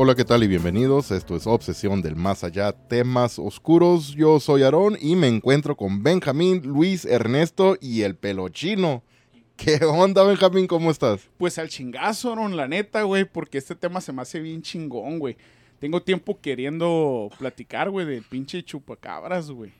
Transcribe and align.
Hola, 0.00 0.14
¿qué 0.14 0.24
tal 0.24 0.44
y 0.44 0.46
bienvenidos? 0.46 1.10
Esto 1.10 1.34
es 1.34 1.44
Obsesión 1.48 2.02
del 2.02 2.14
Más 2.14 2.44
Allá, 2.44 2.70
temas 2.70 3.36
oscuros. 3.36 4.14
Yo 4.14 4.38
soy 4.38 4.62
Aarón 4.62 4.96
y 5.00 5.16
me 5.16 5.26
encuentro 5.26 5.76
con 5.76 6.04
Benjamín, 6.04 6.62
Luis, 6.64 7.04
Ernesto 7.04 7.76
y 7.80 8.02
el 8.02 8.14
pelochino. 8.14 9.02
¿Qué 9.56 9.84
onda, 9.84 10.22
Benjamín? 10.22 10.68
¿Cómo 10.68 10.92
estás? 10.92 11.28
Pues 11.36 11.58
al 11.58 11.68
chingazo, 11.68 12.28
Aarón, 12.28 12.56
la 12.56 12.68
neta, 12.68 13.02
güey, 13.02 13.24
porque 13.24 13.58
este 13.58 13.74
tema 13.74 14.00
se 14.00 14.12
me 14.12 14.22
hace 14.22 14.38
bien 14.38 14.62
chingón, 14.62 15.18
güey. 15.18 15.36
Tengo 15.80 16.00
tiempo 16.00 16.38
queriendo 16.40 17.28
platicar, 17.36 17.90
güey, 17.90 18.06
del 18.06 18.22
pinche 18.22 18.62
chupacabras, 18.62 19.50
güey. 19.50 19.72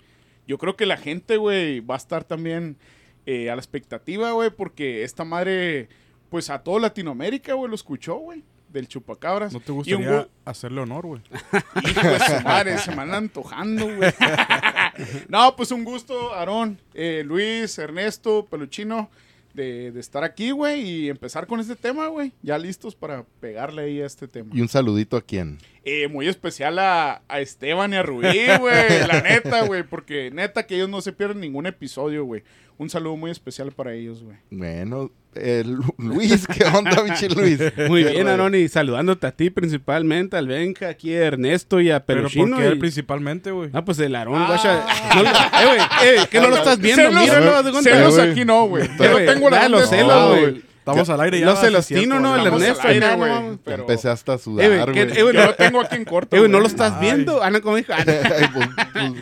Yo 0.48 0.58
creo 0.58 0.74
que 0.74 0.86
la 0.86 0.96
gente, 0.96 1.36
güey, 1.36 1.78
va 1.78 1.94
a 1.94 1.98
estar 1.98 2.24
también 2.24 2.77
eh, 3.24 3.50
a 3.50 3.55
la 3.55 3.61
expectativa, 3.61 4.33
güey, 4.33 4.50
porque 4.50 5.05
esta 5.05 5.24
madre, 5.24 5.89
pues 6.28 6.50
a 6.50 6.64
todo 6.64 6.80
Latinoamérica, 6.80 7.55
güey, 7.55 7.69
lo 7.69 7.77
escuchó, 7.77 8.16
güey, 8.16 8.42
del 8.69 8.86
chupacabras. 8.88 9.52
¿No 9.52 9.61
te 9.61 9.66
Y 9.69 9.70
un 9.72 9.77
gustaría 9.78 10.08
güey- 10.22 10.28
hacerle 10.44 10.80
honor, 10.80 11.06
güey? 11.06 11.22
Hijo 11.91 12.08
de 12.08 12.19
su 12.20 12.41
madre, 12.44 12.78
se 12.78 12.94
me 12.94 13.02
andan 13.02 13.24
antojando, 13.24 13.86
güey. 13.97 14.12
no, 15.28 15.55
pues 15.56 15.70
un 15.70 15.84
gusto, 15.84 16.34
Aarón, 16.34 16.78
eh, 16.94 17.22
Luis, 17.24 17.78
Ernesto, 17.78 18.46
Peluchino, 18.50 19.11
de, 19.55 19.91
de 19.91 20.00
estar 20.00 20.22
aquí, 20.22 20.50
güey, 20.52 20.83
y 20.83 21.08
empezar 21.08 21.46
con 21.46 21.58
este 21.61 21.74
tema, 21.74 22.06
güey. 22.08 22.33
Ya 22.42 22.58
listos 22.58 22.94
para 22.94 23.24
pegarle 23.41 23.83
ahí 23.83 24.00
a 24.00 24.06
este 24.06 24.28
tema. 24.28 24.50
Y 24.55 24.61
un 24.61 24.69
saludito 24.69 25.16
a 25.16 25.22
quién. 25.22 25.58
Eh, 25.91 26.08
muy 26.08 26.28
especial 26.28 26.78
a, 26.78 27.22
a 27.28 27.41
Esteban 27.41 27.92
y 27.92 27.97
a 27.97 28.03
Rubí, 28.03 28.28
güey. 28.61 29.06
la 29.06 29.20
neta, 29.27 29.62
güey, 29.64 29.83
porque 29.84 30.30
neta 30.30 30.67
que 30.67 30.75
ellos 30.75 30.89
no 30.89 31.00
se 31.00 31.12
pierden 31.12 31.41
ningún 31.41 31.67
episodio, 31.67 32.25
güey. 32.25 32.42
Un 32.77 32.91
saludo 32.91 33.17
muy 33.17 33.30
especial 33.30 33.72
para 33.72 33.92
ellos, 33.95 34.22
güey. 34.22 34.36
Bueno, 34.50 35.11
eh, 35.34 35.64
Lu- 35.67 35.95
Luis, 35.98 36.47
¿qué 36.47 36.64
onda, 36.64 37.03
bichi 37.05 37.28
Luis? 37.28 37.58
Muy 37.89 38.05
bien, 38.05 38.28
Aaron, 38.28 38.55
y 38.55 38.69
saludándote 38.69 39.27
a 39.27 39.33
ti 39.33 39.50
principalmente, 39.50 40.36
al 40.36 40.47
Benja, 40.47 40.89
aquí 40.89 41.12
a 41.14 41.25
Ernesto 41.25 41.80
y 41.80 41.91
a 41.91 42.05
Pero 42.05 42.20
Peluchino. 42.20 42.48
¿por 42.56 42.58
qué 42.58 42.64
y- 42.64 42.73
él 42.73 42.78
principalmente, 42.78 43.50
güey? 43.50 43.70
Ah, 43.73 43.84
pues 43.84 43.98
el 43.98 44.14
Aarón, 44.14 44.42
Ah. 44.42 44.47
guacha. 44.47 44.86
No 45.17 45.23
eh, 45.23 45.67
güey, 45.67 45.80
eh, 46.05 46.27
que 46.30 46.41
no 46.41 46.50
lo 46.50 46.56
estás 46.58 46.78
viendo, 46.78 47.11
míralo. 47.11 47.83
Celos 47.83 48.19
aquí 48.19 48.45
no, 48.45 48.67
güey. 48.69 48.86
Yo 48.98 49.11
güey, 49.12 49.27
tengo 49.27 49.50
la 49.50 49.62
celos, 49.86 50.28
güey. 50.39 50.62
Estamos 50.92 51.08
al 51.11 51.20
aire 51.20 51.41
ya. 51.41 51.47
no 51.47 51.56
se 51.56 51.70
los 51.70 51.86
tino, 51.86 52.20
¿no? 52.20 52.36
El 52.36 52.47
Ernesto, 52.47 52.89
aire, 52.89 53.14
güey, 53.14 53.33
pero- 53.64 53.83
Empecé 53.83 54.08
hasta 54.11 54.35
a 54.35 54.39
sudar, 54.39 54.90
güey, 54.90 54.98
eh, 55.01 55.33
no- 55.35 55.45
lo 55.46 55.55
tengo 55.55 55.80
aquí 55.80 55.96
en 55.96 56.05
corto. 56.05 56.36
eh, 56.36 56.48
no 56.48 56.61
lo 56.61 56.67
estás 56.67 56.92
Ay. 56.95 57.01
viendo. 57.01 57.42
Ah, 57.42 57.51
no, 57.51 57.61
como 57.62 57.77
dijo. 57.77 57.92
Ah, 57.96 58.02
pues, 58.05 58.68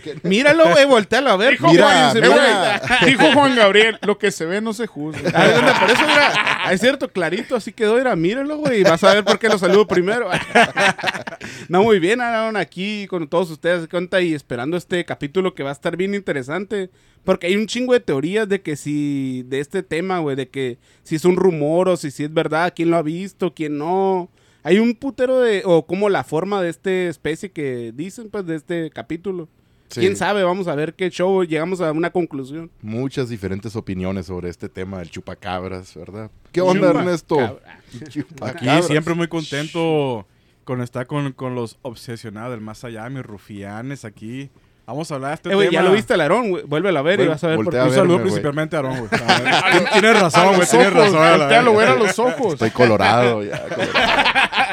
pues. 0.03 0.25
Míralo, 0.25 0.69
güey, 0.71 0.85
voltealo 0.87 1.31
a 1.31 1.37
ver. 1.37 1.53
Dijo, 1.53 1.69
Mira, 1.71 2.11
Juan, 2.13 2.23
mira. 2.23 2.81
dijo 3.07 3.33
Juan 3.33 3.57
Gabriel, 3.57 3.99
lo 4.03 4.19
que 4.19 4.31
se 4.31 4.47
ve 4.47 4.61
no 4.61 4.73
se 4.73 4.87
juzga. 4.87 5.31
Ah, 5.35 5.79
por 5.81 5.91
eso 5.91 6.05
era, 6.05 6.33
ah, 6.65 6.73
es 6.73 6.81
cierto, 6.81 7.09
clarito, 7.11 7.57
así 7.57 7.73
quedó, 7.73 7.99
era, 7.99 8.15
míralo, 8.17 8.57
güey, 8.59 8.81
y 8.81 8.83
vas 8.83 9.03
a 9.05 9.15
ver 9.15 9.25
por 9.25 9.39
qué 9.39 9.49
lo 9.49 9.59
saludo 9.59 9.87
primero. 9.87 10.29
no, 11.69 11.83
muy 11.83 11.99
bien, 11.99 12.21
Aaron, 12.21 12.57
aquí 12.57 13.07
con 13.09 13.29
todos 13.29 13.51
ustedes, 13.51 13.83
de 13.83 13.89
cuenta, 13.89 14.21
y 14.21 14.35
esperando 14.35 14.77
este 14.77 15.05
capítulo 15.05 15.55
que 15.55 15.63
va 15.63 15.71
a 15.71 15.73
estar 15.73 15.97
bien 15.97 16.15
interesante, 16.15 16.91
porque 17.27 17.49
hay 17.49 17.57
un 17.57 17.67
chingo 17.67 17.93
de 17.93 18.01
teorías 18.01 18.49
de 18.49 18.63
que 18.63 18.77
si, 18.77 19.43
de 19.49 19.61
este 19.61 19.83
tema, 19.83 20.21
güey, 20.21 20.35
de 20.37 20.49
que 20.49 20.79
si 21.03 21.17
es 21.17 21.27
un 21.27 21.37
rumor 21.37 21.91
o 21.91 21.97
si, 21.99 22.11
si 22.11 22.25
es 22.25 22.33
verdad, 22.33 22.73
quién 22.75 22.91
lo 22.91 22.97
ha 22.97 23.03
visto, 23.03 23.53
quién 23.53 23.77
no. 23.77 24.31
Hay 24.63 24.79
un 24.79 24.95
putero 24.95 25.41
de, 25.41 25.63
o 25.67 25.87
como 25.87 26.09
la 26.09 26.25
forma 26.25 26.63
de 26.63 26.71
esta 26.71 26.91
especie 26.91 27.51
que 27.51 27.93
dicen, 27.95 28.31
pues, 28.31 28.47
de 28.47 28.57
este 28.57 28.91
capítulo. 28.91 29.49
Sí, 29.89 30.01
¿Quién 30.01 30.17
sabe? 30.17 30.43
Vamos 30.43 30.67
a 30.67 30.75
ver 30.75 30.95
qué 30.95 31.11
show, 31.11 31.45
llegamos 31.45 31.81
a 31.81 31.93
una 31.93 32.11
conclusión. 32.11 32.71
Muchas 32.83 33.29
diferentes 33.29 33.77
opiniones 33.77 34.27
sobre 34.27 34.49
este 34.49 34.69
tema 34.69 34.99
del 34.99 35.11
chupacabras, 35.11 35.95
¿verdad? 35.95 36.31
¿Qué 36.51 36.61
onda, 36.61 36.89
Chupa- 36.91 36.99
Ernesto? 37.01 37.37
cabra. 38.39 38.51
Aquí 38.51 38.83
siempre 38.89 39.15
muy 39.15 39.29
contento 39.29 40.27
con 40.65 40.81
estar 40.81 41.07
con, 41.07 41.33
con 41.33 41.55
los 41.55 41.79
obsesionados 41.83 42.51
del 42.51 42.61
más 42.61 42.83
allá, 42.83 43.09
mis 43.09 43.23
rufianes 43.25 44.05
aquí. 44.05 44.51
Vamos 44.87 45.11
a 45.11 45.15
hablar 45.17 45.31
de 45.31 45.35
este 45.35 45.51
Eh, 45.51 45.55
güey, 45.55 45.69
tema. 45.71 45.83
ya 45.83 45.89
lo 45.89 45.93
viste 45.95 46.15
el 46.15 46.21
Aarón, 46.21 46.49
güey. 46.51 46.63
Vuélvelo 46.65 46.99
a 46.99 47.03
ver 47.03 47.21
y 47.21 47.27
vas 47.27 47.43
a 47.43 47.49
ver 47.49 47.57
por 47.57 47.65
voltea 47.67 47.81
qué. 47.83 47.87
a 47.87 47.89
Un 47.91 47.95
saludo 47.97 48.15
güey. 48.19 48.23
principalmente 48.27 48.77
a 48.77 48.79
Aarón, 48.79 48.99
güey. 48.99 49.09
Tien- 49.11 49.91
Tienes 49.93 50.21
razón, 50.21 50.55
güey, 50.55 50.69
tienes 50.69 50.93
razón. 50.93 51.39
voltealo, 51.39 51.75
ver 51.77 51.89
a 51.89 51.95
los 51.97 52.19
ojos. 52.21 52.53
Estoy 52.55 52.71
colorado 52.71 53.43
ya. 53.43 53.63
colorado. 53.63 53.83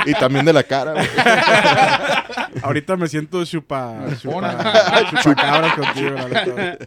Y 0.05 0.13
también 0.13 0.45
de 0.45 0.53
la 0.53 0.63
cara, 0.63 0.93
güey. 0.93 1.07
Ahorita 2.63 2.95
me 2.95 3.07
siento 3.07 3.43
chupa, 3.45 3.95
chupa, 4.21 5.03
chupacabras 5.23 5.73
contigo, 5.73 6.11
la. 6.11 6.77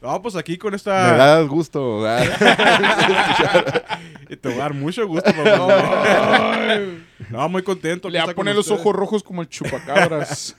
No, 0.00 0.22
pues 0.22 0.34
aquí 0.34 0.56
con 0.56 0.70
Me 0.70 0.76
esta... 0.76 1.14
das 1.14 1.46
gusto. 1.46 2.02
Y 4.30 4.36
te 4.36 4.48
voy 4.48 4.58
a 4.58 4.62
dar 4.62 4.74
mucho 4.74 5.06
gusto, 5.08 5.30
papá. 5.32 6.78
No, 7.30 7.48
muy 7.48 7.62
contento. 7.62 8.08
Le 8.08 8.18
va 8.18 8.30
a 8.30 8.34
poner 8.34 8.54
con 8.54 8.58
los 8.58 8.70
ojos 8.70 8.94
rojos 8.94 9.22
como 9.24 9.42
el 9.42 9.48
chupacabras. 9.48 10.56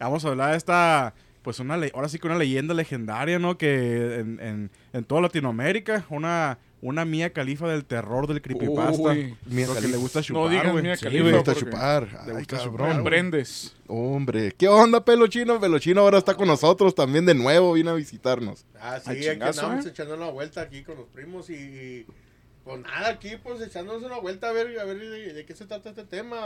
Vamos 0.00 0.24
a 0.24 0.28
hablar 0.28 0.50
de 0.50 0.56
esta, 0.56 1.14
pues 1.42 1.58
una, 1.58 1.76
le- 1.76 1.90
ahora 1.94 2.08
sí 2.08 2.18
que 2.18 2.26
una 2.26 2.38
leyenda 2.38 2.72
legendaria, 2.74 3.38
¿no? 3.38 3.58
Que 3.58 4.20
en, 4.20 4.40
en, 4.40 4.70
en 4.92 5.04
toda 5.04 5.20
Latinoamérica, 5.22 6.06
una, 6.08 6.58
una 6.80 7.04
Mía 7.04 7.32
Califa 7.32 7.68
del 7.68 7.84
terror 7.84 8.26
del 8.28 8.40
creepypasta. 8.40 9.02
Uy. 9.02 9.36
Mía 9.46 9.66
Lo 9.66 9.74
que 9.74 9.88
le 9.88 9.96
gusta 9.96 10.20
No 10.20 10.24
chupar, 10.24 10.50
digas 10.50 10.70
güey. 10.72 10.82
Mía 10.84 10.96
Sí, 10.96 11.04
Khalifa, 11.04 11.24
Me 11.24 11.30
güey. 11.30 11.42
gusta 11.44 11.60
chupar. 11.60 12.02
le 12.26 12.32
Ay, 12.32 12.38
gusta 12.38 12.56
cabrón. 12.56 12.72
chupar, 12.72 12.92
güey. 12.92 13.04
Brendes. 13.04 13.74
Hombre, 13.88 14.52
¿qué 14.56 14.68
onda, 14.68 15.04
Pelochino? 15.04 15.60
Pelochino 15.60 16.00
ahora 16.00 16.18
está 16.18 16.34
con 16.34 16.46
nosotros 16.48 16.94
también 16.94 17.26
de 17.26 17.34
nuevo, 17.34 17.72
viene 17.72 17.90
a 17.90 17.94
visitarnos. 17.94 18.64
Ah, 18.80 19.00
sí, 19.00 19.10
Al 19.10 19.16
aquí 19.16 19.28
andamos 19.28 19.84
¿eh? 19.86 19.88
echando 19.90 20.14
una 20.14 20.30
vuelta 20.30 20.60
aquí 20.62 20.82
con 20.84 20.96
los 20.96 21.08
primos 21.08 21.50
y, 21.50 21.54
y, 21.54 22.06
pues 22.64 22.80
nada, 22.80 23.08
aquí 23.08 23.30
pues 23.42 23.60
echándonos 23.60 24.02
una 24.04 24.18
vuelta 24.20 24.48
a 24.48 24.52
ver, 24.52 24.78
a 24.78 24.84
ver 24.84 24.98
de, 24.98 25.32
de 25.32 25.44
qué 25.44 25.54
se 25.56 25.66
trata 25.66 25.90
este 25.90 26.04
tema, 26.04 26.36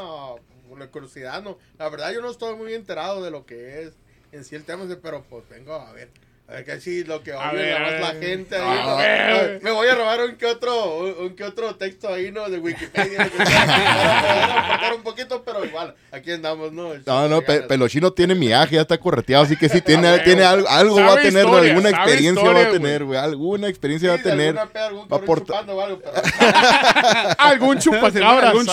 con 0.68 0.78
la 0.78 0.86
curiosidad, 0.88 1.42
no, 1.42 1.58
la 1.78 1.88
verdad 1.90 2.12
yo 2.14 2.20
no 2.22 2.30
estoy 2.30 2.56
muy 2.56 2.72
enterado 2.74 3.22
de 3.22 3.30
lo 3.30 3.44
que 3.46 3.82
es 3.82 3.92
en 4.32 4.44
sí 4.44 4.54
el 4.54 4.64
tema, 4.64 4.84
pero 5.02 5.22
pues 5.28 5.48
vengo 5.48 5.74
a 5.74 5.92
ver, 5.92 6.08
a 6.48 6.52
ver 6.54 6.64
qué 6.64 6.80
sí, 6.80 7.04
lo 7.04 7.22
que 7.22 7.32
A 7.32 7.50
oye 7.50 7.56
ver, 7.62 7.76
a 7.76 7.80
más 7.80 8.00
la 8.00 8.12
ver. 8.12 8.22
gente 8.22 8.56
ahí, 8.56 8.78
A 8.78 8.84
¿no? 8.84 8.96
ver. 8.96 9.62
me 9.62 9.70
voy 9.72 9.88
a 9.88 9.94
robar 9.94 10.20
un 10.20 10.36
que 10.36 10.46
otro, 10.46 10.98
un, 10.98 11.14
un 11.26 11.36
que 11.36 11.42
otro 11.44 11.74
texto 11.76 12.08
ahí, 12.12 12.30
¿no? 12.30 12.48
De 12.48 12.58
Wikipedia, 12.58 13.28
para 13.36 14.94
un 14.94 15.02
poquito, 15.02 15.42
pero 15.44 15.64
igual, 15.64 15.94
aquí 16.12 16.30
andamos, 16.32 16.72
¿no? 16.72 16.92
No, 17.04 17.28
no, 17.28 17.40
Pe- 17.42 17.54
Ganas. 17.54 17.68
Pelochino 17.68 18.12
tiene 18.12 18.34
miaje, 18.34 18.76
ya 18.76 18.82
está 18.82 18.96
correteado, 18.98 19.44
así 19.44 19.56
que 19.56 19.68
sí 19.68 19.80
tiene, 19.80 20.18
tiene 20.20 20.44
algo, 20.44 20.68
algo 20.68 20.96
va 20.96 21.14
a 21.14 21.16
tener, 21.16 21.44
historia, 21.44 21.70
alguna 21.70 21.88
experiencia 21.90 22.30
historia, 22.42 22.62
va 22.62 22.68
a 22.68 22.72
tener, 22.72 23.04
güey, 23.04 23.18
alguna 23.18 23.68
experiencia 23.68 24.08
va 24.10 24.14
a 24.16 24.22
tener. 24.22 24.54
peda, 24.72 24.86
algún 24.86 25.00
va 25.02 25.04
a 25.04 25.08
cabrón 25.08 25.24
aportar- 25.24 25.46
chupando 25.46 25.76
o 25.76 25.80
algo, 25.80 26.00
pero... 26.00 26.12
Algún 27.38 27.78
chupacabras. 27.78 28.50
Algún 28.50 28.66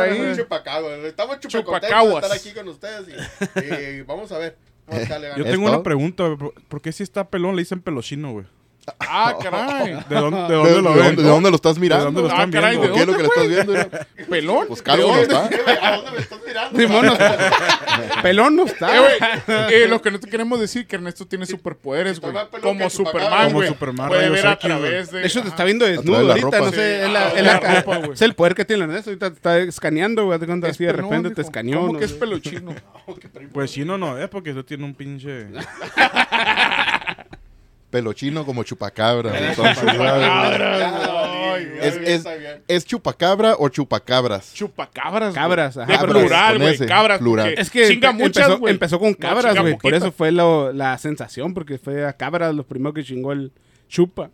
ahí. 0.00 1.06
Estamos 1.06 1.40
chupacaguas, 1.40 2.24
estar 2.24 2.36
aquí 2.38 2.52
con 2.52 2.68
ustedes 2.68 3.06
y, 3.08 3.74
y 3.74 4.00
vamos 4.02 4.30
a 4.32 4.38
ver. 4.38 4.56
Yo 4.98 5.44
ganas. 5.44 5.46
¿Es 5.46 5.50
tengo 5.52 5.68
una 5.68 5.82
pregunta, 5.82 6.24
güey. 6.24 6.36
¿Por- 6.36 6.54
¿Por 6.64 6.80
qué 6.82 6.92
si 6.92 7.02
está 7.02 7.28
pelón 7.30 7.56
le 7.56 7.62
dicen 7.62 7.80
pelochino, 7.80 8.32
güey? 8.32 8.46
Ah, 8.98 9.34
caray. 9.42 9.94
¿De 10.08 10.14
dónde, 10.16 10.38
de 10.42 10.48
¿De, 10.48 10.54
dónde 10.54 10.72
de 10.74 10.82
lo 10.82 10.92
ven? 10.94 11.04
dónde, 11.04 11.22
de 11.22 11.28
dónde 11.28 11.50
lo 11.50 11.56
estás 11.56 11.78
mirando? 11.78 12.04
dónde 12.06 12.22
lo 12.22 12.30
Ah, 12.30 12.48
caray, 12.50 12.76
viendo? 12.78 12.88
¿de 12.88 12.94
¿Qué 12.94 13.00
es 13.00 13.06
lo 13.06 13.12
que 13.16 13.22
le 13.22 13.28
estás 13.28 13.48
viendo? 13.48 13.74
¿Pelón? 14.28 14.66
Pues 14.68 14.82
calvo 14.82 15.08
no 15.08 15.18
está. 15.18 15.44
¿A 15.82 15.96
dónde 15.96 16.10
me 16.12 16.18
estás 16.18 16.38
mirando? 16.46 16.78
Simón 16.80 17.06
no 17.06 17.12
está. 17.12 17.38
Pelón 18.22 18.56
no 18.56 18.64
está. 18.64 18.96
Eh, 18.96 19.18
eh, 19.48 19.86
lo 19.88 20.00
que 20.02 20.10
no 20.10 20.18
te 20.20 20.28
queremos 20.28 20.58
decir 20.60 20.86
que 20.86 20.96
Ernesto 20.96 21.26
tiene 21.26 21.46
superpoderes, 21.46 22.20
güey. 22.20 22.34
Como. 22.62 22.90
Superman, 22.90 23.44
Como 23.44 23.56
güey. 23.56 23.68
Superman, 23.68 24.08
Puede 24.08 24.28
ver 24.30 24.46
a 24.46 24.58
través 24.58 25.10
de... 25.10 25.20
De 25.20 25.26
hecho, 25.26 25.42
te 25.42 25.48
está 25.48 25.64
viendo 25.64 25.84
desnudo 25.86 26.28
ahorita, 26.28 26.44
ropa. 26.44 26.58
no 26.58 26.72
sé, 26.72 27.06
Sí, 27.06 28.12
es, 28.12 28.22
el 28.22 28.34
poder 28.34 28.54
que 28.54 28.64
tiene 28.64 28.84
Ernesto, 28.84 29.10
ahorita 29.10 29.30
te 29.30 29.36
está 29.36 29.58
escaneando, 29.58 30.24
güey, 30.26 30.38
así 30.68 30.84
de 30.84 30.92
repente 30.92 31.30
te 31.30 31.42
escaneó. 31.42 31.86
¿Cómo 31.86 31.98
que 31.98 32.04
es 32.06 32.10
sé. 32.12 32.16
peluchino? 32.18 32.74
Pues 33.52 33.72
chino 33.72 33.98
no 33.98 34.18
es 34.18 34.28
porque 34.28 34.52
tú 34.52 34.64
tienes 34.64 34.84
un 34.84 34.94
pinche... 34.94 35.46
Pelochino 37.90 38.46
como 38.46 38.62
chupacabra. 38.62 39.32
Es- 41.82 41.96
es- 41.96 42.24
¿Es 42.68 42.84
chupacabra 42.84 43.54
o 43.58 43.68
chupacabras? 43.68 44.52
Chupacabras. 44.54 45.34
Cabras, 45.34 45.76
ajá. 45.76 45.90
De 45.90 45.98
plural, 46.06 46.58
güey. 46.58 46.78
Cabras. 46.86 47.18
plural. 47.18 47.54
Es 47.56 47.70
que 47.70 47.88
chinga 47.88 48.12
muchas, 48.12 48.48
empezó, 48.66 48.98
con 48.98 49.14
cabras, 49.14 49.56
güey. 49.58 49.76
por 49.76 49.94
eso 49.94 50.12
fue 50.12 50.30
lo- 50.30 50.72
la 50.72 50.96
sensación, 50.98 51.54
porque 51.54 51.78
fue 51.78 52.04
a 52.06 52.12
cabras 52.12 52.54
los 52.54 52.66
primeros 52.66 52.94
que 52.94 53.02
chingó 53.04 53.32
el 53.32 53.52
chupa. 53.90 54.30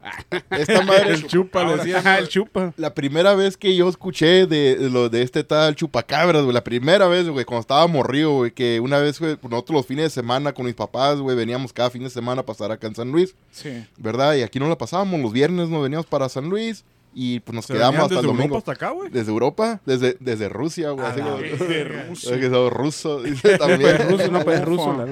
Esta 0.51 0.83
madre, 0.83 1.15
El 1.15 1.27
chupa, 1.27 1.65
le 1.65 1.77
decía. 1.79 1.99
Ajá, 1.99 2.19
el 2.19 2.29
chupa. 2.29 2.73
la 2.77 2.95
primera 2.95 3.35
vez 3.35 3.57
que 3.57 3.75
yo 3.75 3.89
escuché 3.89 4.47
de, 4.47 4.77
de 4.77 4.91
lo 4.91 5.09
de 5.09 5.23
este 5.23 5.43
tal 5.43 5.75
chupacabras, 5.75 6.43
güey, 6.43 6.55
la 6.55 6.63
primera 6.63 7.09
vez, 7.09 7.29
güey, 7.29 7.45
cuando 7.45 7.63
estaba 7.63 7.87
morrido, 7.89 8.33
güey, 8.33 8.51
que 8.53 8.79
una 8.81 8.99
vez, 8.99 9.19
güey, 9.19 9.37
nosotros 9.43 9.75
los 9.75 9.87
fines 9.87 10.05
de 10.05 10.11
semana 10.11 10.53
con 10.53 10.67
mis 10.67 10.75
papás, 10.75 11.19
güey, 11.19 11.37
veníamos 11.37 11.73
cada 11.73 11.91
fin 11.91 12.05
de 12.05 12.11
semana 12.11 12.43
a 12.43 12.47
pasar 12.47 12.71
acá 12.71 12.87
en 12.87 12.95
San 12.95 13.11
Luis, 13.11 13.35
Sí. 13.51 13.85
¿verdad? 13.97 14.35
Y 14.37 14.43
aquí 14.43 14.61
no 14.61 14.69
la 14.69 14.79
pasábamos, 14.79 15.19
los 15.21 15.33
viernes 15.33 15.69
nos 15.69 15.83
veníamos 15.83 16.07
para 16.07 16.29
San 16.29 16.49
Luis 16.49 16.85
y 17.19 17.41
pues 17.41 17.55
nos 17.57 17.65
¿Se 17.65 17.73
quedamos 17.73 18.03
hasta 18.03 18.15
el 18.17 18.21
desde 18.21 18.27
domingo. 18.27 18.45
Europa 18.57 18.59
hasta 18.73 18.73
acá, 18.87 18.91
güey? 18.95 19.09
Desde 19.11 19.31
Europa, 19.33 19.81
desde, 19.87 20.19
desde 20.21 20.51
Rusia, 20.51 20.91
güey. 20.91 21.07
A 21.07 21.09
así 21.11 21.21
la 21.21 21.25
como- 21.25 21.39
verga. 21.39 21.65
De 21.67 21.85
ruso. 22.11 22.35
Es 22.35 22.41
que 22.41 22.51
soy 22.51 22.69
ruso, 22.71 23.23
dice 23.23 23.57
también. 23.57 23.81
Pues 23.81 24.07
ruso, 24.11 24.31
no, 24.31 24.45
pues 24.45 24.63
ruso. 24.67 24.93
La- 24.99 25.07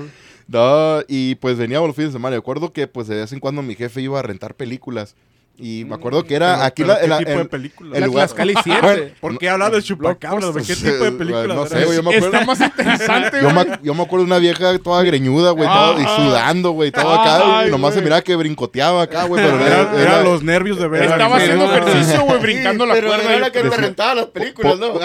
No, 0.47 1.01
y 1.09 1.37
pues 1.37 1.57
veníamos 1.57 1.89
los 1.89 1.97
fines 1.97 2.13
de 2.13 2.19
semana. 2.19 2.37
Recuerdo 2.37 2.73
que 2.73 2.87
pues 2.87 3.07
de 3.09 3.17
vez 3.17 3.33
en 3.33 3.41
cuando 3.41 3.63
mi 3.63 3.75
jefe 3.75 4.03
iba 4.03 4.19
a 4.19 4.23
rentar 4.23 4.55
películas. 4.55 5.17
Y 5.57 5.85
me 5.85 5.95
acuerdo 5.95 6.25
que 6.25 6.35
era 6.35 6.55
Pero- 6.55 6.65
aquí 6.65 6.83
pero 6.83 6.95
la, 6.95 7.01
¿qué 7.01 7.07
la- 7.07 7.19
tipo 7.19 7.31
en- 7.31 7.39
de 7.39 7.45
película? 7.45 7.97
el 7.97 8.05
lugar- 8.05 8.27
Tlaxcala 8.27 8.53
y 8.53 8.55
siete. 8.65 8.81
Bueno, 8.83 9.03
¿Por 9.21 9.39
qué 9.39 9.49
hablar 9.49 9.71
de 9.71 9.83
chupacabras? 9.85 10.51
güey? 10.51 10.65
¿Qué 10.65 10.75
tipo 10.75 11.05
de 11.05 11.13
película? 11.13 11.55
No 11.55 11.67
sé, 11.67 11.85
güey, 11.85 11.97
yo 11.97 12.03
me 12.03 12.17
acuerdo. 12.17 12.37
Está 12.37 12.45
más 12.47 12.61
interesante, 12.61 13.41
Yo 13.41 13.51
me, 13.53 13.65
yo 13.81 13.95
me 13.95 14.03
acuerdo 14.03 14.25
de 14.25 14.31
una 14.33 14.39
vieja 14.39 14.77
toda 14.81 15.03
greñuda, 15.05 15.53
güey, 15.53 15.69
todo- 15.69 16.01
y 16.01 16.05
Ah. 16.05 16.17
sudando, 16.17 16.71
güey, 16.73 16.91
todo 16.91 17.09
acá. 17.15 17.61
Ay, 17.61 17.69
y 17.69 17.71
nomás 17.71 17.95
se 17.95 18.01
güey. 18.01 18.05
miraba 18.07 18.23
que 18.23 18.35
brincoteaba 18.35 19.03
acá, 19.03 19.25
güey, 19.27 19.45
pero 19.45 19.57
Era, 19.61 19.67
era, 19.67 19.93
era 19.93 20.01
era- 20.03 20.23
los 20.25 20.43
nervios 20.43 20.77
de 20.77 20.89
ver. 20.89 21.05
Estaba 21.05 21.37
haciendo 21.37 21.67
no. 21.69 21.73
ejercicio, 21.77 22.23
güey, 22.23 22.41
brincando 22.41 22.85
Sí, 22.85 22.89
la 22.89 22.95
pero 22.95 23.07
cuerda. 23.07 23.23
era 23.25 23.33
yo 23.35 23.39
la 23.41 23.53
que 23.53 23.63
me 23.63 23.77
rentaba 23.77 24.15
las 24.17 24.27
películas, 24.27 24.79
¿no? 24.81 24.93
po- 24.95 24.99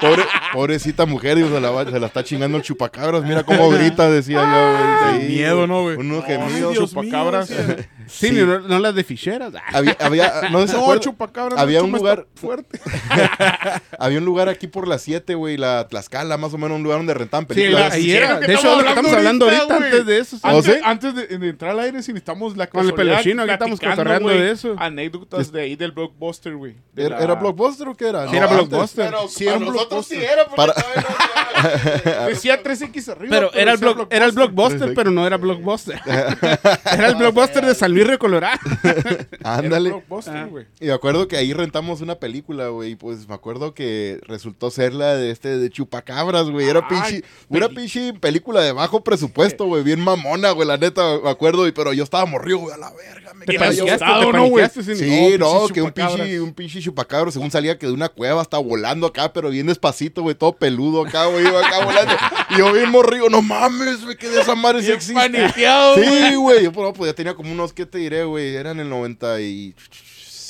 pobre, 0.00 0.22
pobrecita 0.52 1.04
mujer, 1.06 1.36
digo, 1.36 1.48
se 1.50 1.60
la, 1.60 1.70
va- 1.70 1.84
se 1.84 1.98
la 1.98 2.06
está 2.06 2.22
chingando 2.22 2.56
el 2.58 2.62
chupacabras. 2.62 3.24
Mira 3.24 3.42
cómo 3.42 3.70
grita, 3.70 4.08
decía 4.08 4.38
yo, 4.42 5.08
güey. 5.10 5.22
El 5.22 5.28
miedo, 5.28 5.66
¿no, 5.66 5.82
güey? 5.82 5.96
Unos 5.96 6.24
gemidos. 6.24 6.74
Chupacabras. 6.76 7.50
Decía. 8.10 8.30
Sí, 8.30 8.34
No, 8.46 8.58
no 8.60 8.78
las 8.78 8.94
de 8.94 9.04
ficheras. 9.04 9.52
Ah, 9.54 9.60
Había, 9.72 9.96
había, 10.00 10.32
no 10.50 10.58
No, 10.66 10.72
acuerdan, 10.72 11.00
chupacabras. 11.00 11.58
había 11.60 11.78
no, 11.80 11.86
un 11.86 11.92
lugar- 11.92 12.26
fuerte. 12.34 12.80
había 13.98 14.18
un 14.18 14.24
lugar 14.24 14.48
aquí 14.48 14.66
por 14.66 14.86
las 14.88 15.02
7, 15.02 15.34
güey, 15.34 15.56
la 15.56 15.86
Tlaxcala, 15.88 16.36
más 16.36 16.52
o 16.54 16.58
menos, 16.58 16.76
un 16.76 16.82
lugar 16.82 16.98
donde 16.98 17.14
rentaban 17.14 17.46
Sí, 17.48 17.54
películas. 17.54 17.88
la- 17.88 17.94
ahí 17.94 18.02
sí, 18.02 18.12
era. 18.12 18.40
De 18.40 18.46
hecho, 18.46 18.54
estamos 18.56 18.76
lo 18.78 18.82
que 18.84 18.88
estamos 18.90 19.12
hablando 19.12 19.44
ahorita, 19.46 19.62
ahorita, 19.62 19.86
antes 19.86 20.06
de 20.06 20.18
eso. 20.18 20.36
sí. 20.36 20.42
¿Ah, 20.44 20.50
Antes, 20.50 20.74
sí? 20.74 20.80
antes 20.84 21.14
de, 21.14 21.38
de 21.38 21.48
entrar 21.48 21.70
al 21.72 21.80
aire, 21.80 22.02
si 22.02 22.12
necesitamos 22.12 22.56
la 22.56 22.66
Con 22.68 22.86
el 22.86 22.94
peluchino, 22.94 23.42
aquí 23.42 23.52
estamos 23.52 23.80
cotorreando 23.80 24.28
de 24.28 24.50
eso. 24.50 24.74
Anécdotas 24.78 25.52
de 25.52 25.60
ahí 25.62 25.76
del 25.76 25.92
blockbuster, 25.92 26.54
güey. 26.56 26.76
De 26.92 27.06
¿Era, 27.06 27.18
la- 27.18 27.24
era 27.24 27.34
Blockbuster 27.34 27.88
o 27.88 27.94
qué 27.94 28.08
era? 28.08 28.28
Sí, 28.28 28.36
era 28.36 28.46
antes. 28.46 28.68
Blockbuster. 28.68 29.04
Pero 29.06 29.28
Sí, 29.28 29.44
para 29.44 29.56
era 29.56 29.66
un 29.66 29.72
nosotros 29.74 30.06
sí 30.06 30.16
era, 30.16 30.44
porque 30.44 30.56
Para- 30.56 30.74
no- 30.74 31.39
Decía 32.28 32.62
3X 32.62 33.08
arriba. 33.08 33.30
Pero 33.30 33.52
era 33.54 33.72
el, 33.72 33.80
era 34.10 34.24
el 34.26 34.32
blockbuster, 34.32 34.94
pero 34.94 35.10
no 35.10 35.26
era 35.26 35.36
blockbuster. 35.36 36.00
era 36.06 37.06
el 37.08 37.14
blockbuster 37.16 37.64
de 37.64 37.74
San 37.74 37.92
Luis 37.92 38.06
Río 38.06 38.18
Colorado. 38.18 38.58
Ándale. 39.44 40.02
Ah. 40.26 40.48
Y 40.80 40.86
me 40.86 40.92
acuerdo 40.92 41.28
que 41.28 41.36
ahí 41.36 41.52
rentamos 41.52 42.00
una 42.00 42.16
película, 42.16 42.68
güey. 42.68 42.92
y 42.92 42.96
Pues 42.96 43.28
me 43.28 43.34
acuerdo 43.34 43.74
que 43.74 44.20
resultó 44.26 44.70
ser 44.70 44.94
la 44.94 45.16
de 45.16 45.30
este 45.30 45.58
de 45.58 45.70
Chupacabras, 45.70 46.50
güey. 46.50 46.68
Era 46.68 46.86
pinche, 46.86 47.24
una 47.48 47.68
pinche 47.68 48.12
película 48.14 48.60
de 48.62 48.72
bajo 48.72 49.02
presupuesto, 49.02 49.66
güey. 49.66 49.82
Bien 49.82 50.00
mamona, 50.00 50.50
güey. 50.52 50.66
La 50.66 50.76
neta, 50.76 51.18
me 51.22 51.30
acuerdo. 51.30 51.66
y- 51.66 51.72
Pero 51.72 51.92
yo 51.92 52.04
estaba 52.04 52.26
morrido, 52.26 52.58
güey. 52.58 52.74
A 52.74 52.78
la 52.78 52.92
verga. 52.92 53.34
Me 53.34 53.46
Te 53.46 53.52
quedaba 53.52 53.72
yo- 53.72 53.84
paniqueaste, 53.86 54.04
asustado, 54.04 54.32
¿no, 54.32 54.46
güey? 54.48 54.68
sí. 54.70 54.94
Sí, 54.96 55.36
no, 55.38 55.68
que 55.68 55.82
un 55.82 55.92
pinche, 55.92 56.40
un 56.40 56.52
pinche 56.52 56.80
chupacabro, 56.80 57.30
según 57.30 57.50
salía 57.50 57.78
que 57.78 57.86
de 57.86 57.92
una 57.92 58.08
cueva 58.08 58.40
hasta 58.42 58.58
volando 58.58 59.06
acá, 59.06 59.32
pero 59.32 59.50
bien 59.50 59.66
despacito, 59.66 60.22
güey, 60.22 60.34
todo 60.34 60.52
peludo 60.52 61.06
acá, 61.06 61.26
güey, 61.26 61.44
iba 61.50 61.66
acá 61.66 61.84
volando. 61.84 62.12
Y 62.50 62.58
yo 62.58 62.72
bien 62.72 62.90
morrido, 62.90 63.28
no 63.28 63.42
mames, 63.42 64.04
güey, 64.04 64.16
que 64.16 64.28
de 64.28 64.40
esa 64.40 64.54
madre 64.54 64.82
sí 64.82 64.92
existe. 64.92 65.14
paniqueado, 65.14 65.96
Sí, 65.96 66.34
güey, 66.34 66.64
yo 66.64 66.72
no, 66.72 66.92
pues 66.92 67.10
ya 67.10 67.14
tenía 67.14 67.34
como 67.34 67.52
unos, 67.52 67.72
¿qué 67.72 67.86
te 67.86 67.98
diré, 67.98 68.24
güey? 68.24 68.56
Eran 68.56 68.80
el 68.80 68.88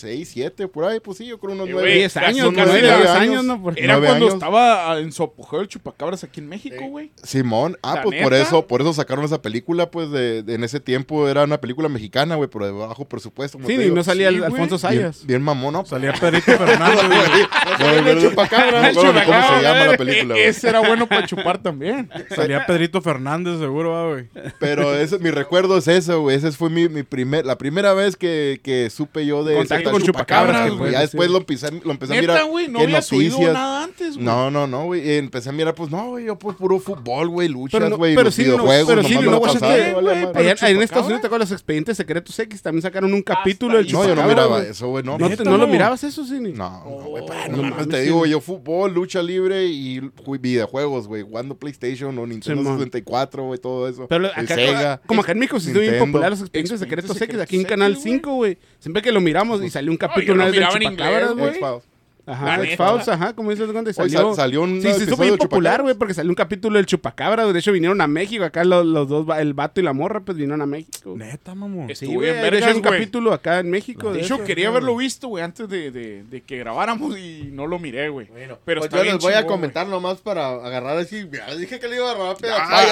96, 0.01 0.29
7, 0.29 0.69
por 0.69 0.85
ahí, 0.85 1.01
pues 1.01 1.19
sí, 1.19 1.27
yo 1.27 1.39
creo 1.39 1.53
unos 1.55 1.69
Eh, 1.69 1.73
9. 1.73 1.87
güey, 1.89 1.99
10 1.99 2.17
años, 2.17 2.47
Son 2.47 2.55
¿no? 2.55 2.65
nueve 2.65 2.81
10 2.81 2.93
años. 2.93 3.11
años, 3.11 3.45
¿no? 3.45 3.63
Porque- 3.63 3.83
Era 3.85 3.95
cuando 3.99 4.15
años. 4.27 4.35
estaba 4.35 4.99
en 4.99 5.13
su 5.13 5.23
apogeo 5.23 5.61
el 5.61 5.69
chupacabras 5.69 6.25
aquí 6.25 6.41
en 6.41 6.49
México, 6.49 6.77
Eh, 6.81 6.89
güey. 6.89 7.11
Simón, 7.23 7.77
ah, 7.83 7.97
¿La 7.97 8.03
pues 8.03 8.23
por 8.23 8.35
eso, 8.35 8.67
por 8.67 8.81
eso 8.81 8.93
sacaron 8.93 9.25
esa 9.25 9.43
película, 9.43 9.91
pues 9.91 10.11
de, 10.11 10.43
de- 10.43 10.55
en 10.55 10.65
ese 10.65 10.81
tiempo 10.81 11.29
era 11.29 11.45
una 11.45 11.61
película 11.61 11.89
mexicana, 11.89 12.37
güey, 12.37 12.49
pero 12.51 12.67
de 12.67 12.73
bajo 12.73 13.05
presupuesto. 13.07 13.59
Sí, 13.67 13.73
y 13.75 13.91
no 13.91 14.03
salía 14.03 14.31
Sí, 14.31 14.37
el. 14.37 14.45
Alfonso 14.45 14.79
Sayas. 14.79 15.27
bien 15.27 15.43
mamón, 15.43 15.73
¿no? 15.75 15.85
Salía 15.87 16.13
Pedrito 16.13 16.53
Fernández, 16.57 17.01
güey. 17.07 18.15
No, 18.15 18.21
chupacabras. 18.21 18.95
cómo 18.95 19.13
se 19.13 19.63
llama 19.63 19.87
la 19.87 19.95
Eh, 19.95 19.99
película, 19.99 20.35
güey. 20.35 20.47
Ese 20.47 20.69
era 20.69 20.81
bueno 20.81 21.07
para 21.07 21.27
chupar 21.27 21.63
también. 21.63 22.11
Salía 22.35 22.67
Pedrito 22.67 23.01
Fernández, 23.03 23.59
seguro, 23.59 23.97
ah, 23.97 24.09
güey. 24.13 24.29
Pero 24.59 24.95
ese, 24.95 25.19
mi 25.19 25.31
recuerdo 25.31 25.79
es 25.79 25.89
eso, 25.89 26.21
güey. 26.23 26.37
Ese 26.37 26.51
fue 26.53 26.71
mi, 26.71 26.89
mi 26.89 27.03
primer, 27.03 27.45
la 27.47 27.57
primera 27.59 27.93
vez 27.95 28.17
que, 28.17 28.61
que 28.63 28.91
supe 28.91 29.25
yo 29.27 29.45
de 29.45 29.55
Tal 29.91 30.01
con 30.01 30.03
chupacabras, 30.03 30.71
güey. 30.73 30.93
Ya 30.93 31.01
después 31.01 31.31
lo 31.31 31.39
empecé, 31.39 31.71
lo 31.85 31.91
empecé 31.91 32.17
a 32.17 32.21
mirar 32.21 32.45
güey, 32.47 32.69
no 32.69 32.79
oído 32.81 32.91
noticias. 33.39 33.53
nada 33.53 33.85
antes, 33.85 34.15
güey. 34.15 34.25
No, 34.25 34.51
no, 34.51 34.67
no, 34.67 34.85
güey. 34.87 35.07
Y 35.09 35.13
empecé 35.17 35.49
a 35.49 35.53
mirar, 35.53 35.75
pues 35.75 35.91
no, 35.91 36.09
güey, 36.11 36.27
yo 36.27 36.39
pues 36.39 36.57
puro 36.57 36.79
fútbol, 36.79 37.29
güey, 37.29 37.49
luchas, 37.49 37.79
Pero 37.79 37.91
no- 37.91 37.97
güey, 37.97 38.15
pero 38.15 38.31
sí, 38.31 38.45
no- 38.45 38.65
pero 38.65 39.03
sí, 39.03 39.15
no 39.15 39.39
güey, 39.39 39.95
vale, 39.95 40.03
madre. 40.03 40.27
pero 40.33 40.39
Allá- 40.41 40.51
en 40.51 40.57
chupacabra. 40.57 40.85
Estados 40.85 41.05
Unidos, 41.07 41.21
¿te 41.21 41.27
acuerdas? 41.27 41.51
Los 41.51 41.59
expedientes 41.59 41.97
secretos 41.97 42.39
X 42.39 42.63
también 42.63 42.83
sacaron 42.83 43.13
un 43.15 43.23
capítulo 43.23 43.77
del 43.77 43.87
ahí. 43.87 43.93
No, 43.93 44.03
yo 44.05 44.09
no 44.09 44.15
chupacabra, 44.23 44.45
miraba 44.47 44.63
eso, 44.63 44.89
güey, 44.89 45.05
no. 45.05 45.19
¿No, 45.19 45.57
lo 45.59 45.67
mirabas 45.67 46.05
eso, 46.05 46.25
sí? 46.25 46.39
ni? 46.41 46.53
No, 46.53 46.71
no, 46.85 46.91
güey, 47.09 47.25
pues, 47.27 47.49
no 47.51 47.87
te 47.89 47.99
sí, 47.99 48.03
digo, 48.05 48.27
yo 48.27 48.41
fútbol, 48.41 48.93
lucha 48.93 49.23
libre 49.23 49.67
y 49.67 50.01
ju- 50.01 50.41
videojuegos, 50.41 51.07
güey, 51.09 51.23
jugando 51.23 51.57
PlayStation 51.57 52.17
o 52.19 52.27
Nintendo 52.27 52.63
Simón. 52.63 52.79
64, 52.79 53.45
güey, 53.45 53.59
todo 53.59 53.89
eso. 53.89 54.07
Pero 54.09 54.27
acá, 54.29 55.01
como 55.07 55.23
acá 55.23 55.33
en 55.33 55.39
México 55.39 55.57
hizo 55.57 55.79
bien 55.79 55.99
popular 55.99 56.31
los 56.31 56.41
expedientes 56.41 56.79
secretos 56.81 57.21
X, 57.21 57.39
aquí 57.41 57.57
en 57.57 57.65
Canal 57.65 57.93
güey. 57.95 58.03
5, 58.03 58.35
güey. 58.35 58.59
Siempre 58.79 59.03
que 59.03 59.13
lo 59.13 59.21
miramos 59.21 59.63
y 59.63 59.71
salió 59.81 59.91
un 59.93 59.97
capítulo 59.99 60.35
lo 60.37 60.43
una 60.43 60.51
vez 60.51 60.61
en 60.61 60.69
chupacabras, 60.83 61.31
inglés, 61.33 61.59
güey. 61.61 61.81
Ajá, 62.27 62.63
X-Files, 62.63 63.09
ajá, 63.09 63.33
como 63.35 63.51
dices, 63.51 63.69
Hoy 63.69 63.93
salió. 63.93 64.21
sal- 64.21 64.35
salió 64.37 64.63
un 64.63 64.77
Sí, 64.77 64.83
se 64.83 64.89
hizo 64.91 64.97
episodio 64.99 65.19
bien 65.23 65.33
de 65.33 65.39
popular, 65.39 65.83
güey, 65.83 65.95
porque 65.97 66.15
salió 66.15 66.31
un 66.31 66.37
capítulo 66.37 66.77
del 66.77 66.87
chupacabra. 66.87 67.45
De 67.51 67.59
hecho, 67.59 67.73
vinieron 67.73 68.01
a 68.01 68.07
México, 68.07 68.45
acá 68.45 68.63
los, 68.63 68.87
los 68.87 69.09
dos, 69.09 69.27
el 69.39 69.53
vato 69.53 69.81
y 69.81 69.83
la 69.83 69.93
morra, 69.95 70.21
pues 70.21 70.37
vinieron 70.37 70.63
a 70.63 70.67
México. 70.67 71.15
Neta, 71.17 71.57
mamón. 71.57 71.87
Sí, 71.89 71.93
Estuvo 71.95 72.13
güey, 72.21 72.31
bien 72.31 72.41
de 72.53 72.59
hecho, 72.59 72.77
un 72.77 72.83
capítulo 72.83 73.33
acá 73.33 73.59
en 73.59 73.71
México. 73.71 74.13
De 74.13 74.19
de 74.19 74.25
hecho, 74.25 74.37
eso. 74.37 74.45
quería 74.45 74.69
haberlo 74.69 74.97
visto, 74.97 75.27
güey, 75.27 75.43
antes 75.43 75.69
de, 75.69 75.91
de, 75.91 76.23
de 76.23 76.41
que 76.43 76.59
grabáramos 76.59 77.19
y 77.19 77.49
no 77.53 77.67
lo 77.67 77.81
miré, 77.81 78.11
güey. 78.11 78.29
Bueno, 78.29 78.59
Pero 78.65 78.83
pues 78.83 78.93
yo 78.93 79.03
les 79.03 79.19
voy 79.19 79.33
a 79.33 79.47
comentar 79.47 79.89
nomás 79.89 80.19
para 80.19 80.51
agarrar 80.51 80.99
así. 80.99 81.27
Ya 81.33 81.53
dije 81.57 81.81
que 81.81 81.89
le 81.89 81.97
iba 81.97 82.11
a 82.11 82.15
agarrar 82.15 82.37
pedazos. 82.37 82.69
Ah, 82.71 82.85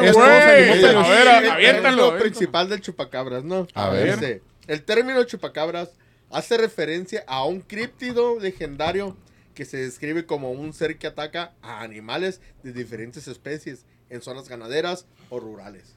está, 0.00 0.02
ya 0.02 0.74
está. 0.74 1.00
A 1.00 1.08
ver, 1.08 1.28
aviéntalo, 1.28 1.38
término 1.38 1.52
aviéntalo. 1.52 2.18
principal 2.18 2.68
del 2.70 2.80
chupacabras, 2.80 3.44
¿no? 3.44 3.68
A 3.74 3.90
ver. 3.90 4.40
El 4.68 4.84
término 4.84 5.24
chupacabras 5.24 5.90
hace 6.30 6.56
referencia 6.58 7.24
a 7.26 7.44
un 7.44 7.60
críptido 7.60 8.38
legendario 8.38 9.16
que 9.54 9.64
se 9.64 9.78
describe 9.78 10.24
como 10.26 10.52
un 10.52 10.72
ser 10.72 10.98
que 10.98 11.08
ataca 11.08 11.54
a 11.62 11.80
animales 11.80 12.40
de 12.62 12.72
diferentes 12.72 13.26
especies 13.26 13.86
en 14.10 14.22
zonas 14.22 14.48
ganaderas 14.48 15.06
o 15.30 15.40
rurales. 15.40 15.96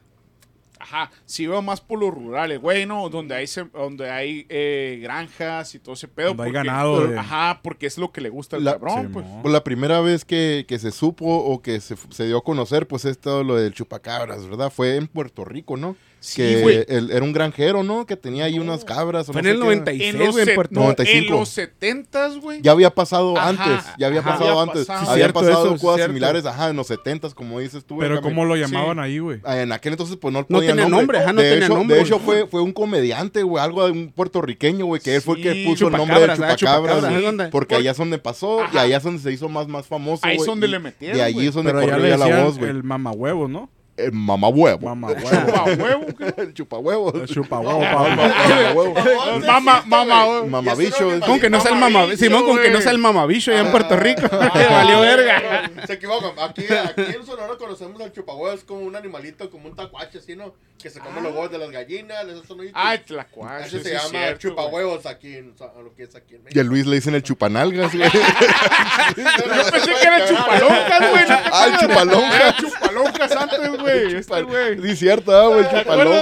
Ajá, 0.80 1.12
sí 1.26 1.46
veo 1.46 1.62
más 1.62 1.80
por 1.80 2.00
los 2.00 2.12
rurales, 2.12 2.60
güey, 2.60 2.88
¿no? 2.88 3.08
Donde 3.10 3.36
hay, 3.36 3.46
se- 3.46 3.66
donde 3.66 4.10
hay 4.10 4.48
eh, 4.50 4.98
granjas 5.04 5.76
y 5.76 5.80
todo 5.80 5.94
ese 5.94 6.08
pedo. 6.08 6.30
Donde 6.30 6.46
hay 6.46 6.52
ganado 6.52 7.06
de- 7.08 7.20
Ajá, 7.20 7.60
porque 7.62 7.86
es 7.86 8.00
lo 8.00 8.12
que 8.12 8.20
le 8.20 8.30
gusta 8.30 8.56
al 8.56 8.64
La- 8.64 8.72
cabrón, 8.72 9.02
Sí, 9.04 9.08
pues. 9.14 9.26
mo. 9.28 9.42
Pues 9.44 9.54
la 9.54 9.64
primera 9.64 10.02
vez 10.02 10.26
que, 10.26 10.66
que 10.68 10.80
se 10.80 10.90
supo 10.90 11.26
o 11.28 11.62
que 11.62 11.80
se, 11.82 11.96
se 12.10 12.26
dio 12.26 12.40
a 12.40 12.44
conocer, 12.44 12.88
pues 12.88 13.06
es 13.06 13.20
todo 13.20 13.44
lo 13.44 13.58
del 13.58 13.74
chupacabras, 13.76 14.48
¿verdad? 14.48 14.72
Fue 14.72 14.96
en 14.96 15.08
Puerto 15.08 15.46
Rico, 15.46 15.78
¿no? 15.78 15.96
Sí, 16.24 16.36
que 16.44 16.86
él- 16.88 17.10
era 17.12 17.24
un 17.26 17.34
granjero, 17.34 17.82
¿no? 17.82 18.06
Que 18.06 18.16
tenía 18.16 18.46
ahí 18.46 18.60
unas 18.60 18.86
cabras. 18.86 19.26
Fue 19.26 19.34
no 19.34 19.40
en 19.42 19.46
el 19.48 19.54
qué. 19.54 19.60
96, 19.64 20.14
En 20.16 20.22
en 20.50 20.56
Puerto 20.56 20.76
no, 20.76 20.82
95. 20.82 21.34
en 21.34 21.40
los 21.40 21.50
70s, 21.58 22.40
güey. 22.40 22.62
Ya 22.62 22.74
había 22.74 22.92
pasado 22.94 23.36
Ajá, 23.36 23.50
antes, 23.50 23.86
ya 23.98 24.06
había 24.06 24.20
ajá. 24.20 24.30
pasado 24.34 24.50
Había 24.52 24.62
antes. 24.72 24.86
pasado. 24.86 25.06
Sí, 25.06 25.12
había 25.14 25.24
cierto 25.26 25.40
pasado 25.40 25.66
eso, 25.66 25.76
sí, 25.78 25.82
cosas 25.82 25.96
cierto. 25.96 26.12
similares, 26.12 26.46
ajá, 26.46 26.70
en 26.70 26.76
los 26.76 26.86
70 26.88 27.30
como 27.32 27.60
dices 27.60 27.84
tú. 27.86 27.98
Pero. 27.98 28.22
¿cómo 28.22 28.46
lo 28.46 28.54
Sí. 28.54 28.62
llamaban 28.62 29.00
ahí, 29.00 29.18
güey? 29.18 29.40
Ah, 29.44 29.60
En 29.62 29.72
aquel 29.72 29.94
entonces, 29.94 30.16
pues 30.18 30.32
no, 30.32 30.46
No 30.48 30.60
tenía 30.60 30.88
nombre, 30.88 31.18
ajá, 31.18 31.34
no 31.34 31.42
de 31.42 31.50
tenía 31.50 31.66
hecho, 31.66 31.76
nombre. 31.76 31.98
De 31.98 32.04
hecho, 32.04 32.20
fue, 32.20 32.46
fue 32.46 32.62
un 32.62 32.72
comediante, 32.72 33.42
güey, 33.42 33.64
algo 33.64 33.84
de 33.84 33.92
un 33.92 34.12
puertorriqueño, 34.12 34.86
güey, 34.86 35.02
que 35.02 35.16
él 35.16 35.22
fue 35.24 35.38
el 35.38 35.42
que 35.44 35.54
Sí, 35.54 35.66
puso 35.66 35.88
el 35.88 35.94
nombre 35.94 36.20
de 36.20 36.28
Chupacabras, 36.56 37.50
porque 37.52 37.74
allá 37.76 37.92
es 37.92 37.98
donde 37.98 38.20
pasó 38.20 38.60
y 38.72 38.78
allá 38.78 38.98
es 38.98 39.04
donde 39.04 39.24
se 39.24 39.32
hizo 39.32 39.50
más, 39.50 39.68
más 39.68 39.88
famoso, 39.88 40.24
Ahí 40.24 40.38
es 40.38 40.46
donde 40.46 40.68
y- 40.68 40.70
le 40.70 40.78
metieron, 40.78 41.18
Y 41.18 41.22
allí 41.22 41.48
es 41.48 41.54
donde 41.56 41.74
le 41.74 42.18
la 42.18 42.44
voz, 42.44 42.60
güey. 42.60 42.70
el 42.70 42.84
mamahuevos, 42.84 43.50
¿no? 43.50 43.70
El 43.98 44.14
mamahuevo. 44.14 44.88
Mamahuevo. 44.88 45.20
Chupa 45.30 45.64
huevo, 45.66 46.06
¿qué? 46.18 46.34
el 46.38 46.54
chupahuevos. 46.54 47.14
El 47.16 47.28
chupahuevo, 47.28 47.84
El 47.84 49.44
mamahuevo. 49.44 49.86
Mamá, 49.86 50.26
güey. 50.26 50.50
Mamabicho. 50.50 51.20
Con 51.26 51.40
que 51.40 51.50
no 51.50 51.60
sea 51.60 51.72
el 51.72 51.80
mama, 51.80 52.00
Mamabicho, 52.00 52.24
Simón, 52.24 52.46
con 52.46 52.62
que 52.62 52.70
no 52.70 52.82
sea 52.82 52.92
el 52.92 52.98
mamabicho 52.98 53.52
allá 53.52 53.62
en 53.62 53.72
Puerto 53.72 53.98
Rico. 53.98 54.22
Ah, 54.32 54.52
valió 54.72 55.02
verga. 55.02 55.70
Se 55.86 55.94
equivocan. 55.94 56.32
Aquí, 56.40 56.66
aquí 56.72 57.16
en 57.16 57.26
Sonora 57.26 57.56
conocemos 57.58 58.02
al 58.02 58.12
chupahuevos 58.12 58.60
es 58.60 58.64
como 58.64 58.82
un 58.82 58.96
animalito, 58.96 59.50
como 59.50 59.68
un 59.68 59.76
tacuache, 59.76 60.20
así, 60.20 60.36
¿no? 60.36 60.54
Que 60.82 60.90
se 60.90 61.00
come 61.00 61.22
los 61.22 61.32
huevos 61.32 61.52
de 61.52 61.60
las 61.60 61.70
gallinas, 61.70 62.26
esos 62.26 62.48
sonidos. 62.48 62.72
Ay, 62.74 63.00
tlacuache. 63.00 63.68
Ese 63.68 63.84
se 63.84 63.94
llama 63.94 64.38
chupahuevos 64.38 65.06
aquí 65.06 65.36
en 65.36 65.54
lo 65.84 65.94
que 65.94 66.04
es 66.04 66.16
aquí 66.16 66.36
en 66.36 66.44
Y 66.50 66.60
a 66.60 66.64
Luis 66.64 66.88
le 66.88 66.96
dicen 66.96 67.14
el 67.14 67.24
chupanalgas, 67.24 67.94
güey. 67.96 68.10
Yo 68.10 69.72
pensé 69.72 69.92
que 69.92 70.08
era 70.08 70.26
chupaloncas, 70.28 71.12
güey. 71.12 71.22
¿no 71.22 71.28
te 71.28 71.52
Ah, 71.52 71.66
el. 71.68 72.12
Era 72.42 72.56
chupaloncas 72.56 73.32
antes, 73.36 73.81
güey. 73.82 74.16
Este, 74.16 74.42
güey. 74.44 74.82
Sí, 74.82 74.96
cierto, 74.96 75.36
ah, 75.36 75.48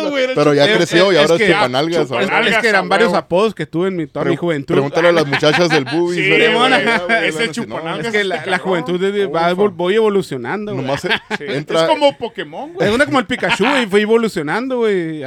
güey, 0.10 0.28
Pero 0.36 0.54
ya 0.54 0.74
creció 0.74 1.12
y 1.12 1.18
ahora 1.18 1.36
es 1.36 1.48
chupanalgas. 1.48 2.08
chupa- 2.08 2.22
ahora. 2.22 2.48
Es, 2.48 2.58
que 2.58 2.68
eran 2.68 2.90
varios 2.90 3.14
apodos 3.14 3.54
que 3.54 3.66
tuve 3.66 3.90
en 3.90 3.96
mi, 3.96 4.08
toda 4.08 4.26
mi 4.26 4.36
juventud. 4.36 4.74
Pregúntale 4.74 5.10
a 5.10 5.12
las 5.12 5.28
muchachas 5.28 5.70
del 5.70 5.86
boobies. 5.86 6.26
Sí, 6.26 6.34
ese 7.24 7.52
chupanalgas. 7.52 8.08
Es 8.08 8.12
que 8.12 8.24
la, 8.24 8.58
juventud 8.60 9.00
voy 9.74 9.96
evolucionando, 9.96 10.74
güey. 10.76 10.88
Entra. 11.40 11.82
Es 11.84 11.88
como 11.88 12.18
Pokémon, 12.18 12.74
güey. 12.74 12.88
Es 12.88 12.94
una 12.94 13.06
como 13.06 13.20
el 13.20 13.26
Pikachu, 13.26 13.66
güey, 13.66 13.86
fue 13.88 14.02
evolucionando, 14.02 14.78
güey. 14.78 15.24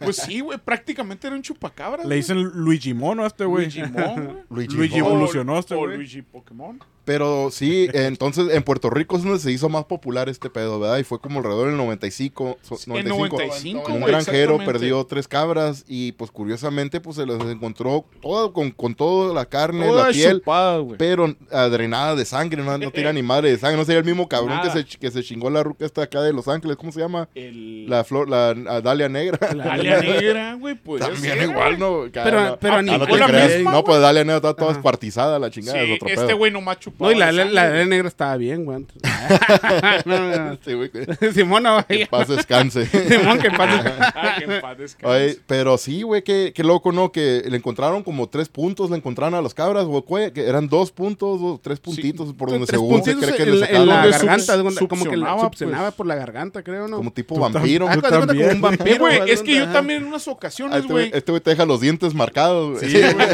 Pues 0.00 0.16
sí, 0.16 0.40
güey. 0.40 0.58
Prácticamente 0.58 1.26
era 1.26 1.36
un 1.36 1.42
chupacabra. 1.42 2.04
Le 2.04 2.16
dicen 2.16 2.42
Luigi 2.42 2.94
Mono 2.94 3.24
a 3.24 3.26
este 3.26 3.44
güey. 3.44 3.64
Luigi 3.64 3.82
Mon, 3.82 4.44
güey. 4.48 4.66
Luigi 4.68 4.98
evolucionó 4.98 5.58
este 5.58 5.74
O 5.74 5.78
güey. 5.78 5.96
Luigi 5.96 6.22
Pokémon. 6.22 6.78
Pero 7.04 7.50
sí, 7.50 7.88
entonces 7.94 8.50
en 8.52 8.62
Puerto 8.62 8.88
Rico 8.90 9.16
es 9.16 9.24
donde 9.24 9.38
se 9.40 9.50
hizo 9.50 9.68
más 9.68 9.84
popular 9.86 10.28
este 10.28 10.50
pedo, 10.50 10.78
¿verdad? 10.78 10.98
Y 10.98 11.04
fue 11.04 11.20
como 11.20 11.38
alrededor 11.40 11.68
del 11.68 11.76
95. 11.76 12.58
so- 12.62 12.76
En 12.94 13.08
95, 13.08 13.92
un 13.92 14.00
granjero 14.02 14.58
perdió 14.64 15.04
tres 15.04 15.26
cabras 15.28 15.84
y 15.88 16.12
pues 16.12 16.30
curiosamente 16.30 17.00
pues 17.00 17.16
se 17.16 17.26
les 17.26 17.40
encontró 17.40 18.04
todo 18.20 18.52
con, 18.52 18.70
con 18.70 18.94
toda 18.94 19.34
la 19.34 19.44
carne, 19.46 19.86
Toda 19.86 20.06
la 20.08 20.12
piel, 20.12 20.38
chupada, 20.38 20.78
güey. 20.78 20.98
pero 20.98 21.34
ah, 21.50 21.68
drenada 21.68 22.14
de 22.14 22.24
sangre, 22.24 22.62
no, 22.62 22.76
no 22.78 22.90
tira 22.90 23.12
ni 23.12 23.22
madre 23.22 23.50
de 23.50 23.58
sangre, 23.58 23.76
no 23.78 23.84
sería 23.84 23.98
el 24.00 24.04
mismo 24.04 24.28
cabrón 24.28 24.60
que 24.62 24.70
se, 24.70 24.84
que 24.98 25.10
se 25.10 25.22
chingó 25.22 25.50
la 25.50 25.62
ruca 25.62 25.84
esta 25.84 26.02
acá 26.02 26.20
de 26.22 26.32
Los 26.32 26.48
Ángeles, 26.48 26.76
¿cómo 26.76 26.92
se 26.92 27.00
llama? 27.00 27.28
El... 27.34 27.88
La 27.88 28.04
flor, 28.04 28.28
la 28.28 28.54
Dalia 28.80 29.08
Negra. 29.08 29.38
Dalia 29.54 30.00
negra, 30.00 30.54
güey, 30.54 30.74
pues. 30.74 31.00
También 31.02 31.42
igual, 31.50 31.78
¿no? 31.78 32.04
Pero- 32.12 32.58
pero 32.60 32.74
Ah, 32.74 32.82
ni- 32.82 32.96
no 32.96 33.06
te 33.06 33.12
o 33.12 33.16
la 33.16 33.26
creas. 33.26 33.54
misma, 33.56 33.72
No, 33.72 33.84
pues 33.84 34.00
Dalia 34.00 34.22
Negra 34.24 34.36
está 34.36 34.54
toda 34.54 34.70
Ajá. 34.70 34.78
escuartizada, 34.78 35.38
la 35.38 35.50
chingada, 35.50 35.80
es 35.80 35.86
Sí, 35.86 35.92
otro 35.94 36.08
este 36.08 36.32
güey 36.34 36.50
nomás 36.52 36.78
chupaba. 36.92 37.10
No, 37.10 37.16
y 37.16 37.18
la, 37.18 37.32
la, 37.32 37.70
güey. 37.70 37.86
negra 37.86 38.08
estaba 38.08 38.36
bien, 38.36 38.64
güey. 38.64 38.86
no, 40.04 40.18
no, 40.18 40.36
no. 40.50 40.58
Sí, 40.64 40.74
güey, 40.74 40.90
que 40.90 42.06
paz 42.10 42.28
descanse. 42.28 42.86
Simón, 43.08 43.38
que 43.38 43.50
pase. 43.50 43.88
Ah, 44.14 44.36
que 44.38 44.44
en 44.44 44.60
paz 44.60 44.78
descanse. 44.78 45.06
Oye, 45.06 45.38
pero 45.46 45.78
sí, 45.78 46.02
güey, 46.02 46.22
qué, 46.22 46.52
qué 46.54 46.62
loco, 46.64 46.92
¿no? 46.92 47.12
Que 47.12 47.42
le 47.48 47.56
encontraron 47.56 48.02
como 48.02 48.28
tres 48.28 48.48
puntos, 48.48 48.90
le 48.90 48.96
encontraron 48.96 49.34
a 49.34 49.42
las 49.42 49.54
cabras, 49.54 49.84
güey, 49.84 50.32
que 50.32 50.46
eran 50.46 50.68
dos 50.68 50.92
puntos, 50.92 51.40
o 51.42 51.60
tres 51.62 51.80
puntitos, 51.80 52.32
por 52.34 52.50
donde 52.50 52.66
Tres 52.66 52.78
según 52.78 53.02
se 53.04 53.16
cree 53.16 53.34
que 53.34 53.42
en, 53.44 53.60
le 53.60 53.66
en 53.66 53.86
la 53.86 53.94
sacaron. 53.94 54.10
Garganta, 54.10 54.56
donde- 54.56 54.86
como 54.86 55.04
que 55.04 55.16
la 55.16 55.38
succionaba, 55.40 55.84
pues. 55.84 55.94
por 55.94 56.06
la 56.06 56.14
garganta, 56.14 56.62
creo, 56.62 56.88
¿no? 56.88 56.96
Como 56.98 57.12
tipo 57.12 57.38
vampiro. 57.38 57.88
Ah, 57.88 57.96
de 57.96 58.02
como 58.02 58.18
un 58.20 58.26
güey. 58.26 58.60
Vampiro. 58.60 58.98
güey, 58.98 59.18
haz 59.18 59.26
de 59.26 59.32
es 59.32 59.42
que 59.42 59.54
yo 59.56 59.68
también 59.68 60.02
en 60.02 60.08
unas 60.08 60.28
ocasiones, 60.28 60.78
Este 60.80 60.92
güey 60.92 61.10
este 61.12 61.32
güey 61.32 61.40
te 61.42 61.50
deja 61.50 61.64
los 61.64 61.80
dientes 61.80 62.14
marcados, 62.14 62.78
güey. 62.78 62.90
Sí, 62.90 62.98
güey. 63.00 63.26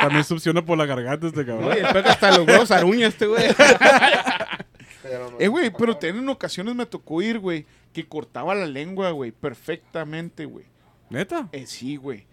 También 0.00 0.24
succiona 0.24 0.64
por 0.64 0.78
la 0.78 0.86
garganta 0.86 1.26
este 1.26 1.44
cabrón. 1.44 1.70
Oye, 1.72 1.82
después 1.82 2.04
hasta 2.06 2.36
los 2.36 2.46
huevos 2.46 2.70
aruña 2.70 3.03
este 3.04 3.26
güey. 3.26 3.44
Eh, 5.38 5.48
güey, 5.48 5.70
pero 5.70 5.94
también 5.96 6.18
en 6.24 6.28
ocasiones 6.30 6.74
me 6.74 6.86
tocó 6.86 7.20
ir, 7.20 7.38
güey, 7.38 7.66
que 7.92 8.06
cortaba 8.06 8.54
la 8.54 8.66
lengua, 8.66 9.10
güey, 9.10 9.32
perfectamente, 9.32 10.46
güey. 10.46 10.64
¿Neta? 11.10 11.48
Eh, 11.52 11.66
sí, 11.66 11.96
güey. 11.96 12.26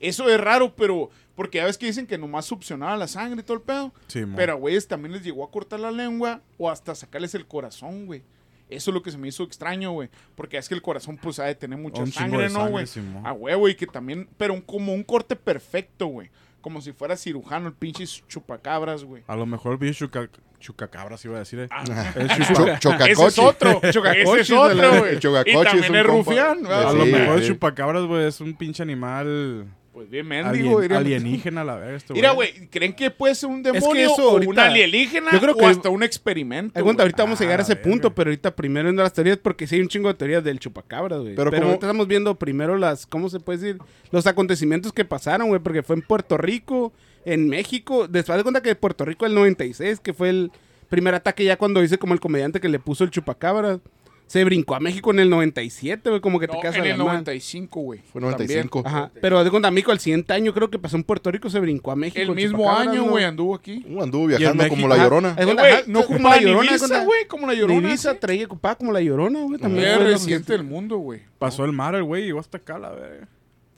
Eso 0.00 0.28
es 0.28 0.40
raro, 0.40 0.74
pero... 0.74 1.10
Porque 1.34 1.58
ya 1.58 1.64
ves 1.64 1.76
que 1.76 1.86
dicen 1.86 2.06
que 2.06 2.16
nomás 2.16 2.46
succionaba 2.46 2.96
la 2.96 3.08
sangre 3.08 3.40
y 3.40 3.42
todo 3.42 3.56
el 3.56 3.62
pedo. 3.62 3.92
Sí, 4.06 4.24
mo. 4.24 4.36
Pero 4.36 4.52
a 4.52 4.56
güeyes 4.56 4.86
también 4.86 5.12
les 5.12 5.24
llegó 5.24 5.44
a 5.44 5.50
cortar 5.50 5.80
la 5.80 5.90
lengua 5.90 6.40
o 6.58 6.70
hasta 6.70 6.94
sacarles 6.94 7.34
el 7.34 7.46
corazón, 7.46 8.06
güey. 8.06 8.22
Eso 8.70 8.90
es 8.90 8.94
lo 8.94 9.02
que 9.02 9.10
se 9.10 9.18
me 9.18 9.28
hizo 9.28 9.42
extraño, 9.42 9.90
güey. 9.92 10.08
Porque 10.36 10.56
es 10.58 10.68
que 10.68 10.74
el 10.76 10.82
corazón, 10.82 11.18
pues, 11.20 11.38
ha 11.40 11.44
de 11.44 11.54
tener 11.56 11.78
mucha 11.78 12.06
sangre, 12.06 12.44
de 12.44 12.50
¿no, 12.50 12.68
güey? 12.68 12.86
A 13.24 13.32
huevo, 13.32 13.68
y 13.68 13.74
que 13.74 13.86
también... 13.86 14.28
Pero 14.38 14.54
un- 14.54 14.60
como 14.62 14.94
un 14.94 15.02
corte 15.02 15.34
perfecto, 15.36 16.06
güey. 16.06 16.30
Como 16.64 16.80
si 16.80 16.92
fuera 16.94 17.14
cirujano, 17.14 17.68
el 17.68 17.74
pinche 17.74 18.04
chupacabras, 18.26 19.04
güey. 19.04 19.22
A 19.26 19.36
lo 19.36 19.44
mejor 19.44 19.72
el 19.72 19.78
bicho 19.78 20.06
chuca, 20.06 20.30
chucacabras 20.58 21.22
iba 21.26 21.36
a 21.36 21.40
decir. 21.40 21.60
eh. 21.60 21.68
Ah, 21.70 21.84
El 22.16 22.26
Cho- 22.28 22.66
chupa- 22.80 23.06
Ese 23.06 23.26
es 23.26 23.38
otro. 23.38 23.80
Ese 23.82 24.00
es 24.40 24.50
otro, 24.50 24.98
güey. 24.98 25.16
Y 25.16 25.20
también 25.62 25.94
es 25.94 26.06
rufián. 26.06 26.66
A 26.66 26.90
Sí, 26.90 26.96
lo 26.96 27.04
mejor 27.04 27.36
el 27.38 27.46
chupacabras, 27.46 28.04
güey, 28.06 28.24
es 28.26 28.40
un 28.40 28.54
pinche 28.56 28.82
animal 28.82 29.66
Pues 29.94 30.10
bien 30.10 30.26
alien- 30.32 30.44
mendigo, 30.50 30.80
diría. 30.80 30.98
alienígena 30.98 31.60
a 31.60 31.64
la 31.64 31.76
vez. 31.76 31.94
Este 31.98 32.14
Mira, 32.14 32.32
güey, 32.32 32.66
¿creen 32.68 32.92
que 32.94 33.12
puede 33.12 33.34
ser 33.36 33.48
un 33.48 33.62
que 33.62 33.70
demonio 33.70 34.12
eso 34.12 34.28
o 34.32 34.36
un 34.40 34.58
alienígena 34.58 35.30
yo 35.32 35.40
creo 35.40 35.54
que- 35.54 35.64
o 35.64 35.68
hasta 35.68 35.88
un 35.88 36.02
experimento? 36.02 36.76
Aguanta, 36.78 37.02
güey? 37.04 37.12
ahorita 37.12 37.22
vamos 37.22 37.40
a 37.40 37.44
llegar 37.44 37.60
a 37.60 37.62
Ah, 37.62 37.66
ese 37.66 37.76
punto, 37.76 38.08
verga. 38.08 38.14
pero 38.16 38.30
ahorita 38.30 38.56
primero 38.56 38.86
viendo 38.88 39.02
las 39.04 39.12
teorías, 39.12 39.36
porque 39.38 39.68
sí 39.68 39.76
hay 39.76 39.82
un 39.82 39.88
chingo 39.88 40.08
de 40.08 40.14
teorías 40.14 40.42
del 40.42 40.58
chupacabras, 40.58 41.20
güey. 41.20 41.36
Pero 41.36 41.50
Pero, 41.50 41.62
¿cómo- 41.62 41.70
ahorita 41.70 41.86
estamos 41.86 42.08
viendo 42.08 42.34
primero 42.34 42.76
las, 42.76 43.06
¿cómo 43.06 43.30
se 43.30 43.38
puede 43.38 43.58
decir? 43.60 43.78
Los 44.10 44.26
acontecimientos 44.26 44.92
que 44.92 45.04
pasaron, 45.04 45.46
güey, 45.46 45.60
porque 45.60 45.84
fue 45.84 45.94
en 45.94 46.02
Puerto 46.02 46.36
Rico, 46.38 46.92
en 47.24 47.48
México. 47.48 48.08
Después 48.08 48.36
de 48.36 48.42
cuenta 48.42 48.62
que 48.62 48.74
Puerto 48.74 49.04
Rico 49.04 49.26
el 49.26 49.34
96, 49.34 50.00
que 50.00 50.12
fue 50.12 50.28
el 50.28 50.50
primer 50.88 51.14
ataque 51.14 51.44
ya 51.44 51.56
cuando 51.56 51.80
dice 51.80 51.98
como 51.98 52.14
el 52.14 52.20
comediante 52.20 52.60
que 52.60 52.68
le 52.68 52.80
puso 52.80 53.04
el 53.04 53.10
chupacabras. 53.10 53.78
Se 54.26 54.42
brincó 54.44 54.74
a 54.74 54.80
México 54.80 55.10
en 55.10 55.20
el 55.20 55.30
97, 55.30 56.08
güey, 56.08 56.20
como 56.20 56.40
que 56.40 56.48
te 56.48 56.54
No, 56.54 56.60
quedas 56.60 56.76
en 56.76 56.84
el 56.84 56.88
la 56.90 56.96
madre. 56.96 57.12
95, 57.18 57.80
güey. 57.80 58.00
Fue 58.10 58.20
95. 58.20 58.82
Ajá, 58.84 59.10
pero 59.20 59.44
de 59.44 59.50
cuenta, 59.50 59.70
México 59.70 59.92
al 59.92 60.00
siguiente 60.00 60.32
año 60.32 60.52
creo 60.54 60.70
que 60.70 60.78
pasó 60.78 60.96
en 60.96 61.04
Puerto 61.04 61.30
Rico, 61.30 61.50
se 61.50 61.60
brincó 61.60 61.90
a 61.92 61.96
México. 61.96 62.20
El 62.20 62.34
mismo 62.34 62.70
año, 62.70 63.04
¿no? 63.04 63.10
güey, 63.10 63.24
anduvo 63.24 63.54
aquí. 63.54 63.84
Uh, 63.88 64.02
anduvo 64.02 64.26
viajando 64.26 64.66
como 64.68 64.88
la 64.88 64.96
llorona. 64.96 65.36
Eh, 65.38 65.56
ajá, 65.58 65.82
no 65.86 66.04
como 66.04 66.28
la 66.28 66.40
Llorona, 66.40 67.04
güey, 67.04 67.26
como 67.28 67.46
la 67.46 67.54
llorona. 67.54 67.88
visa 67.88 68.12
sí. 68.12 68.18
traía, 68.20 68.46
ocupaba 68.46 68.76
como 68.76 68.92
la 68.92 69.00
llorona, 69.00 69.42
güey. 69.42 69.58
También 69.60 69.98
lo 69.98 70.04
reciente 70.04 70.52
del 70.52 70.64
mundo, 70.64 70.98
güey. 70.98 71.20
Pasó 71.38 71.64
el 71.64 71.72
mar, 71.72 71.94
el 71.94 72.02
güey, 72.02 72.24
llegó 72.24 72.40
hasta 72.40 72.58
acá, 72.58 72.78
la 72.78 72.90
verga. 72.90 73.28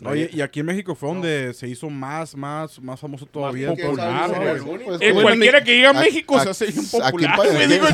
Oye, 0.04 0.28
y 0.30 0.42
aquí 0.42 0.60
en 0.60 0.66
México 0.66 0.94
fue 0.94 1.08
donde 1.08 1.54
se 1.54 1.66
hizo 1.68 1.88
más, 1.88 2.36
más, 2.36 2.78
más 2.82 3.00
famoso 3.00 3.24
todavía. 3.24 3.70
Más 3.70 3.78
popular, 3.80 4.60
güey. 4.60 4.84
Pues, 4.84 5.00
Eh, 5.00 5.14
cualquiera 5.14 5.64
que 5.64 5.74
llega 5.74 5.88
a 5.88 5.98
a- 5.98 6.00
México 6.00 6.38
se 6.38 6.48
a- 6.48 6.50
hace 6.50 6.66
bien 6.66 6.80
aquí 6.80 6.90
popular, 6.90 7.32
aquí- 7.32 7.46
Digo, 7.46 7.86
en 7.88 7.92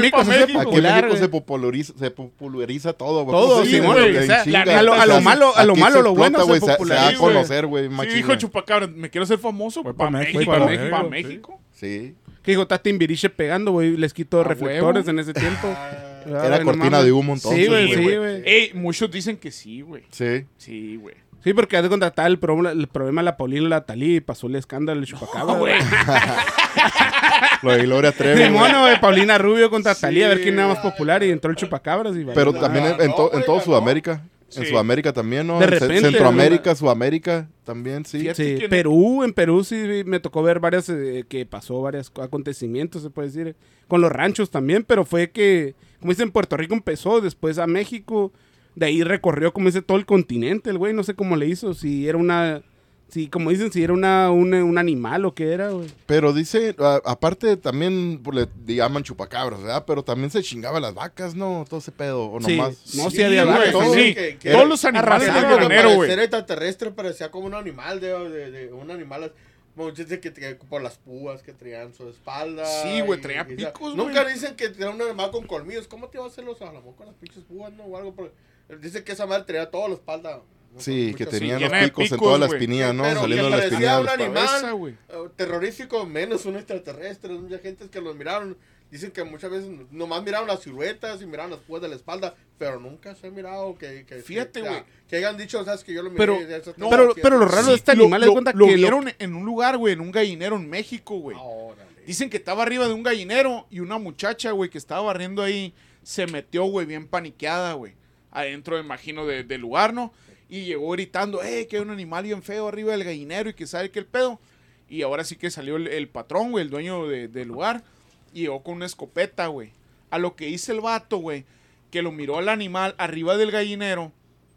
México 0.00 0.24
se 0.24 0.32
Aquí 0.32 0.52
en 0.52 0.82
México 0.82 1.16
se 1.16 1.28
populariza, 1.28 1.92
se 1.96 2.10
populariza 2.10 2.92
todo, 2.92 3.24
güey. 3.24 3.36
Todo, 3.36 3.64
Simón, 3.64 3.92
güey, 3.98 4.16
o 4.16 4.22
sea, 4.22 4.42
a 4.42 4.82
lo- 4.82 4.94
a 4.94 5.06
lo 5.06 5.20
malo- 5.20 5.56
a 5.56 5.64
lo 5.64 5.74
se 5.76 5.80
malo, 5.80 6.02
lo 6.02 6.14
bueno 6.14 6.40
se 6.40 6.44
güey, 6.44 6.60
se, 6.60 6.66
se 6.76 6.84
da 6.94 7.08
a 7.08 7.14
conocer, 7.14 7.66
güey, 7.66 7.88
Sí, 7.88 8.06
dijo 8.16 8.34
Chupacabra, 8.34 8.88
me 8.88 9.10
quiero 9.10 9.26
ser 9.26 9.38
famoso 9.38 9.82
para 9.84 9.94
pa' 9.94 10.10
México, 10.10 10.38
México, 10.38 10.52
para 10.52 10.64
pa' 10.64 10.70
México. 10.70 11.08
México, 11.08 11.08
México. 11.28 11.60
Sí. 11.72 12.14
Que 12.42 12.52
dijo, 12.52 12.62
está 12.62 12.78
Timbiriche 12.78 13.30
pegando, 13.30 13.70
güey. 13.70 13.96
Les 13.96 14.12
quitó 14.12 14.40
A 14.40 14.44
reflectores 14.44 15.06
en 15.06 15.18
ese 15.20 15.32
tiempo. 15.34 15.68
Era 16.26 16.58
no 16.58 16.64
cortina 16.64 17.02
de 17.02 17.12
humo, 17.12 17.34
entonces, 17.34 17.60
Sí, 17.62 17.68
güey, 17.68 17.94
sí, 17.94 18.16
güey. 18.16 18.42
Ey, 18.44 18.70
muchos 18.74 19.10
dicen 19.10 19.36
que 19.36 19.50
sí, 19.50 19.80
güey. 19.82 20.04
Sí. 20.10 20.44
Sí, 20.58 20.96
güey. 20.96 21.14
Sí, 21.42 21.54
porque 21.54 21.76
haz 21.78 21.82
de 21.84 21.88
contratar 21.88 22.26
el 22.26 22.38
problema, 22.38 22.70
el 22.72 22.86
problema 22.86 23.22
de 23.22 23.24
la 23.24 23.36
Paulina 23.38 23.62
y 23.66 23.68
la 23.70 23.80
Talí 23.86 24.16
y 24.16 24.20
pasó 24.20 24.46
el 24.46 24.56
escándalo 24.56 25.00
del 25.00 25.08
chupacabra, 25.08 25.54
güey. 25.58 25.74
Lo 27.62 27.72
de 27.72 27.82
Gloria 27.84 28.12
Trevi, 28.12 28.44
Sí, 28.44 28.50
mono, 28.50 28.82
güey. 28.82 29.00
Paulina 29.00 29.38
Rubio 29.38 29.70
contra 29.70 29.94
Talí, 29.94 30.22
a 30.22 30.28
ver 30.28 30.38
Sí, 30.38 30.42
quién 30.44 30.54
era 30.54 30.68
más 30.68 30.78
popular 30.78 31.22
y 31.22 31.30
entró 31.30 31.50
el 31.50 31.56
chupacabras 31.56 32.16
y 32.16 32.24
Pero 32.24 32.52
también 32.52 32.86
en, 32.86 33.00
en 33.00 33.14
to- 33.14 33.30
en 33.34 33.44
todo 33.44 33.60
Sudamérica. 33.60 34.22
En 34.56 34.64
Sí. 34.64 34.70
Sudamérica 34.70 35.12
también, 35.12 35.46
¿no? 35.46 35.60
De 35.60 35.66
repente, 35.68 36.00
Centroamérica, 36.00 36.74
Sudamérica 36.74 37.48
también, 37.64 38.04
sí. 38.04 38.26
Sí, 38.34 38.56
que 38.58 38.68
Perú, 38.68 39.22
en 39.22 39.32
Perú 39.32 39.62
sí 39.62 40.02
me 40.06 40.18
tocó 40.18 40.42
ver 40.42 40.58
varias, 40.58 40.88
eh, 40.88 41.24
que 41.28 41.46
pasó 41.46 41.80
varios 41.82 42.10
acontecimientos, 42.20 43.02
se 43.02 43.10
puede 43.10 43.28
decir, 43.28 43.54
con 43.86 44.00
los 44.00 44.10
ranchos 44.10 44.50
también, 44.50 44.82
pero 44.82 45.04
fue 45.04 45.30
que, 45.30 45.76
como 46.00 46.12
dicen, 46.12 46.30
Puerto 46.32 46.56
Rico 46.56 46.74
empezó, 46.74 47.20
después 47.20 47.58
a 47.58 47.66
México, 47.66 48.32
de 48.74 48.86
ahí 48.86 49.02
recorrió, 49.02 49.52
como 49.52 49.66
dice, 49.66 49.82
todo 49.82 49.98
el 49.98 50.06
continente, 50.06 50.70
el 50.70 50.78
güey, 50.78 50.92
no 50.94 51.02
sé 51.04 51.14
cómo 51.14 51.36
le 51.36 51.46
hizo, 51.46 51.74
si 51.74 52.08
era 52.08 52.16
una, 52.18 52.62
si, 53.08 53.26
como 53.26 53.50
dicen, 53.50 53.72
si 53.72 53.82
era 53.82 53.92
una, 53.92 54.30
una- 54.30 54.64
un 54.64 54.78
animal 54.78 55.24
o 55.24 55.34
qué 55.34 55.52
era, 55.52 55.70
güey. 55.70 55.88
Pero 56.06 56.32
dice, 56.32 56.76
a- 56.78 57.00
aparte 57.04 57.56
también 57.56 58.20
pues, 58.22 58.48
le 58.66 58.74
llaman 58.76 59.02
chupacabras, 59.02 59.60
¿verdad? 59.60 59.84
Pero 59.86 60.04
también 60.04 60.30
se 60.30 60.42
chingaba 60.44 60.78
las 60.78 60.94
vacas, 60.94 61.34
¿no? 61.34 61.64
Todo 61.68 61.80
ese 61.80 61.90
pedo, 61.90 62.30
o 62.30 62.40
Sí, 62.40 62.56
nomás. 62.56 62.94
no, 62.94 63.10
sí, 63.10 63.16
Sí, 63.16 63.22
había 63.24 63.44
vacas, 63.44 63.72
todo. 63.72 63.92
sí. 63.94 64.00
Sí, 64.08 64.14
que- 64.14 64.38
que- 64.38 64.52
Todos 64.52 64.68
los 64.68 64.84
animales 64.84 65.28
Para 65.28 65.54
granero, 65.56 65.94
güey. 65.96 66.10
extraterrestre 66.12 66.92
parecía 66.92 67.30
como 67.32 67.46
un 67.46 67.54
animal 67.54 67.98
de, 68.00 68.16
de, 68.30 68.50
de- 68.52 68.72
un 68.72 68.90
animal 68.92 69.32
como 69.76 69.90
dice 69.92 70.20
que, 70.20 70.32
que 70.32 70.54
por 70.56 70.82
las 70.82 70.96
púas 70.98 71.42
que 71.42 71.52
traían 71.52 71.94
su 71.94 72.08
espalda 72.08 72.64
Sí, 72.82 73.00
güey, 73.02 73.18
y- 73.18 73.22
traía 73.22 73.46
y- 73.48 73.54
picos, 73.56 73.94
nunca 73.94 74.22
güey. 74.22 74.34
dicen 74.34 74.56
que 74.56 74.68
tenía 74.70 74.90
un 74.90 75.00
animal 75.00 75.30
con 75.30 75.46
colmillos 75.46 75.86
¿cómo 75.88 76.08
te 76.08 76.18
iba 76.18 76.24
a 76.24 76.28
hacer 76.28 76.44
los 76.44 76.60
a 76.62 76.66
lo 76.66 76.72
mejor 76.74 76.94
con 76.96 77.06
las 77.06 77.14
pinches 77.16 77.44
púas 77.44 77.72
no 77.72 77.84
o 77.84 77.96
algo 77.96 78.14
por- 78.14 78.32
dice 78.80 79.02
que 79.04 79.12
esa 79.12 79.26
madre 79.26 79.44
traía 79.44 79.70
toda 79.70 79.88
la 79.88 79.94
espalda 79.94 80.40
Sí, 80.78 81.14
que 81.14 81.26
tenían 81.26 81.58
Sí, 81.58 81.64
los 81.64 81.72
picos, 81.72 82.04
en 82.04 82.10
picos, 82.10 82.18
toda 82.20 82.38
la 82.38 82.46
güey. 82.46 82.58
espinilla, 82.58 82.92
¿no? 82.92 83.02
Pero 83.02 83.20
Saliendo 83.22 83.44
que 83.46 83.50
la 83.50 83.56
parecía 83.56 83.76
espinilla 83.76 83.96
de 83.96 84.02
un 84.02 84.08
animal. 84.08 84.46
Cabeza. 84.62 84.96
Eh, 85.08 85.28
terrorífico 85.34 86.06
menos 86.06 86.46
un 86.46 86.54
extraterrestre 86.54 87.32
mucha 87.34 87.58
gente 87.58 87.88
que 87.90 88.00
los 88.00 88.14
miraron 88.14 88.56
dicen 88.90 89.10
que 89.10 89.22
muchas 89.24 89.50
veces 89.50 89.70
nomás 89.90 90.22
miraron 90.22 90.48
las 90.48 90.60
siluetas 90.60 91.22
y 91.22 91.26
miraron 91.26 91.50
las 91.52 91.60
púas 91.60 91.80
de 91.82 91.88
la 91.88 91.94
espalda 91.96 92.34
pero 92.58 92.78
nunca 92.80 93.14
se 93.14 93.28
ha 93.28 93.30
mirado 93.30 93.76
que, 93.78 94.04
que 94.04 94.16
Fíjate, 94.22 94.60
güey. 94.60 94.82
que 95.08 95.16
hayan 95.16 95.36
dicho 95.36 95.64
sabes 95.64 95.82
que 95.84 95.92
yo 95.94 96.02
lo 96.02 96.10
miré 96.10 96.18
Pero- 96.18 96.40
esa 96.40 96.72
no, 96.76 96.90
pero, 96.90 97.14
pero 97.22 97.38
lo 97.38 97.46
raro 97.46 97.68
de 97.68 97.74
este 97.74 97.92
animal 97.92 98.22
es 98.22 98.26
lo, 98.26 98.32
cuenta 98.32 98.52
lo 98.52 98.66
que 98.66 98.72
lo- 98.72 98.76
vieron 98.76 99.12
en 99.18 99.34
un 99.34 99.44
lugar, 99.44 99.76
güey, 99.78 99.94
en 99.94 100.00
un 100.00 100.10
gallinero 100.10 100.56
en 100.56 100.68
México, 100.68 101.16
güey. 101.18 101.36
Órale. 101.40 101.88
Dicen 102.06 102.28
que 102.28 102.36
estaba 102.38 102.62
arriba 102.62 102.86
de 102.88 102.94
un 102.94 103.02
gallinero 103.02 103.66
y 103.70 103.80
una 103.80 103.98
muchacha, 103.98 104.50
güey, 104.50 104.68
que 104.70 104.78
estaba 104.78 105.02
barriendo 105.02 105.42
ahí, 105.42 105.72
se 106.02 106.26
metió, 106.26 106.64
güey, 106.64 106.84
bien 106.86 107.06
paniqueada, 107.06 107.74
güey. 107.74 107.92
Adentro, 108.32 108.78
imagino, 108.78 109.26
de- 109.26 109.44
del 109.44 109.60
lugar, 109.60 109.94
¿no? 109.94 110.12
Y 110.48 110.64
llegó 110.64 110.90
gritando, 110.90 111.42
eh, 111.42 111.66
que 111.68 111.76
hay 111.76 111.82
un 111.82 111.90
animal 111.90 112.24
bien 112.24 112.42
feo 112.42 112.66
arriba 112.68 112.92
del 112.92 113.04
gallinero 113.04 113.50
y 113.50 113.54
que 113.54 113.66
sabe 113.66 113.90
que 113.90 114.00
el 114.00 114.06
pedo. 114.06 114.40
Y 114.88 115.02
ahora 115.02 115.22
sí 115.24 115.36
que 115.36 115.50
salió 115.50 115.76
el, 115.76 115.86
el 115.86 116.08
patrón, 116.08 116.50
güey, 116.50 116.64
el 116.64 116.70
dueño 116.70 117.06
de- 117.06 117.28
del 117.28 117.48
lugar. 117.48 117.84
Y 118.32 118.42
llegó 118.42 118.62
con 118.62 118.76
una 118.76 118.86
escopeta, 118.86 119.46
güey. 119.48 119.72
A 120.10 120.18
lo 120.18 120.36
que 120.36 120.48
hizo 120.48 120.72
el 120.72 120.80
vato, 120.80 121.18
güey, 121.18 121.44
que 121.90 122.02
lo 122.02 122.12
miró 122.12 122.38
al 122.38 122.48
animal 122.48 122.94
arriba 122.98 123.36
del 123.36 123.50
gallinero 123.50 124.12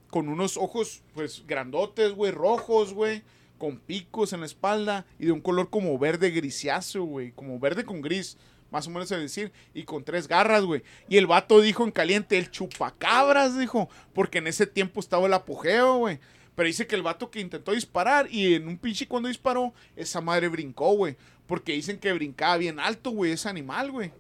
con 0.09 0.29
unos 0.29 0.57
ojos, 0.57 1.01
pues, 1.15 1.43
grandotes, 1.47 2.13
güey, 2.13 2.31
rojos, 2.31 2.93
güey, 2.93 3.23
con 3.57 3.79
picos 3.79 4.31
en 4.31 4.41
la 4.41 4.45
espalda 4.45 5.07
y 5.17 5.25
de 5.25 5.31
un 5.31 5.41
color 5.41 5.71
como 5.71 5.97
verde 5.97 6.29
grisáceo, 6.29 7.03
güey, 7.03 7.31
como 7.31 7.59
verde 7.59 7.83
con 7.83 8.01
gris, 8.01 8.37
más 8.69 8.85
o 8.87 8.89
menos 8.91 9.11
es 9.11 9.19
decir, 9.19 9.51
y 9.73 9.83
con 9.83 10.03
tres 10.03 10.27
garras, 10.27 10.63
güey. 10.65 10.83
Y 11.09 11.17
el 11.17 11.27
vato 11.27 11.61
dijo 11.61 11.83
en 11.83 11.91
caliente, 11.91 12.37
el 12.37 12.51
chupacabras, 12.51 13.57
dijo, 13.57 13.89
porque 14.13 14.39
en 14.39 14.47
ese 14.47 14.67
tiempo 14.67 14.99
estaba 14.99 15.25
el 15.25 15.33
apogeo, 15.33 15.97
güey. 15.97 16.19
Pero 16.55 16.67
dice 16.67 16.85
que 16.85 16.95
el 16.95 17.01
vato 17.01 17.31
que 17.31 17.39
intentó 17.39 17.71
disparar 17.71 18.27
y 18.31 18.53
en 18.53 18.67
un 18.67 18.77
pinche 18.77 19.07
cuando 19.07 19.29
disparó, 19.29 19.73
esa 19.95 20.21
madre 20.21 20.47
brincó, 20.47 20.93
güey. 20.93 21.17
Porque 21.47 21.73
dicen 21.73 21.99
que 21.99 22.13
brincaba 22.13 22.57
bien 22.57 22.79
alto, 22.79 23.11
güey, 23.11 23.31
ese 23.31 23.49
animal, 23.49 23.91
güey. 23.91 24.11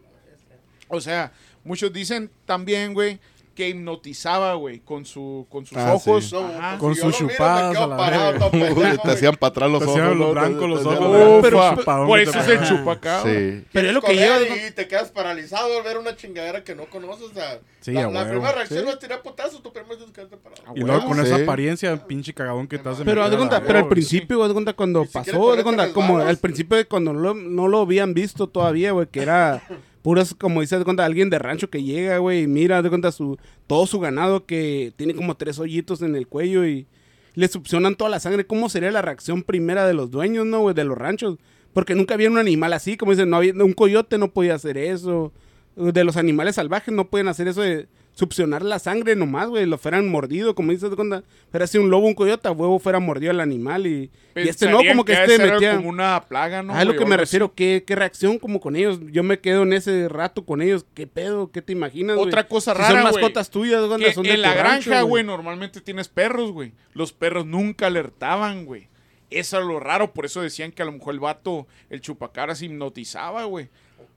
O 0.87 0.99
sea, 1.01 1.31
muchos 1.63 1.91
dicen 1.91 2.29
también, 2.45 2.93
güey, 2.93 3.19
que 3.53 3.69
hipnotizaba, 3.69 4.53
güey, 4.55 4.79
con, 4.79 5.05
su, 5.05 5.45
con 5.49 5.65
sus 5.65 5.77
Ah, 5.77 5.93
ojos. 5.93 6.25
sí. 6.25 6.35
No, 6.35 6.45
Ajá. 6.47 6.77
Con 6.77 6.95
si 6.95 7.01
sus 7.01 7.11
lo 7.11 7.17
miro, 7.19 7.27
me 7.27 7.33
chupadas 7.33 7.87
la 7.89 7.97
parado, 7.97 8.51
pendejo, 8.51 8.81
te 9.03 9.11
hacían 9.11 9.35
para 9.35 9.49
atrás 9.49 9.69
los 9.71 9.79
Te 9.79 9.85
ojos. 9.85 9.99
hacían 9.99 10.19
los 10.19 10.31
blancos 10.31 10.69
los 10.69 10.85
ojos, 10.85 11.39
pero, 11.41 11.75
chupadón 11.75 12.07
por 12.07 12.19
eso 12.19 12.39
es 12.39 12.47
el 12.47 12.57
ponen. 12.59 12.69
chupacabra. 12.77 13.31
Sí. 13.33 13.65
Pero 13.71 13.87
es 13.87 13.93
lo 13.93 14.01
que 14.01 14.15
lleva. 14.15 14.41
Y 14.41 14.71
te 14.71 14.87
quedas 14.87 15.11
paralizado 15.11 15.77
al 15.77 15.83
ver 15.83 15.97
una 15.97 16.15
chingadera 16.15 16.63
que 16.63 16.75
no 16.75 16.85
conoces. 16.85 17.25
O 17.25 17.33
sea, 17.33 17.59
Sí, 17.81 17.91
la, 17.91 18.09
la 18.09 18.29
primera 18.29 18.53
reacción 18.53 18.87
es 18.87 18.97
tirar 18.99 19.21
putazos, 19.21 19.61
tú 19.61 19.73
primero 19.73 19.97
tienes 19.97 20.13
que 20.15 20.21
quedarte 20.21 20.37
parado. 20.37 20.73
Y 20.73 20.79
luego 20.81 21.05
con 21.05 21.19
esa 21.19 21.35
apariencia, 21.35 21.95
pinche 22.07 22.33
cagadón 22.33 22.65
que 22.67 22.77
te 22.79 22.87
hace. 22.87 23.03
Pero 23.03 23.23
pero 23.65 23.79
al 23.79 23.87
principio, 23.89 24.37
cuenta 24.53 24.73
cuando 24.73 25.05
pasó, 25.05 25.47
de 25.51 25.51
este 25.51 25.63
cuenta, 25.63 25.91
como 25.91 26.17
al 26.19 26.37
principio 26.37 26.77
de 26.77 26.85
cuando 26.85 27.11
no 27.13 27.67
lo 27.67 27.81
habían 27.81 28.13
visto 28.13 28.47
todavía, 28.47 28.91
güey, 28.93 29.07
que 29.07 29.21
era 29.21 29.61
puras, 30.03 30.35
como 30.35 30.61
dices, 30.61 30.77
de 30.77 30.85
cuenta, 30.85 31.05
alguien 31.05 31.31
de 31.31 31.39
rancho 31.39 31.71
que 31.71 31.81
llega, 31.81 32.19
güey, 32.19 32.43
y 32.43 32.47
mira, 32.47 32.83
de 32.83 32.89
cuenta 32.89 33.11
su, 33.11 33.39
todo 33.65 33.87
su 33.87 33.99
ganado 33.99 34.45
que 34.45 34.93
tiene 34.95 35.15
como 35.15 35.35
tres 35.35 35.57
hoyitos 35.57 36.03
en 36.03 36.15
el 36.15 36.27
cuello 36.27 36.67
y 36.67 36.85
le 37.33 37.47
succionan 37.47 37.95
toda 37.95 38.11
la 38.11 38.19
sangre. 38.19 38.45
¿Cómo 38.45 38.69
sería 38.69 38.91
la 38.91 39.01
reacción 39.01 39.41
primera 39.41 39.87
de 39.87 39.95
los 39.95 40.11
dueños, 40.11 40.45
no, 40.45 40.59
güey, 40.59 40.75
de 40.75 40.83
los 40.83 40.97
ranchos? 40.97 41.39
Porque 41.73 41.95
nunca 41.95 42.13
había 42.13 42.29
un 42.29 42.37
animal 42.37 42.73
así, 42.73 42.97
como 42.97 43.13
dicen, 43.13 43.29
no 43.29 43.37
había, 43.37 43.53
un 43.53 43.73
coyote 43.73 44.19
no 44.19 44.31
podía 44.31 44.53
hacer 44.53 44.77
eso. 44.77 45.31
De 45.75 46.03
los 46.03 46.17
animales 46.17 46.55
salvajes 46.55 46.93
no 46.93 47.09
pueden 47.09 47.29
hacer 47.29 47.47
eso 47.47 47.61
de 47.61 47.87
succionar 48.13 48.61
la 48.61 48.79
sangre 48.79 49.15
nomás, 49.15 49.49
güey, 49.49 49.65
lo 49.65 49.77
fueran 49.77 50.07
mordido, 50.07 50.53
como 50.55 50.71
dices, 50.71 50.89
de 50.89 50.95
cuenta, 50.95 51.23
pero 51.51 51.65
si 51.67 51.77
un 51.77 51.89
lobo, 51.89 52.07
un 52.07 52.13
coyote, 52.13 52.47
a 52.47 52.51
huevo 52.51 52.79
fuera 52.79 52.99
mordido 52.99 53.31
al 53.31 53.39
animal 53.39 53.87
y, 53.87 54.11
y 54.35 54.47
este 54.47 54.69
no, 54.69 54.79
como 54.87 55.03
que 55.03 55.13
de 55.15 55.23
este 55.23 55.51
metía... 55.51 55.75
como 55.77 55.89
una 55.89 56.23
plaga, 56.27 56.61
¿no? 56.61 56.73
Ah, 56.73 56.81
es 56.81 56.87
lo 56.87 56.95
que 56.95 57.05
me 57.05 57.15
así. 57.15 57.21
refiero, 57.21 57.53
¿qué, 57.53 57.83
qué 57.85 57.95
reacción 57.95 58.37
como 58.37 58.59
con 58.59 58.75
ellos. 58.75 58.99
Yo 59.11 59.23
me 59.23 59.39
quedo 59.39 59.63
en 59.63 59.73
ese 59.73 60.07
rato 60.09 60.45
con 60.45 60.61
ellos. 60.61 60.85
¿Qué 60.93 61.07
pedo? 61.07 61.51
¿Qué 61.51 61.61
te 61.61 61.73
imaginas? 61.73 62.17
Otra 62.17 62.47
cosa 62.47 62.73
Si 62.73 62.77
rara, 62.77 62.91
Son 62.91 63.01
güey, 63.01 63.13
mascotas 63.13 63.49
tuyas, 63.49 63.85
güey, 63.85 63.99
Que 63.99 64.13
son 64.13 64.23
de 64.23 64.33
en 64.33 64.41
la 64.41 64.51
tu 64.51 64.57
granja, 64.59 65.01
güey, 65.01 65.23
normalmente 65.23 65.81
tienes 65.81 66.07
perros, 66.07 66.51
güey. 66.51 66.73
Los 66.93 67.13
perros 67.13 67.45
nunca 67.45 67.87
alertaban, 67.87 68.65
güey. 68.65 68.87
Eso 69.31 69.59
es 69.59 69.65
lo 69.65 69.79
raro, 69.79 70.13
por 70.13 70.25
eso 70.25 70.41
decían 70.41 70.71
que 70.71 70.83
a 70.83 70.85
lo 70.85 70.91
mejor 70.91 71.15
el 71.15 71.19
vato, 71.19 71.65
el 71.89 72.01
chupacabras 72.01 72.61
hipnotizaba, 72.61 73.45
güey. 73.45 73.69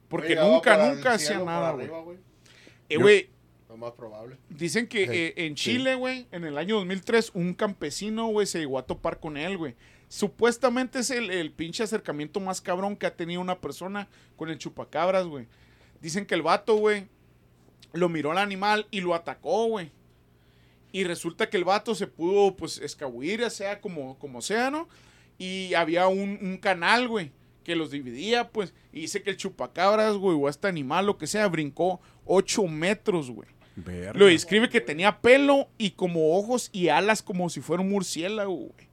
Porque 0.08 0.36
nunca, 0.36 0.76
nunca 0.76 1.14
hacía 1.14 1.38
nada, 1.38 1.72
güey. 1.72 1.88
Eh, 2.88 2.98
güey, 2.98 3.30
Lo 3.76 3.86
más 3.86 3.92
probable. 3.92 4.38
dicen 4.48 4.86
que 4.86 5.02
eh, 5.04 5.34
en 5.36 5.54
Chile, 5.54 5.96
güey, 5.96 6.26
en 6.32 6.44
el 6.44 6.56
año 6.56 6.76
2003, 6.76 7.32
un 7.34 7.52
campesino, 7.52 8.28
güey, 8.28 8.46
se 8.46 8.58
llegó 8.58 8.78
a 8.78 8.86
topar 8.86 9.20
con 9.20 9.36
él, 9.36 9.58
güey. 9.58 9.74
Supuestamente 10.08 11.00
es 11.00 11.10
el, 11.10 11.30
el 11.30 11.52
pinche 11.52 11.82
acercamiento 11.82 12.40
más 12.40 12.62
cabrón 12.62 12.96
que 12.96 13.04
ha 13.04 13.14
tenido 13.14 13.42
una 13.42 13.60
persona 13.60 14.08
con 14.36 14.48
el 14.48 14.56
chupacabras, 14.56 15.26
güey. 15.26 15.46
Dicen 16.00 16.24
que 16.24 16.34
el 16.34 16.40
vato, 16.40 16.76
güey, 16.76 17.06
lo 17.92 18.08
miró 18.08 18.30
al 18.30 18.38
animal 18.38 18.86
y 18.90 19.02
lo 19.02 19.14
atacó, 19.14 19.66
güey. 19.66 19.90
Y 20.90 21.04
resulta 21.04 21.50
que 21.50 21.58
el 21.58 21.64
vato 21.64 21.94
se 21.94 22.06
pudo, 22.06 22.56
pues, 22.56 22.78
escabullir, 22.78 23.40
ya 23.40 23.50
sea 23.50 23.82
como, 23.82 24.18
como 24.18 24.40
sea, 24.40 24.70
¿no? 24.70 24.88
Y 25.36 25.74
había 25.74 26.08
un, 26.08 26.38
un 26.40 26.56
canal, 26.56 27.08
güey, 27.08 27.30
que 27.62 27.76
los 27.76 27.90
dividía, 27.90 28.48
pues. 28.48 28.72
Y 28.90 29.02
dice 29.02 29.22
que 29.22 29.28
el 29.28 29.36
chupacabras, 29.36 30.16
güey, 30.16 30.34
o 30.40 30.48
este 30.48 30.66
animal, 30.68 31.04
lo 31.04 31.18
que 31.18 31.26
sea, 31.26 31.46
brincó 31.48 32.00
8 32.24 32.66
metros, 32.68 33.30
güey. 33.30 33.55
Verga. 33.76 34.18
Lo 34.18 34.26
describe 34.26 34.68
que 34.68 34.80
tenía 34.80 35.20
pelo 35.20 35.68
y 35.78 35.90
como 35.90 36.36
ojos 36.36 36.70
y 36.72 36.88
alas 36.88 37.22
como 37.22 37.48
si 37.50 37.60
fuera 37.60 37.82
un 37.82 37.90
murciélago, 37.90 38.54
güey. 38.54 38.86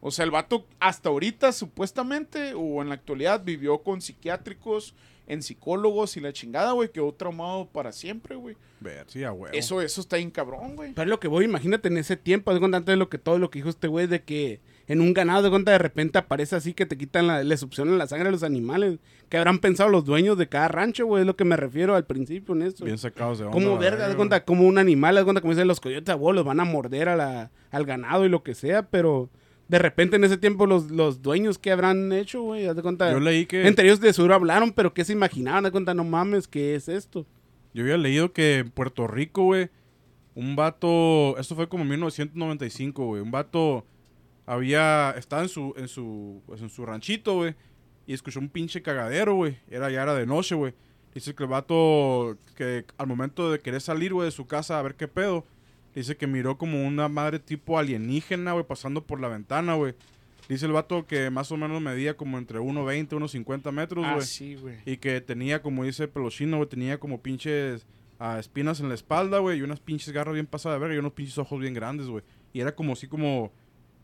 O 0.00 0.10
sea, 0.10 0.24
el 0.24 0.30
vato 0.30 0.66
hasta 0.80 1.08
ahorita, 1.08 1.50
supuestamente, 1.52 2.52
o 2.54 2.82
en 2.82 2.90
la 2.90 2.94
actualidad, 2.94 3.42
vivió 3.42 3.78
con 3.78 4.02
psiquiátricos, 4.02 4.94
en 5.26 5.42
psicólogos 5.42 6.18
y 6.18 6.20
la 6.20 6.32
chingada, 6.32 6.72
güey. 6.72 6.92
Quedó 6.92 7.10
traumado 7.12 7.66
para 7.66 7.90
siempre, 7.90 8.36
güey. 8.36 8.54
Ver, 8.80 9.06
sí, 9.08 9.24
a 9.24 9.32
huevo. 9.32 9.56
Eso, 9.56 9.80
eso 9.80 10.02
está 10.02 10.16
bien 10.16 10.30
cabrón, 10.30 10.76
güey. 10.76 10.92
Pero 10.92 11.04
es 11.04 11.08
lo 11.08 11.20
que 11.20 11.28
voy, 11.28 11.46
imagínate 11.46 11.88
en 11.88 11.96
ese 11.96 12.18
tiempo, 12.18 12.56
cuenta 12.58 12.76
antes 12.76 12.92
de 12.92 12.98
lo 12.98 13.08
que 13.08 13.16
todo 13.16 13.38
lo 13.38 13.50
que 13.50 13.60
dijo 13.60 13.70
este 13.70 13.88
güey, 13.88 14.06
de 14.06 14.22
que 14.22 14.60
en 14.86 15.00
un 15.00 15.14
ganado 15.14 15.42
de 15.42 15.50
cuenta 15.50 15.72
de 15.72 15.78
repente 15.78 16.18
aparece 16.18 16.56
así 16.56 16.74
que 16.74 16.84
te 16.86 16.98
quitan 16.98 17.26
la, 17.26 17.42
le 17.42 17.56
succionan 17.56 17.96
la 17.96 18.06
sangre 18.06 18.28
a 18.28 18.32
los 18.32 18.42
animales. 18.42 18.98
¿Qué 19.28 19.38
habrán 19.38 19.58
pensado 19.58 19.88
los 19.88 20.04
dueños 20.04 20.36
de 20.36 20.48
cada 20.48 20.68
rancho, 20.68 21.06
güey? 21.06 21.22
Es 21.22 21.26
lo 21.26 21.36
que 21.36 21.44
me 21.44 21.56
refiero 21.56 21.94
al 21.94 22.04
principio 22.04 22.54
en 22.54 22.62
eso. 22.62 22.84
Bien 22.84 22.98
sacados 22.98 23.38
de 23.38 23.44
onda. 23.44 23.54
Como 23.54 23.78
verga, 23.78 24.08
de 24.08 24.14
cuenta, 24.14 24.44
como 24.44 24.66
un 24.66 24.78
animal, 24.78 25.14
de 25.14 25.24
cuenta, 25.24 25.40
como 25.40 25.52
dicen 25.52 25.68
los 25.68 25.80
coyotes 25.80 26.10
abuelos, 26.10 26.40
los 26.40 26.46
van 26.46 26.60
a 26.60 26.64
morder 26.64 27.08
a 27.08 27.16
la, 27.16 27.50
al 27.70 27.86
ganado 27.86 28.26
y 28.26 28.28
lo 28.28 28.42
que 28.42 28.54
sea, 28.54 28.88
pero 28.90 29.30
de 29.68 29.78
repente 29.78 30.16
en 30.16 30.24
ese 30.24 30.36
tiempo 30.36 30.66
los, 30.66 30.90
los 30.90 31.22
dueños, 31.22 31.58
¿qué 31.58 31.72
habrán 31.72 32.12
hecho, 32.12 32.42
güey? 32.42 32.66
Haz 32.66 32.76
de 32.76 32.82
cuenta. 32.82 33.10
Yo 33.10 33.20
leí 33.20 33.46
que. 33.46 33.66
Entre 33.66 33.86
ellos 33.86 34.00
de 34.00 34.12
seguro 34.12 34.34
hablaron, 34.34 34.72
pero 34.72 34.92
¿qué 34.92 35.04
se 35.04 35.14
imaginaban? 35.14 35.64
Haz 35.64 35.68
de 35.70 35.72
cuenta, 35.72 35.94
no 35.94 36.04
mames, 36.04 36.46
¿qué 36.46 36.74
es 36.74 36.88
esto? 36.88 37.26
Yo 37.72 37.82
había 37.82 37.96
leído 37.96 38.32
que 38.32 38.58
en 38.58 38.70
Puerto 38.70 39.06
Rico, 39.06 39.44
güey, 39.44 39.70
un 40.34 40.56
vato, 40.56 41.38
esto 41.38 41.54
fue 41.54 41.68
como 41.68 41.82
en 41.84 41.90
1995, 41.90 43.06
güey, 43.06 43.22
un 43.22 43.30
vato 43.30 43.84
había, 44.46 45.14
estaba 45.16 45.42
en 45.42 45.48
su, 45.48 45.74
en 45.76 45.88
su, 45.88 46.42
pues, 46.46 46.60
en 46.60 46.70
su 46.70 46.84
ranchito, 46.84 47.34
güey, 47.34 47.54
y 48.06 48.14
escuchó 48.14 48.40
un 48.40 48.48
pinche 48.48 48.82
cagadero, 48.82 49.34
güey, 49.34 49.56
era, 49.68 49.90
ya 49.90 50.02
era 50.02 50.14
de 50.14 50.26
noche, 50.26 50.54
güey. 50.54 50.74
Dice 51.14 51.34
que 51.34 51.44
el 51.44 51.48
vato, 51.48 52.36
que 52.56 52.84
al 52.98 53.06
momento 53.06 53.50
de 53.50 53.60
querer 53.60 53.80
salir, 53.80 54.12
güey, 54.12 54.26
de 54.26 54.32
su 54.32 54.46
casa 54.46 54.78
a 54.78 54.82
ver 54.82 54.96
qué 54.96 55.06
pedo, 55.06 55.46
dice 55.94 56.16
que 56.16 56.26
miró 56.26 56.58
como 56.58 56.84
una 56.84 57.08
madre 57.08 57.38
tipo 57.38 57.78
alienígena, 57.78 58.52
güey, 58.52 58.66
pasando 58.66 59.06
por 59.06 59.20
la 59.20 59.28
ventana, 59.28 59.74
güey. 59.74 59.94
Dice 60.48 60.66
el 60.66 60.72
vato 60.72 61.06
que 61.06 61.30
más 61.30 61.50
o 61.52 61.56
menos 61.56 61.80
medía 61.80 62.16
como 62.16 62.36
entre 62.36 62.58
1.20, 62.58 63.08
1.50 63.08 63.72
metros, 63.72 64.04
güey. 64.04 64.18
Ah, 64.18 64.20
sí, 64.20 64.56
güey. 64.56 64.76
Y 64.84 64.98
que 64.98 65.20
tenía, 65.20 65.62
como 65.62 65.84
dice 65.84 66.06
Pelochino, 66.06 66.58
güey, 66.58 66.68
tenía 66.68 66.98
como 66.98 67.22
pinches 67.22 67.86
ah, 68.18 68.38
espinas 68.38 68.80
en 68.80 68.88
la 68.88 68.94
espalda, 68.94 69.38
güey, 69.38 69.58
y 69.58 69.62
unas 69.62 69.80
pinches 69.80 70.12
garras 70.12 70.34
bien 70.34 70.46
pasadas 70.46 70.76
de 70.76 70.80
verga 70.80 70.96
y 70.96 70.98
unos 70.98 71.12
pinches 71.12 71.38
ojos 71.38 71.60
bien 71.60 71.72
grandes, 71.72 72.08
güey. 72.08 72.24
Y 72.52 72.60
era 72.60 72.74
como 72.74 72.92
así 72.92 73.06
como, 73.06 73.52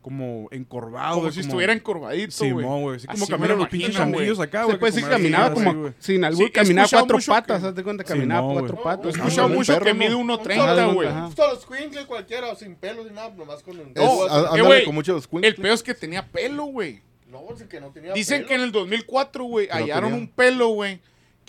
como 0.00 0.48
encorvado, 0.50 1.16
Como 1.16 1.30
si 1.30 1.40
estuviera 1.40 1.72
encorvadito, 1.74 2.34
güey. 2.38 2.50
Simón, 2.64 2.82
güey. 2.82 2.96
Así 2.96 3.06
como 3.06 3.22
Así 3.24 3.30
caminan 3.32 3.50
lo 3.50 3.56
los 3.64 3.68
pinches 3.68 3.90
güey. 3.90 3.98
changuillos 3.98 4.40
acá, 4.40 4.60
Se 4.60 4.64
güey. 4.64 4.78
puede 4.78 4.92
decir 4.92 5.04
que 5.08 5.10
caminaba 5.14 5.44
así, 5.46 5.54
como 5.54 5.74
güey. 5.74 5.92
sin 5.98 6.24
albur, 6.24 6.44
Sí, 6.46 6.50
caminaba 6.50 6.88
cuatro 6.90 7.18
patas, 7.26 7.60
que- 7.60 7.68
haz 7.68 7.74
de 7.74 7.84
cuenta, 7.84 8.04
Sí, 8.04 8.08
caminaba 8.08 8.46
no, 8.46 8.52
cuatro 8.54 8.72
güey. 8.76 8.84
patas. 8.84 9.06
He 9.06 9.18
escuchado 9.18 9.48
mucho 9.50 9.72
perro, 9.74 9.84
que 9.84 9.92
¿no? 9.92 9.98
mide 9.98 10.14
Un 10.14 10.26
1.30, 10.30 10.74
solo- 10.76 10.94
güey. 10.94 11.08
Solo 11.36 11.60
squinkle 11.60 12.06
cualquiera, 12.06 12.54
sin 12.56 12.76
pelos 12.76 13.06
ni 13.06 13.12
nada, 13.12 13.30
nomás 13.36 13.62
con 13.62 13.78
un 13.78 13.88
Es, 13.88 13.94
dedo. 13.94 14.22
a- 14.22 14.26
así. 14.26 14.36
ándale 14.46 14.62
güey, 14.62 14.84
con 14.84 14.94
muchos 14.94 15.28
El 15.42 15.54
peor 15.56 15.74
es 15.74 15.82
que 15.82 15.94
tenía 15.94 16.26
pelo, 16.26 16.64
güey. 16.64 17.02
No, 17.30 17.42
es 17.54 17.62
que 17.64 17.80
no 17.80 17.90
tenía 17.90 18.12
Dicen 18.12 18.38
pelo. 18.38 18.48
que 18.48 18.54
en 18.54 18.60
el 18.62 18.72
2004, 18.72 19.44
güey, 19.44 19.68
hallaron 19.70 20.10
tenía- 20.10 20.18
un 20.24 20.28
pelo, 20.28 20.68
güey, 20.70 20.98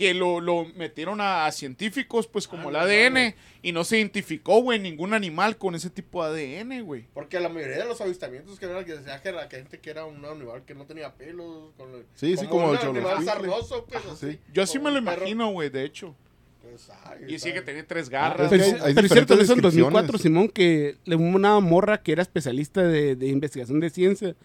que 0.01 0.15
lo, 0.15 0.41
lo 0.41 0.65
metieron 0.75 1.21
a, 1.21 1.45
a 1.45 1.51
científicos, 1.51 2.25
pues 2.25 2.47
como 2.47 2.69
Ah, 2.69 2.71
el 2.71 2.73
no 2.73 2.79
ADN, 3.19 3.35
y 3.61 3.71
no 3.71 3.83
se 3.83 3.99
identificó, 3.99 4.59
güey, 4.59 4.79
ningún 4.79 5.13
animal 5.13 5.57
con 5.57 5.75
ese 5.75 5.91
tipo 5.91 6.27
de 6.27 6.57
ADN, 6.59 6.81
güey. 6.81 7.05
Porque 7.13 7.39
la 7.39 7.49
mayoría 7.49 7.77
de 7.77 7.85
los 7.85 8.01
avistamientos 8.01 8.59
que 8.59 8.65
era 8.65 8.83
que 8.83 8.93
decía 8.95 9.21
que 9.21 9.31
la 9.31 9.47
gente 9.47 9.77
que 9.77 9.91
era 9.91 10.05
un 10.05 10.25
animal 10.25 10.63
que 10.65 10.73
no 10.73 10.85
tenía 10.85 11.13
pelos. 11.13 11.71
Con 11.77 11.93
el- 11.93 12.05
Sí, 12.15 12.35
sí, 12.35 12.47
como 12.47 12.71
un 12.71 12.77
el 12.77 12.81
animal 12.83 13.23
sarnoso, 13.23 13.85
pues. 13.85 14.03
Ajá, 14.03 14.13
así, 14.13 14.31
sí. 14.31 14.39
Yo 14.51 14.63
así 14.63 14.79
me 14.79 14.89
lo 14.89 14.97
imagino, 14.97 15.51
güey, 15.51 15.69
de 15.69 15.83
hecho. 15.85 16.15
Pues, 16.63 16.89
ay, 17.05 17.25
Y 17.35 17.37
sí 17.37 17.53
que 17.53 17.61
tenía 17.61 17.85
tres 17.85 18.03
Es 18.05 18.09
garras. 18.09 18.49
Pero, 18.49 18.63
hay 18.83 18.95
pero 18.95 19.05
es 19.05 19.13
cierto, 19.13 19.33
eso 19.39 19.53
en 19.53 19.61
2004, 19.61 20.01
descripciones. 20.13 20.21
Simón, 20.23 20.49
que 20.49 20.97
le 21.05 21.15
una 21.15 21.59
morra 21.59 22.01
que 22.01 22.11
era 22.13 22.23
especialista 22.23 22.81
de, 22.81 23.15
de 23.15 23.27
investigación 23.27 23.79
de 23.79 23.91
ciencia. 23.91 24.35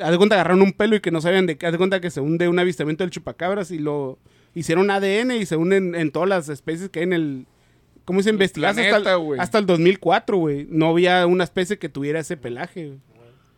Haz 0.00 0.10
de 0.10 0.16
cuenta, 0.18 0.34
agarraron 0.36 0.62
un 0.62 0.72
pelo 0.72 0.96
y 0.96 1.00
que 1.00 1.10
no 1.10 1.20
sabían 1.20 1.46
de 1.46 1.56
qué. 1.56 1.66
Haz 1.66 1.72
de 1.72 1.78
cuenta 1.78 2.00
que 2.00 2.10
se 2.10 2.20
hunde 2.20 2.48
un 2.48 2.58
avistamiento 2.58 3.04
del 3.04 3.10
chupacabras 3.10 3.70
y 3.70 3.78
lo 3.78 4.18
hicieron 4.54 4.90
ADN 4.90 5.32
y 5.32 5.46
se 5.46 5.56
unen 5.56 5.94
en 5.94 6.10
todas 6.10 6.28
las 6.28 6.48
especies 6.48 6.88
que 6.90 7.00
hay 7.00 7.04
en 7.04 7.12
el. 7.12 7.46
¿Cómo 8.04 8.22
se 8.22 8.30
investiga? 8.30 8.68
Hasta, 8.68 9.42
hasta 9.42 9.58
el 9.58 9.66
2004, 9.66 10.36
güey. 10.36 10.66
No 10.70 10.90
había 10.90 11.26
una 11.26 11.44
especie 11.44 11.78
que 11.78 11.88
tuviera 11.88 12.20
ese 12.20 12.36
pelaje. 12.36 12.86
güey. 12.86 12.98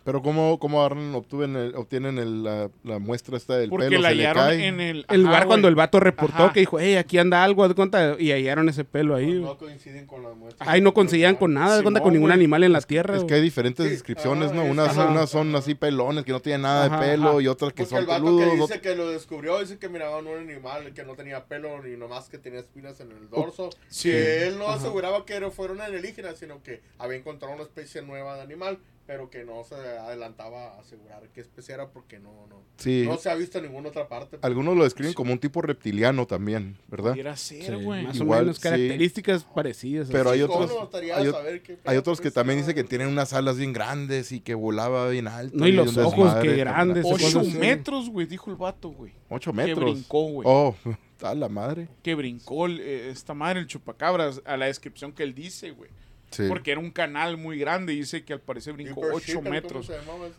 Pero 0.09 0.23
¿cómo, 0.23 0.59
cómo 0.59 0.83
obtuven 0.83 1.55
el- 1.55 1.75
obtienen 1.77 2.17
el- 2.17 2.43
la, 2.43 2.71
la 2.83 2.99
muestra 2.99 3.37
esta 3.37 3.59
del 3.59 3.69
Porque 3.69 3.89
pelo? 3.91 4.01
la 4.01 4.09
¿Se 4.09 4.15
le 4.15 4.23
hallaron 4.27 4.45
cae? 4.47 4.67
en 4.67 4.81
el... 4.81 5.05
El 5.07 5.23
lugar 5.23 5.47
cuando 5.47 5.69
el 5.69 5.75
vato 5.75 6.01
reportó 6.01 6.45
Ajá. 6.45 6.53
que 6.55 6.61
dijo, 6.61 6.81
hey, 6.81 6.95
aquí 6.97 7.19
anda 7.19 7.45
algo, 7.45 7.69
de 7.69 7.75
cuenta, 7.75 8.17
y 8.19 8.33
hallaron 8.33 8.71
ese 8.71 8.85
pelo 8.85 9.15
ahí. 9.15 9.35
No, 9.35 9.49
no 9.49 9.59
coinciden 9.59 10.07
con 10.07 10.23
las 10.23 10.35
muestras. 10.35 10.67
Ahí 10.67 10.81
no 10.81 10.95
conseguían 10.95 11.37
con 11.37 11.53
nada, 11.53 11.77
de 11.77 11.83
cuenta, 11.83 12.01
con 12.01 12.15
ningún 12.15 12.31
animal 12.33 12.65
en 12.65 12.73
la 12.73 12.81
tierra. 12.81 13.19
Es 13.19 13.25
que 13.25 13.35
hay 13.35 13.43
diferentes 13.43 13.85
Sí, 13.85 13.91
descripciones, 13.93 14.51
ah, 14.51 14.55
¿no? 14.55 14.63
es- 14.63 14.71
Unas, 14.71 14.89
ajá. 14.97 15.11
unas 15.11 15.29
son 15.29 15.55
así 15.55 15.75
pelones, 15.75 16.25
que 16.25 16.33
no 16.33 16.41
tienen 16.41 16.63
nada 16.63 16.87
Ajá, 16.87 17.01
de 17.03 17.07
pelo, 17.11 17.29
ajá. 17.33 17.43
y 17.43 17.47
otras 17.49 17.75
que 17.75 17.83
Porque 17.83 17.91
son 17.91 17.99
el 17.99 18.07
vato 18.07 18.25
peludos. 18.25 18.49
que 18.49 18.57
dice 18.57 18.81
que 18.81 18.95
lo 18.97 19.11
descubrió, 19.11 19.61
dice 19.61 19.79
que 19.79 19.91
miraban 19.91 20.27
un 20.27 20.39
animal 20.39 20.95
que 20.95 21.05
no 21.05 21.17
tenía 21.17 21.45
pelo 21.45 21.83
ni 21.83 21.99
nomás 21.99 22.31
que 22.31 22.39
tenía 22.39 22.61
espinas 22.61 22.99
en 23.01 23.13
el 23.13 23.29
dorso. 23.29 23.69
Sí. 23.89 24.09
Que 24.09 24.47
él 24.47 24.59
no 24.59 24.69
aseguraba 24.71 25.27
que 25.27 25.35
era- 25.35 25.51
fuera 25.51 25.75
un 25.75 25.83
alienígena, 25.83 26.35
sino 26.35 26.63
que 26.63 26.81
había 26.99 27.19
encontrado 27.19 27.53
una 27.53 27.63
especie 27.65 28.01
nueva 28.01 28.37
de 28.37 28.41
animal 28.41 28.79
pero 29.09 29.31
que 29.31 29.43
no 29.43 29.65
se 29.65 29.75
adelantaba 29.75 30.75
a 30.77 30.81
asegurar 30.81 31.23
qué 31.33 31.41
especie 31.41 31.73
era 31.75 31.89
porque 31.89 32.19
no, 32.19 32.47
no, 32.47 32.63
Sí. 32.77 33.05
no 33.07 33.17
se 33.17 33.31
ha 33.31 33.35
visto 33.35 33.57
en 33.57 33.65
ninguna 33.65 33.89
otra 33.89 34.07
parte. 34.07 34.37
Algunos 34.43 34.77
lo 34.77 34.85
describen 34.85 35.15
como 35.15 35.33
un 35.33 35.39
tipo 35.39 35.63
reptiliano 35.63 36.27
también, 36.27 36.77
¿verdad? 36.89 37.13
Pudiera 37.13 37.35
ser, 37.39 37.63
Sí, 37.79 37.87
más 37.87 38.17
Igual, 38.17 38.41
o 38.41 38.43
menos 38.43 38.57
sí. 38.57 38.63
características 38.63 39.45
parecidas. 39.45 40.11
Pero 40.13 40.29
hay 40.29 40.41
así. 40.41 40.49
¿Cómo 40.53 40.65
otros- 40.67 41.03
hay 41.03 41.61
qué 41.61 41.79
Hay 41.87 41.97
otros 41.97 42.21
que 42.21 42.31
también 42.31 42.59
dicen 42.59 42.75
que 42.75 42.85
tienen 42.85 43.09
unas 43.09 43.33
alas 43.33 43.57
bien 43.57 43.73
grandes 43.73 44.31
y 44.31 44.41
que 44.41 44.53
volaba 44.55 45.09
bien 45.09 45.27
alto. 45.27 45.57
No, 45.57 45.67
y 45.67 45.73
los 45.73 45.97
ojos, 45.97 46.27
desmadre, 46.27 46.51
que 46.51 46.57
grandes, 46.57 47.07
Ocho 47.09 47.43
metros, 47.59 48.11
güey, 48.11 48.27
dijo 48.27 48.51
el 48.51 48.57
vato, 48.57 48.91
güey. 48.91 49.15
Ocho 49.31 49.53
Que 49.53 49.57
metros. 49.57 49.91
brincó, 49.95 50.23
güey. 50.25 50.47
Oh, 50.47 50.77
a 51.23 51.35
la 51.35 51.49
madre. 51.49 51.89
Que 52.03 52.15
brincó 52.15 52.69
eh, 52.69 53.09
esta 53.09 53.33
madre, 53.33 53.61
el 53.61 53.67
chupacabras, 53.69 54.43
a 54.45 54.59
la 54.59 54.67
descripción 54.67 55.13
que 55.13 55.23
él 55.23 55.35
dice, 55.35 55.71
güey. 55.71 55.89
Sí. 56.31 56.45
Porque 56.47 56.73
era 56.73 56.81
un 56.81 56.91
canal 56.91 57.37
muy 57.39 57.59
grande 57.59 57.95
y 57.95 57.97
dice 58.01 58.23
que 58.23 58.35
al 58.35 58.41
parecer 58.41 58.75
brincó 58.75 59.01
Deeper 59.01 59.15
8 59.17 59.25
Shipper, 59.27 59.43
¿cómo 59.43 59.51
metros. 59.51 59.91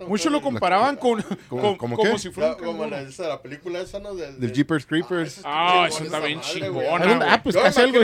Muchos 0.08 0.32
lo 0.32 0.40
comparaban 0.42 0.96
con, 0.98 1.22
¿Cómo- 1.50 1.62
con- 1.62 1.78
cómo 1.78 1.98
como 1.98 2.12
qué? 2.12 2.20
si 2.20 2.30
fuera 2.30 2.50
La- 2.52 2.56
un 2.58 2.64
como 2.64 2.86
la, 2.86 3.02
esa, 3.02 3.28
la 3.28 3.42
película 3.42 3.82
esa, 3.82 4.00
¿no? 4.00 4.14
Del, 4.14 4.40
del- 4.40 4.54
Jeepers 4.54 4.86
Creepers. 4.86 5.42
Ah, 5.44 5.86
eso 5.88 5.98
esa 5.98 6.06
está 6.06 6.20
bien 6.20 6.40
chingona. 6.42 7.20
Ah, 7.34 7.42
pues 7.42 7.56
casi 7.56 7.82
algo 7.82 8.02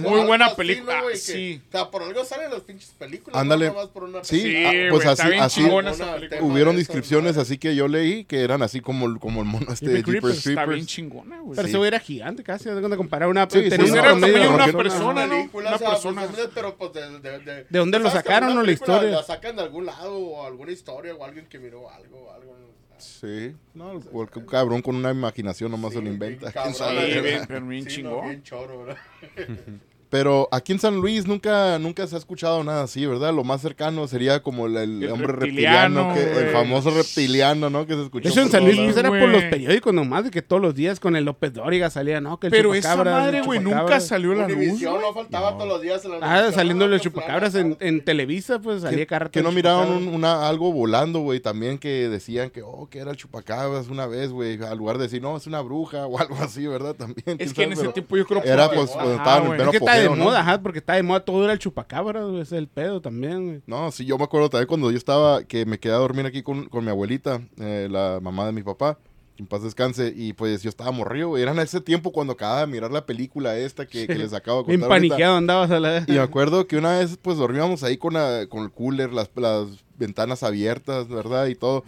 Muy 0.00 0.22
buena 0.26 0.46
así, 0.46 0.56
película, 0.56 0.98
ah, 0.98 1.16
sí. 1.16 1.62
O 1.68 1.70
sea, 1.70 1.90
por 1.90 2.02
algo 2.02 2.24
salen 2.24 2.50
las 2.50 2.60
pinches 2.62 2.90
películas. 2.98 3.40
Ándale. 3.40 3.66
No, 3.66 3.72
Nada 3.72 3.84
más 3.84 3.92
por 3.92 4.04
una 4.04 4.24
Sí, 4.24 4.40
Sí, 4.40 4.56
ah, 4.64 4.70
güey, 4.70 4.90
pues 4.90 5.06
está 5.06 5.22
así- 5.22 5.30
bien 5.30 5.42
así- 5.44 6.40
Hubieron 6.40 6.74
de 6.74 6.78
descripciones 6.80 7.36
así 7.36 7.56
que 7.58 7.74
yo 7.76 7.86
leí 7.88 8.24
que 8.24 8.40
eran 8.42 8.62
así 8.62 8.80
como, 8.80 9.06
el- 9.06 9.18
como 9.20 9.40
el 9.42 9.46
mono 9.46 9.72
este 9.72 9.86
de 9.88 9.96
Jeepers 10.02 10.12
Jeepers 10.14 10.36
Está 10.38 10.50
bien 10.50 10.66
Creepers. 10.66 10.86
chingona, 10.86 11.38
güey. 11.40 11.54
Pero 11.56 11.62
Sí. 11.66 11.70
ese 11.70 11.78
güey 11.78 11.88
era 11.88 12.00
gigante 12.00 12.42
casi, 12.42 12.68
de 12.68 12.96
comparar 12.96 13.28
una... 13.28 13.48
Sí, 13.48 13.62
sí, 13.62 13.70
sí, 13.70 13.76
Rocky- 13.76 14.72
persona, 14.76 15.26
¿no? 15.26 15.48
Una 15.52 15.78
sea, 15.78 15.90
persona. 15.90 16.26
pues, 16.26 16.48
pero 16.54 16.74
pues 16.76 16.90
de, 17.20 17.30
de, 17.30 17.38
de, 17.40 17.64
¿De 17.68 17.78
dónde 17.78 17.98
lo 17.98 18.08
¿sabes 18.08 18.22
que 18.22 18.28
sacaron, 18.28 18.54
no, 18.54 18.62
la 18.62 18.72
historia? 18.72 19.10
La 19.10 19.22
sacan 19.22 19.56
de 19.56 19.62
algún 19.62 19.86
lado 19.86 20.16
o 20.18 20.46
alguna 20.46 20.72
historia 20.72 21.14
o 21.14 21.24
alguien 21.24 21.46
que 21.46 21.58
miró 21.58 21.90
algo, 21.90 22.32
algo. 22.32 22.56
Sí, 22.98 23.56
no, 23.74 23.98
porque 24.12 24.38
un 24.38 24.46
cabrón 24.46 24.80
con 24.80 24.94
una 24.94 25.10
imaginación 25.10 25.72
nomás 25.72 25.92
se 25.92 26.00
lo 26.00 26.08
inventa. 26.08 26.50
bien 26.50 26.52
¿Quién 26.52 26.74
cabrón? 26.74 27.04
Sí, 27.12 27.20
bien, 27.20 27.44
pero 27.48 27.66
bien 27.66 27.90
Sí, 27.90 28.02
no, 28.02 28.10
chingón. 28.10 28.28
bien 28.28 28.42
choro, 28.44 28.78
¿verdad? 28.84 28.98
Pero 30.12 30.46
aquí 30.52 30.72
en 30.72 30.78
San 30.78 30.96
Luis 30.96 31.26
nunca, 31.26 31.78
nunca 31.78 32.06
se 32.06 32.14
ha 32.14 32.18
escuchado 32.18 32.62
nada 32.62 32.82
así, 32.82 33.06
¿verdad? 33.06 33.32
Lo 33.32 33.44
más 33.44 33.62
cercano 33.62 34.06
sería 34.06 34.42
como 34.42 34.66
el, 34.66 34.76
el 34.76 35.02
El 35.04 35.10
hombre 35.10 35.28
reptiliano, 35.28 36.12
reptiliano, 36.12 36.14
que, 36.14 36.44
el 36.48 36.52
famoso 36.52 36.90
reptiliano, 36.90 37.70
¿no? 37.70 37.86
Que 37.86 37.94
se 37.94 38.02
escuchó. 38.02 38.28
Eso 38.28 38.42
en 38.42 38.50
San 38.50 38.62
Luis 38.62 38.78
pues, 38.78 38.96
era 38.98 39.08
por 39.08 39.26
los 39.30 39.42
periódicos 39.44 39.94
nomás, 39.94 40.24
de 40.24 40.30
que 40.30 40.42
todos 40.42 40.60
los 40.60 40.74
días 40.74 41.00
con 41.00 41.16
el 41.16 41.24
López 41.24 41.54
Dóriga 41.54 41.88
salía, 41.88 42.20
¿no? 42.20 42.38
Que 42.38 42.48
el 42.48 42.50
Pero 42.50 42.74
esa 42.74 42.90
chupacabras, 42.92 43.22
madre, 43.22 43.40
güey, 43.40 43.58
nunca 43.60 44.00
salió 44.00 44.34
la 44.34 44.46
luz. 44.48 44.82
No 44.82 45.14
faltaba 45.14 45.54
todos 45.56 45.66
los 45.68 45.80
días 45.80 46.04
en 46.04 46.10
la 46.10 46.18
Ah, 46.20 46.52
saliendo 46.52 46.86
los 46.86 47.00
chupacabras 47.00 47.54
en, 47.54 47.78
en 47.80 48.04
Televisa, 48.04 48.58
pues 48.58 48.82
salía 48.82 48.98
que, 48.98 49.06
cada 49.06 49.30
que 49.30 49.42
no 49.42 49.50
miraban 49.50 49.86
chupacabras. 49.86 50.08
un- 50.08 50.14
una, 50.14 50.46
algo 50.46 50.74
volando, 50.74 51.20
güey, 51.20 51.40
también 51.40 51.78
que 51.78 52.10
decían 52.10 52.50
que, 52.50 52.60
oh, 52.60 52.86
que 52.90 52.98
era 52.98 53.12
el 53.12 53.16
chupacabras 53.16 53.88
una 53.88 54.04
vez, 54.06 54.30
güey, 54.30 54.62
al 54.62 54.76
lugar 54.76 54.98
de 54.98 55.04
decir, 55.04 55.22
no, 55.22 55.38
es 55.38 55.46
una 55.46 55.62
bruja 55.62 56.04
o 56.06 56.18
algo 56.20 56.36
así, 56.38 56.66
¿verdad? 56.66 56.94
También. 56.94 57.38
Es 57.38 57.54
que 57.54 57.62
en 57.62 57.72
ese 57.72 57.80
pero 57.80 57.92
tiempo 57.94 58.14
yo 58.18 58.26
creo 58.26 58.42
que 58.42 58.48
Era 58.50 58.70
pues 58.70 58.90
cuando 58.90 59.14
estaban 59.14 59.46
en 59.46 60.01
de 60.10 60.16
¿no? 60.16 60.24
moda, 60.24 60.40
ajá, 60.40 60.62
porque 60.62 60.78
está 60.80 60.94
de 60.94 61.02
moda 61.02 61.24
todo 61.24 61.44
era 61.44 61.52
el 61.52 61.58
chupacabras, 61.58 62.24
güey, 62.24 62.40
ese 62.42 62.56
es 62.56 62.58
el 62.60 62.68
pedo 62.68 63.00
también, 63.00 63.46
güey. 63.46 63.62
No, 63.66 63.90
sí, 63.90 64.04
yo 64.04 64.18
me 64.18 64.24
acuerdo 64.24 64.50
también 64.50 64.68
cuando 64.68 64.90
yo 64.90 64.96
estaba, 64.98 65.44
que 65.44 65.66
me 65.66 65.78
quedé 65.78 65.92
a 65.92 65.96
dormir 65.96 66.26
aquí 66.26 66.42
con, 66.42 66.68
con 66.68 66.84
mi 66.84 66.90
abuelita, 66.90 67.40
eh, 67.58 67.88
la 67.90 68.18
mamá 68.22 68.46
de 68.46 68.52
mi 68.52 68.62
papá, 68.62 68.98
que 69.36 69.42
en 69.42 69.46
paz 69.46 69.62
descanse, 69.62 70.12
y 70.14 70.34
pues 70.34 70.62
yo 70.62 70.68
estaba 70.68 70.90
morrido, 70.90 71.28
güey. 71.28 71.42
Era 71.42 71.52
en 71.52 71.58
ese 71.60 71.80
tiempo 71.80 72.12
cuando 72.12 72.34
acababa 72.34 72.60
de 72.60 72.66
mirar 72.66 72.90
la 72.92 73.06
película 73.06 73.56
esta 73.56 73.86
que, 73.86 74.06
que 74.06 74.14
les 74.16 74.34
acabo 74.34 74.62
de 74.62 74.72
contar 74.72 74.88
paniqueado 74.90 75.36
andabas 75.36 75.70
a 75.70 75.80
la... 75.80 76.04
Y 76.06 76.12
me 76.12 76.18
acuerdo 76.20 76.66
que 76.66 76.76
una 76.76 76.98
vez, 76.98 77.18
pues, 77.20 77.38
dormíamos 77.38 77.82
ahí 77.82 77.96
con, 77.96 78.12
la- 78.14 78.46
con 78.48 78.62
el 78.64 78.70
cooler, 78.70 79.12
las, 79.12 79.30
las 79.36 79.68
ventanas 79.96 80.42
abiertas, 80.42 81.08
¿verdad? 81.08 81.46
Y 81.46 81.54
todo. 81.54 81.82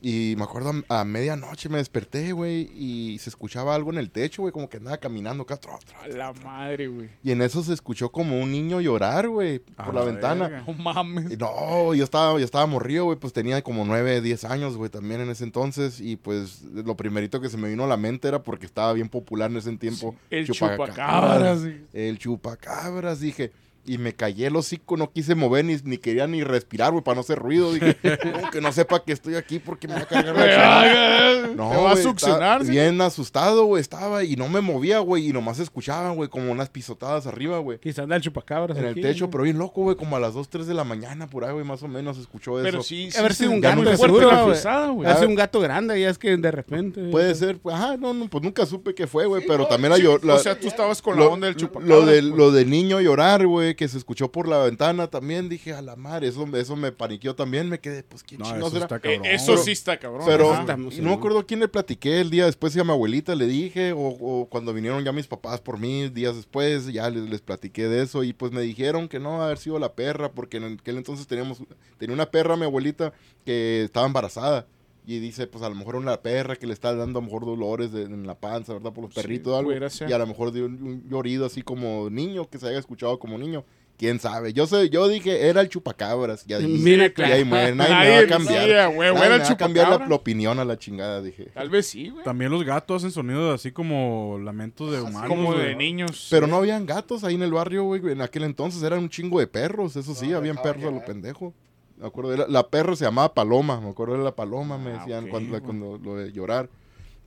Y 0.00 0.34
me 0.36 0.44
acuerdo 0.44 0.72
a, 0.88 1.00
a 1.00 1.04
medianoche 1.04 1.68
me 1.68 1.78
desperté, 1.78 2.32
güey, 2.32 2.70
y 2.74 3.18
se 3.18 3.30
escuchaba 3.30 3.74
algo 3.74 3.90
en 3.90 3.98
el 3.98 4.10
techo, 4.10 4.42
güey, 4.42 4.52
como 4.52 4.68
que 4.68 4.76
andaba 4.76 4.98
caminando 4.98 5.42
acá. 5.42 5.56
tro, 5.56 5.78
la 6.14 6.32
madre, 6.44 6.86
güey. 6.86 7.08
Y 7.24 7.32
en 7.32 7.42
eso 7.42 7.62
se 7.62 7.72
escuchó 7.72 8.10
como 8.10 8.40
un 8.40 8.52
niño 8.52 8.80
llorar, 8.80 9.28
güey, 9.28 9.58
por 9.58 9.94
la, 9.94 10.00
la 10.00 10.06
ventana. 10.06 10.64
No 10.66 10.72
mames. 10.74 11.32
Y 11.32 11.36
No, 11.36 11.94
yo 11.94 12.04
estaba, 12.04 12.38
yo 12.38 12.44
estaba 12.44 12.66
morrido, 12.66 13.04
güey, 13.04 13.18
pues 13.18 13.32
tenía 13.32 13.60
como 13.62 13.84
9, 13.84 14.20
10 14.20 14.44
años, 14.44 14.76
güey, 14.76 14.90
también 14.90 15.20
en 15.20 15.30
ese 15.30 15.44
entonces. 15.44 16.00
Y 16.00 16.16
pues 16.16 16.62
lo 16.62 16.96
primerito 16.96 17.40
que 17.40 17.48
se 17.48 17.56
me 17.56 17.68
vino 17.68 17.84
a 17.84 17.88
la 17.88 17.96
mente 17.96 18.28
era 18.28 18.42
porque 18.42 18.66
estaba 18.66 18.92
bien 18.92 19.08
popular 19.08 19.50
en 19.50 19.56
ese 19.56 19.76
tiempo. 19.76 20.14
El 20.30 20.46
Chupacabras. 20.46 20.88
chupacabras. 20.90 21.60
güey. 21.62 21.80
El 21.92 22.18
chupacabras, 22.18 23.20
dije. 23.20 23.52
Y 23.88 23.98
me 23.98 24.14
callé 24.14 24.46
el 24.48 24.56
hocico, 24.56 24.96
no 24.96 25.10
quise 25.10 25.34
mover 25.34 25.64
ni, 25.64 25.76
ni 25.82 25.96
quería 25.98 26.26
ni 26.26 26.44
respirar, 26.44 26.92
güey, 26.92 27.02
para 27.02 27.14
no 27.16 27.20
hacer 27.22 27.38
ruido. 27.38 27.72
Dije, 27.72 27.96
"No, 28.42 28.50
que 28.50 28.60
no 28.60 28.70
sepa 28.70 29.02
que 29.02 29.12
estoy 29.12 29.34
aquí 29.34 29.58
porque 29.58 29.88
me 29.88 29.94
va 29.94 30.00
a 30.00 30.06
cargar 30.06 30.36
la 30.36 30.42
chingada". 30.42 31.46
No, 31.56 31.70
Te 31.70 31.76
va 31.78 31.92
a 31.92 31.96
succionar. 31.96 32.64
sí. 32.64 32.70
Bien 32.70 33.00
asustado, 33.00 33.64
güey, 33.64 33.80
estaba 33.80 34.24
y 34.24 34.36
no 34.36 34.48
me 34.48 34.60
movía, 34.60 34.98
güey, 34.98 35.28
y 35.28 35.32
nomás 35.32 35.58
escuchaban, 35.58 36.14
güey, 36.16 36.28
como 36.28 36.52
unas 36.52 36.68
pisotadas 36.68 37.26
arriba, 37.26 37.58
güey. 37.58 37.78
Quizás 37.78 38.00
anda 38.00 38.16
el 38.16 38.22
chupacabras 38.22 38.76
En 38.76 38.84
el 38.84 38.94
techo, 38.94 39.24
¿no? 39.24 39.30
pero 39.30 39.44
bien 39.44 39.58
loco, 39.58 39.82
güey, 39.82 39.96
como 39.96 40.16
a 40.16 40.20
las 40.20 40.34
2, 40.34 40.48
3 40.50 40.66
de 40.66 40.74
la 40.74 40.84
mañana, 40.84 41.26
por 41.26 41.44
ahí, 41.44 41.52
güey, 41.52 41.64
más 41.64 41.82
o 41.82 41.88
menos 41.88 42.18
escuchó 42.18 42.58
eso. 42.58 42.64
Pero 42.64 42.82
sí, 42.82 43.10
sí. 43.10 43.18
Haber 43.18 43.32
sí, 43.32 43.44
sido 43.44 43.52
un 43.52 43.62
ya 43.62 43.74
gato 43.74 43.96
fuerte 43.96 44.26
güey. 44.26 44.50
pisada, 44.50 44.88
güey. 44.90 45.08
Hace 45.10 45.24
un 45.26 45.34
gato 45.34 45.60
grande, 45.60 45.98
ya 46.00 46.10
es 46.10 46.18
que 46.18 46.36
de 46.36 46.50
repente... 46.50 47.08
Puede 47.10 47.34
ser, 47.34 47.58
pues, 47.58 47.74
ajá, 47.74 47.96
no, 47.96 48.12
no, 48.12 48.28
pues 48.28 48.44
nunca 48.44 48.66
supe 48.66 48.94
qué 48.94 49.06
fue, 49.06 49.24
güey, 49.26 49.40
Sí, 49.42 49.48
pero 49.48 49.60
no, 49.64 49.66
también 49.68 49.94
sí, 49.94 50.02
la, 50.02 50.18
la- 50.22 50.34
O 50.34 50.38
sea, 50.38 50.58
tú 50.60 50.68
estabas 50.68 51.00
con 51.00 51.18
la 51.18 51.26
onda 51.26 51.46
del 51.46 51.56
chupacabras. 51.56 52.02
güey. 52.04 52.22
lo 52.22 52.50
del 52.52 52.68
niño 52.68 53.00
llorar, 53.00 53.46
güey, 53.46 53.74
que 53.78 53.86
se 53.86 53.96
escuchó 53.96 54.32
por 54.32 54.48
la 54.48 54.58
ventana 54.58 55.06
también, 55.06 55.48
dije, 55.48 55.72
a 55.72 55.80
la 55.80 55.94
madre, 55.94 56.26
eso, 56.26 56.44
eso 56.56 56.74
me 56.74 56.90
paniqueó 56.90 57.36
también, 57.36 57.68
me 57.68 57.78
quedé, 57.78 58.02
pues, 58.02 58.24
¿quién 58.24 58.40
No, 58.40 58.46
chingados 58.46 58.74
eso 58.74 58.82
está 58.82 58.96
Eh, 59.04 59.20
eso 59.34 59.52
Pero- 59.52 59.62
sí 59.62 59.70
está 59.70 59.96
cabrón. 60.00 60.26
Pero 60.26 60.52
ajá. 60.52 60.76
no 60.76 60.90
me 60.90 61.12
acuerdo 61.12 61.38
a 61.38 61.46
quién 61.46 61.60
le 61.60 61.68
platiqué 61.68 62.20
el 62.20 62.28
día 62.28 62.46
después, 62.46 62.72
si 62.72 62.80
a 62.80 62.84
mi 62.84 62.90
abuelita 62.90 63.36
le 63.36 63.46
dije, 63.46 63.92
o, 63.92 63.98
o 64.00 64.48
cuando 64.50 64.74
vinieron 64.74 65.04
ya 65.04 65.12
mis 65.12 65.28
papás 65.28 65.60
por 65.60 65.78
mí, 65.78 66.08
días 66.08 66.34
después, 66.34 66.92
ya 66.92 67.08
les, 67.08 67.30
les 67.30 67.40
platiqué 67.40 67.86
de 67.88 68.02
eso, 68.02 68.24
y 68.24 68.32
pues 68.32 68.50
me 68.50 68.62
dijeron 68.62 69.06
que 69.08 69.20
no, 69.20 69.40
haber 69.42 69.58
sido 69.58 69.78
la 69.78 69.92
perra, 69.94 70.32
porque 70.32 70.56
en 70.56 70.78
aquel 70.80 70.96
entonces 70.96 71.28
teníamos, 71.28 71.58
tenía 71.98 72.14
una 72.14 72.28
perra 72.32 72.56
mi 72.56 72.64
abuelita 72.64 73.12
que 73.46 73.84
estaba 73.84 74.06
embarazada. 74.08 74.66
Y 75.10 75.20
dice, 75.20 75.46
pues 75.46 75.64
a 75.64 75.70
lo 75.70 75.74
mejor 75.74 75.96
una 75.96 76.20
perra 76.20 76.54
que 76.56 76.66
le 76.66 76.74
está 76.74 76.94
dando 76.94 77.18
a 77.18 77.22
lo 77.22 77.26
mejor 77.26 77.46
dolores 77.46 77.92
de- 77.92 78.02
en 78.02 78.26
la 78.26 78.34
panza, 78.34 78.74
¿verdad? 78.74 78.92
Por 78.92 79.04
los 79.04 79.14
Sí, 79.14 79.20
perritos 79.22 79.54
o 79.54 79.56
algo. 79.56 79.72
Y 79.72 80.12
a 80.12 80.18
lo 80.18 80.26
mejor 80.26 80.52
dio 80.52 80.66
un, 80.66 80.74
un 80.82 81.08
llorido 81.08 81.46
así 81.46 81.62
como 81.62 82.10
niño, 82.10 82.46
que 82.50 82.58
se 82.58 82.68
haya 82.68 82.78
escuchado 82.78 83.18
como 83.18 83.38
niño. 83.38 83.64
¿Quién 83.96 84.20
sabe? 84.20 84.52
Yo 84.52 84.66
sé, 84.66 84.90
yo 84.90 85.08
dije, 85.08 85.48
era 85.48 85.62
el 85.62 85.70
chupacabras. 85.70 86.44
Ya 86.44 86.58
dije, 86.58 86.82
Mira, 86.82 87.06
y 87.06 87.10
claro. 87.10 87.34
ahí 87.34 87.44
muere, 87.44 87.74
nadie, 87.74 87.90
Nadie 87.94 88.10
me 88.10 88.16
va 88.16 88.22
a 88.22 88.26
cambiar. 88.28 88.58
güey, 88.58 88.58
Nadie 88.58 88.70
era 88.72 88.84
el 88.84 88.92
me 88.92 89.38
va 89.38 89.50
a 89.50 89.56
cambiar 89.56 90.08
la, 90.08 90.14
opinión 90.14 90.58
a 90.60 90.64
la 90.66 90.78
chingada, 90.78 91.22
dije. 91.22 91.46
Tal 91.54 91.70
vez 91.70 91.86
sí, 91.86 92.10
güey. 92.10 92.22
También 92.22 92.50
los 92.52 92.62
gatos 92.62 92.98
hacen 93.02 93.10
sonidos 93.10 93.54
así 93.54 93.72
como 93.72 94.38
lamentos 94.44 94.92
de 94.92 95.00
humanos. 95.00 95.28
Como 95.30 95.54
de 95.54 95.74
niños. 95.74 96.28
Pero 96.30 96.46
no 96.46 96.56
habían 96.56 96.84
gatos 96.84 97.24
ahí 97.24 97.34
en 97.34 97.42
el 97.42 97.52
barrio, 97.52 97.84
güey. 97.84 98.02
En 98.12 98.20
aquel 98.20 98.42
entonces 98.44 98.82
eran 98.82 98.98
un 98.98 99.08
chingo 99.08 99.40
de 99.40 99.46
perros. 99.46 99.96
Eso 99.96 100.14
sí, 100.14 100.28
No, 100.28 100.36
habían 100.36 100.58
perros 100.62 100.84
a 100.84 100.90
lo 100.90 101.02
pendejo. 101.02 101.54
Me 102.00 102.06
acuerdo, 102.06 102.32
era- 102.34 102.46
la 102.48 102.68
perra 102.68 102.94
se 102.96 103.04
llamaba 103.04 103.34
Paloma. 103.34 103.80
Me 103.80 103.90
acuerdo 103.90 104.16
de 104.16 104.24
la 104.24 104.34
Paloma, 104.34 104.78
me 104.78 104.90
Ah, 104.92 104.98
decían 104.98 105.28
cuando, 105.28 105.60
cuando 105.62 105.98
lo 105.98 106.16
de 106.16 106.32
llorar. 106.32 106.68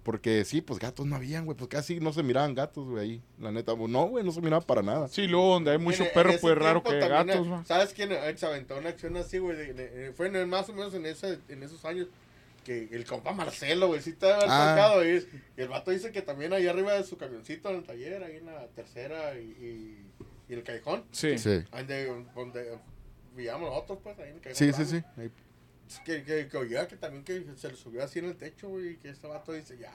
Porque 0.03 0.43
sí, 0.45 0.61
pues 0.61 0.79
gatos 0.79 1.05
no 1.05 1.15
habían, 1.15 1.45
güey. 1.45 1.55
Pues 1.55 1.69
casi 1.69 1.99
no 1.99 2.11
se 2.11 2.23
miraban 2.23 2.55
gatos, 2.55 2.87
güey, 2.87 3.03
ahí. 3.03 3.21
La 3.39 3.51
neta, 3.51 3.75
pues, 3.75 3.87
no, 3.91 4.05
güey, 4.07 4.25
no 4.25 4.31
se 4.31 4.41
miraba 4.41 4.65
para 4.65 4.81
nada. 4.81 5.07
Sí, 5.07 5.27
luego 5.27 5.53
donde 5.53 5.69
hay 5.71 5.77
mucho 5.77 6.01
En- 6.01 6.07
en 6.07 6.13
perro, 6.15 6.29
ese 6.31 6.39
pues 6.39 6.57
raro 6.57 6.81
que 6.81 6.97
gatos, 6.97 7.47
güey. 7.47 7.63
¿Sabes 7.65 7.93
quién 7.93 8.09
se 8.35 8.45
aventó 8.47 8.77
una 8.77 8.89
acción 8.89 9.15
así, 9.17 9.37
güey? 9.37 9.57
eh, 9.59 10.11
Fue 10.17 10.27
en 10.27 10.49
más 10.49 10.67
o 10.69 10.73
menos 10.73 10.93
en, 10.95 11.05
ese, 11.05 11.37
en 11.49 11.61
esos 11.61 11.85
años 11.85 12.07
que 12.65 12.87
el 12.91 13.05
compa 13.05 13.31
Marcelo, 13.33 13.87
güey, 13.87 14.01
sí 14.01 14.11
estaba 14.11 14.39
Ah. 14.47 14.95
Y 15.03 15.61
el 15.61 15.67
vato 15.67 15.91
dice 15.91 16.11
que 16.11 16.21
también 16.23 16.51
ahí 16.53 16.65
arriba 16.67 16.93
de 16.93 17.03
su 17.03 17.17
camioncito 17.17 17.69
en 17.69 17.75
el 17.77 17.83
taller, 17.83 18.23
ahí 18.23 18.37
en 18.37 18.45
la 18.47 18.67
tercera 18.69 19.37
y, 19.39 19.43
y, 19.43 20.05
y 20.49 20.53
el 20.53 20.63
callejón, 20.63 21.03
Sí. 21.11 21.37
Sí, 21.37 21.59
donde, 21.71 22.25
donde 22.35 22.77
vivíamos 23.35 23.69
nosotros, 23.69 23.99
pues, 24.03 24.17
ahí 24.19 24.29
en 24.29 24.35
el 24.35 24.41
callejón. 24.41 24.73
sí, 24.73 24.85
sí. 24.85 24.99
sí. 24.99 25.03
Ahí- 25.21 25.31
Que, 26.05 26.23
que, 26.23 26.47
que 26.47 26.57
oía 26.57 26.87
que 26.87 26.95
también 26.95 27.23
que 27.23 27.45
se 27.57 27.69
le 27.69 27.75
subió 27.75 28.03
así 28.03 28.19
en 28.19 28.25
el 28.25 28.37
techo, 28.37 28.69
güey, 28.69 28.91
y 28.91 28.97
que 28.97 29.09
este 29.09 29.27
vato 29.27 29.51
dice, 29.51 29.77
ya, 29.77 29.91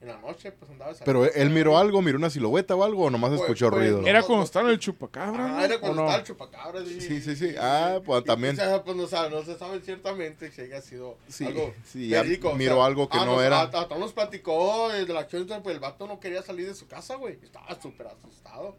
en 0.00 0.06
la 0.08 0.16
noche, 0.18 0.52
pues 0.52 0.70
andaba 0.70 0.94
Pero 1.04 1.24
él 1.26 1.50
miró 1.50 1.76
algo, 1.76 2.00
miró 2.00 2.16
una 2.16 2.30
silueta 2.30 2.74
o 2.76 2.84
algo, 2.84 3.04
o 3.06 3.10
nomás 3.10 3.30
Pues, 3.30 3.40
escuchó 3.42 3.70
pues, 3.70 3.90
ruido. 3.90 4.06
Era 4.06 4.22
cuando 4.22 4.44
estaba 4.44 4.70
el 4.70 4.78
chupacabra, 4.78 5.44
Ah, 5.46 5.48
¿no? 5.48 5.64
era 5.64 5.76
¿O 5.76 5.80
cuando 5.80 5.96
no? 5.96 6.02
estaba 6.04 6.20
el 6.20 6.26
chupacabra. 6.26 6.84
Sí, 6.86 7.20
sí, 7.20 7.34
sí. 7.36 7.54
Ah, 7.58 8.00
pues, 8.06 8.22
y- 8.22 8.24
también. 8.24 8.54
y, 8.54 8.60
o 8.60 8.62
sea, 8.62 8.82
pues, 8.84 8.96
no, 8.96 9.06
sabe- 9.08 9.30
no 9.30 9.42
se 9.42 9.58
sabe 9.58 9.80
ciertamente 9.80 10.50
si 10.52 10.60
haya 10.62 10.80
sido 10.80 11.18
Sí, 11.28 11.44
algo 11.44 11.74
sí, 11.84 12.14
o 12.44 12.54
miró 12.54 12.76
sea, 12.76 12.84
algo 12.86 13.08
que 13.08 13.18
ah, 13.18 13.24
no 13.26 13.34
nos- 13.34 13.42
era. 13.44 13.62
Hasta, 13.62 13.80
hasta 13.82 13.98
nos 13.98 14.12
platicó 14.12 14.92
eh, 14.92 15.04
de 15.06 15.12
la 15.12 15.20
acción, 15.20 15.44
pues 15.62 15.74
el 15.74 15.80
vato 15.80 16.06
no 16.06 16.18
quería 16.20 16.40
salir 16.42 16.66
de 16.68 16.74
su 16.74 16.86
casa, 16.86 17.16
güey. 17.16 17.36
Estaba 17.42 17.78
súper 17.82 18.06
asustado. 18.06 18.76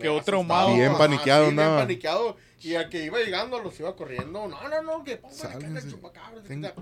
Quedó 0.00 0.20
traumado. 0.22 0.74
Bien 0.74 0.96
paniqueado 0.96 1.48
sí, 1.50 1.54
bien 1.54 1.68
paniqueado. 1.68 2.36
Y 2.60 2.74
a 2.76 2.88
que 2.88 3.04
iba 3.04 3.18
llegando 3.18 3.58
los 3.60 3.78
iba 3.78 3.94
corriendo. 3.94 4.48
No, 4.48 4.68
no, 4.68 4.82
no, 4.82 5.04
que 5.04 5.16
póngale 5.18 5.42
acá 5.42 5.52
en 5.52 5.54
el 5.56 5.62
Sálganse. 5.82 5.90
chupacabra. 5.90 6.42
Tenga- 6.42 6.72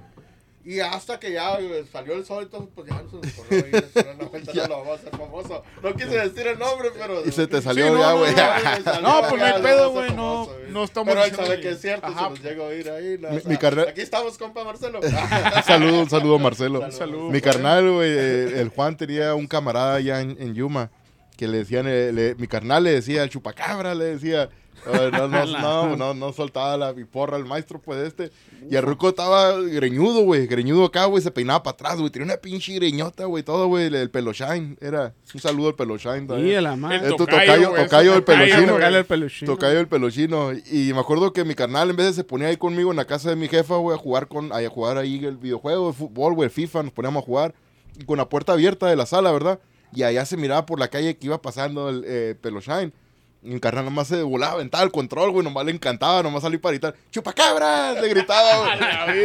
Y 0.64 0.78
hasta 0.78 1.18
que 1.18 1.32
ya 1.32 1.54
eh, 1.58 1.84
salió 1.90 2.14
el 2.14 2.24
sol, 2.24 2.44
entonces 2.44 2.70
pues 2.72 2.88
ya 2.88 2.98
se 2.98 3.16
nos 3.16 3.32
corrió 3.34 3.62
dio 3.64 4.12
una 4.14 4.28
vuelta, 4.28 4.52
no 4.54 4.62
lo 4.68 4.76
vamos 4.78 4.88
a 4.90 4.94
hacer 4.94 5.10
famoso. 5.10 5.62
No 5.82 5.92
quise 5.94 6.10
decir 6.28 6.46
el 6.46 6.56
nombre, 6.60 6.90
pero. 6.96 7.26
Y 7.26 7.32
se 7.32 7.48
te 7.48 7.56
Sí, 7.56 7.64
salió 7.64 7.90
no, 7.92 7.98
ya, 7.98 8.10
no, 8.12 8.18
güey. 8.18 8.32
no, 8.32 9.00
No, 9.22 9.28
pues 9.28 9.40
no 9.40 9.44
hay 9.44 9.60
pedo, 9.62 9.90
güey, 9.90 10.10
no. 10.14 10.48
no 10.70 10.84
estamos 10.84 11.12
Pero 11.12 11.24
él 11.24 11.34
sabe 11.34 11.60
que 11.60 11.70
es 11.70 11.80
cierto, 11.80 12.06
Ajá. 12.06 12.24
se 12.26 12.30
nos 12.30 12.40
llega 12.42 12.62
a 12.64 12.66
oír 12.68 12.88
ahí. 12.88 13.18
la- 13.18 13.30
Mi- 13.30 13.36
o 13.38 13.40
sea, 13.40 13.50
mi 13.50 13.56
carnal- 13.56 13.88
Aquí 13.88 14.00
estamos, 14.02 14.38
compa 14.38 14.62
Marcelo. 14.62 15.00
Un 15.56 15.62
saludo, 15.64 15.98
un 16.00 16.08
saludo, 16.10 16.38
Marcelo. 16.38 16.78
Un 16.80 16.92
saludo. 16.92 17.28
Mi 17.30 17.40
carnal, 17.40 17.90
güey, 17.90 18.12
el 18.12 18.68
Juan 18.68 18.96
tenía 18.96 19.34
un 19.34 19.48
camarada 19.48 19.94
allá 19.96 20.20
en, 20.20 20.36
en 20.40 20.54
Yuma 20.54 20.90
que 21.36 21.48
le 21.48 21.58
decían, 21.58 21.86
eh, 21.88 22.12
le- 22.12 22.34
mi 22.36 22.46
carnal 22.46 22.84
le 22.84 22.92
decía, 22.92 23.22
el 23.22 23.30
chupacabra, 23.30 23.94
le 23.94 24.04
decía. 24.04 24.48
eh, 24.86 25.10
no, 25.12 25.28
no, 25.28 25.46
no, 25.46 25.96
no, 25.96 26.14
no 26.14 26.32
soltaba 26.32 26.76
la 26.76 26.94
porra 27.10 27.36
al 27.36 27.44
maestro, 27.44 27.80
pues 27.80 27.98
este. 28.06 28.30
Y 28.70 28.74
el 28.76 28.82
ruco 28.82 29.08
estaba 29.10 29.52
greñudo, 29.60 30.22
güey, 30.22 30.46
greñudo 30.46 30.84
acá, 30.86 31.04
güey, 31.06 31.22
se 31.22 31.30
peinaba 31.30 31.62
para 31.62 31.74
atrás, 31.74 31.98
güey. 31.98 32.10
Tenía 32.10 32.26
una 32.26 32.36
pinche 32.36 32.72
greñota, 32.74 33.24
güey, 33.26 33.42
todo, 33.42 33.66
güey, 33.68 33.86
el, 33.86 33.94
el 33.94 34.10
pelo 34.10 34.32
shine. 34.32 34.76
Era 34.80 35.14
un 35.34 35.40
saludo 35.40 35.68
al 35.68 35.74
pelo 35.74 35.96
shine. 35.98 36.26
Y 36.40 36.60
la 36.60 36.74
madre. 36.76 36.96
Es 37.08 37.16
tu 37.16 37.26
tocayo, 37.26 37.70
tocayo, 37.70 37.74
tocayo 37.84 38.24
peluchino. 38.24 38.72
tocayo, 38.74 38.98
el 38.98 39.04
peluchino. 39.06 39.52
Tocayo 39.52 39.80
el 39.80 39.88
peluchino. 39.88 40.52
Y 40.52 40.92
me 40.92 41.00
acuerdo 41.00 41.32
que 41.32 41.44
mi 41.44 41.54
carnal 41.54 41.90
en 41.90 41.96
vez 41.96 42.06
de 42.06 42.12
se 42.14 42.24
ponía 42.24 42.48
ahí 42.48 42.56
conmigo 42.56 42.90
en 42.90 42.96
la 42.96 43.04
casa 43.04 43.30
de 43.30 43.36
mi 43.36 43.48
jefa, 43.48 43.76
güey, 43.76 43.96
a 43.96 43.98
jugar 44.00 44.26
con, 44.28 44.52
a 44.52 44.68
jugar 44.68 44.96
ahí 44.98 45.24
el 45.24 45.36
videojuego 45.36 45.88
de 45.88 45.92
fútbol, 45.92 46.34
güey, 46.34 46.46
el 46.46 46.50
FIFA, 46.52 46.82
nos 46.84 46.92
poníamos 46.92 47.22
a 47.22 47.26
jugar 47.26 47.54
y 48.00 48.04
con 48.04 48.16
la 48.18 48.28
puerta 48.28 48.52
abierta 48.52 48.86
de 48.86 48.96
la 48.96 49.06
sala, 49.06 49.30
¿verdad? 49.32 49.58
Y 49.94 50.02
allá 50.04 50.24
se 50.24 50.36
miraba 50.36 50.64
por 50.66 50.78
la 50.80 50.88
calle 50.88 51.16
que 51.16 51.26
iba 51.26 51.40
pasando 51.42 51.88
el 51.88 52.02
eh, 52.06 52.34
Peloshine. 52.40 52.92
Y 53.44 53.48
mi 53.50 53.58
carnal 53.58 53.84
nomás 53.86 54.06
se 54.06 54.22
volaba, 54.22 54.52
aventaba 54.52 54.84
el 54.84 54.92
control, 54.92 55.32
güey, 55.32 55.42
nomás 55.44 55.64
le 55.66 55.72
encantaba, 55.72 56.22
nomás 56.22 56.42
salí 56.42 56.58
para 56.58 56.74
gritar, 56.74 56.94
¡chupacabras! 57.10 58.00
Le 58.00 58.08
gritaba, 58.08 58.76
güey. 59.06 59.24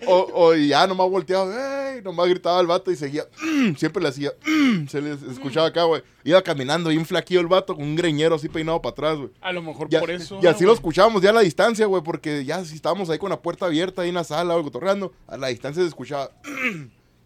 y, 0.00 0.04
o, 0.06 0.16
o- 0.32 0.54
y 0.54 0.68
ya 0.68 0.86
nomás 0.86 1.10
volteaba, 1.10 1.92
¡ey! 1.92 2.00
Nomás 2.02 2.26
gritaba 2.30 2.58
el 2.62 2.66
vato 2.66 2.90
y 2.90 2.96
seguía, 2.96 3.24
"Mm", 3.42 3.74
siempre 3.76 4.02
le 4.02 4.08
hacía, 4.08 4.32
"Mm", 4.46 4.86
se 4.88 5.02
le 5.02 5.12
escuchaba 5.30 5.66
acá, 5.66 5.82
güey. 5.84 6.02
Iba 6.24 6.40
caminando 6.40 6.88
bien 6.88 7.04
flaquillo 7.04 7.40
el 7.40 7.46
vato 7.46 7.74
con 7.74 7.84
un 7.84 7.96
greñero 7.96 8.34
así 8.36 8.48
peinado 8.48 8.80
para 8.80 8.92
atrás, 8.92 9.18
güey. 9.18 9.28
A 9.42 9.52
lo 9.52 9.60
mejor 9.60 9.90
por 9.90 10.10
eso. 10.10 10.40
y 10.42 10.46
así 10.46 10.64
ah, 10.64 10.68
lo 10.68 10.72
escuchábamos 10.72 11.20
ya 11.20 11.28
a 11.28 11.34
la 11.34 11.40
distancia, 11.42 11.84
güey, 11.84 12.02
porque 12.02 12.46
ya 12.46 12.64
si 12.64 12.74
estábamos 12.74 13.10
ahí 13.10 13.18
con 13.18 13.28
la 13.28 13.42
puerta 13.42 13.66
abierta 13.66 14.00
ahí 14.00 14.08
en 14.08 14.14
la 14.14 14.24
sala, 14.24 14.54
güey, 14.54 14.64
cotorreando, 14.64 15.12
a 15.28 15.36
la 15.36 15.48
distancia 15.48 15.82
se 15.82 15.88
escuchaba 15.88 16.30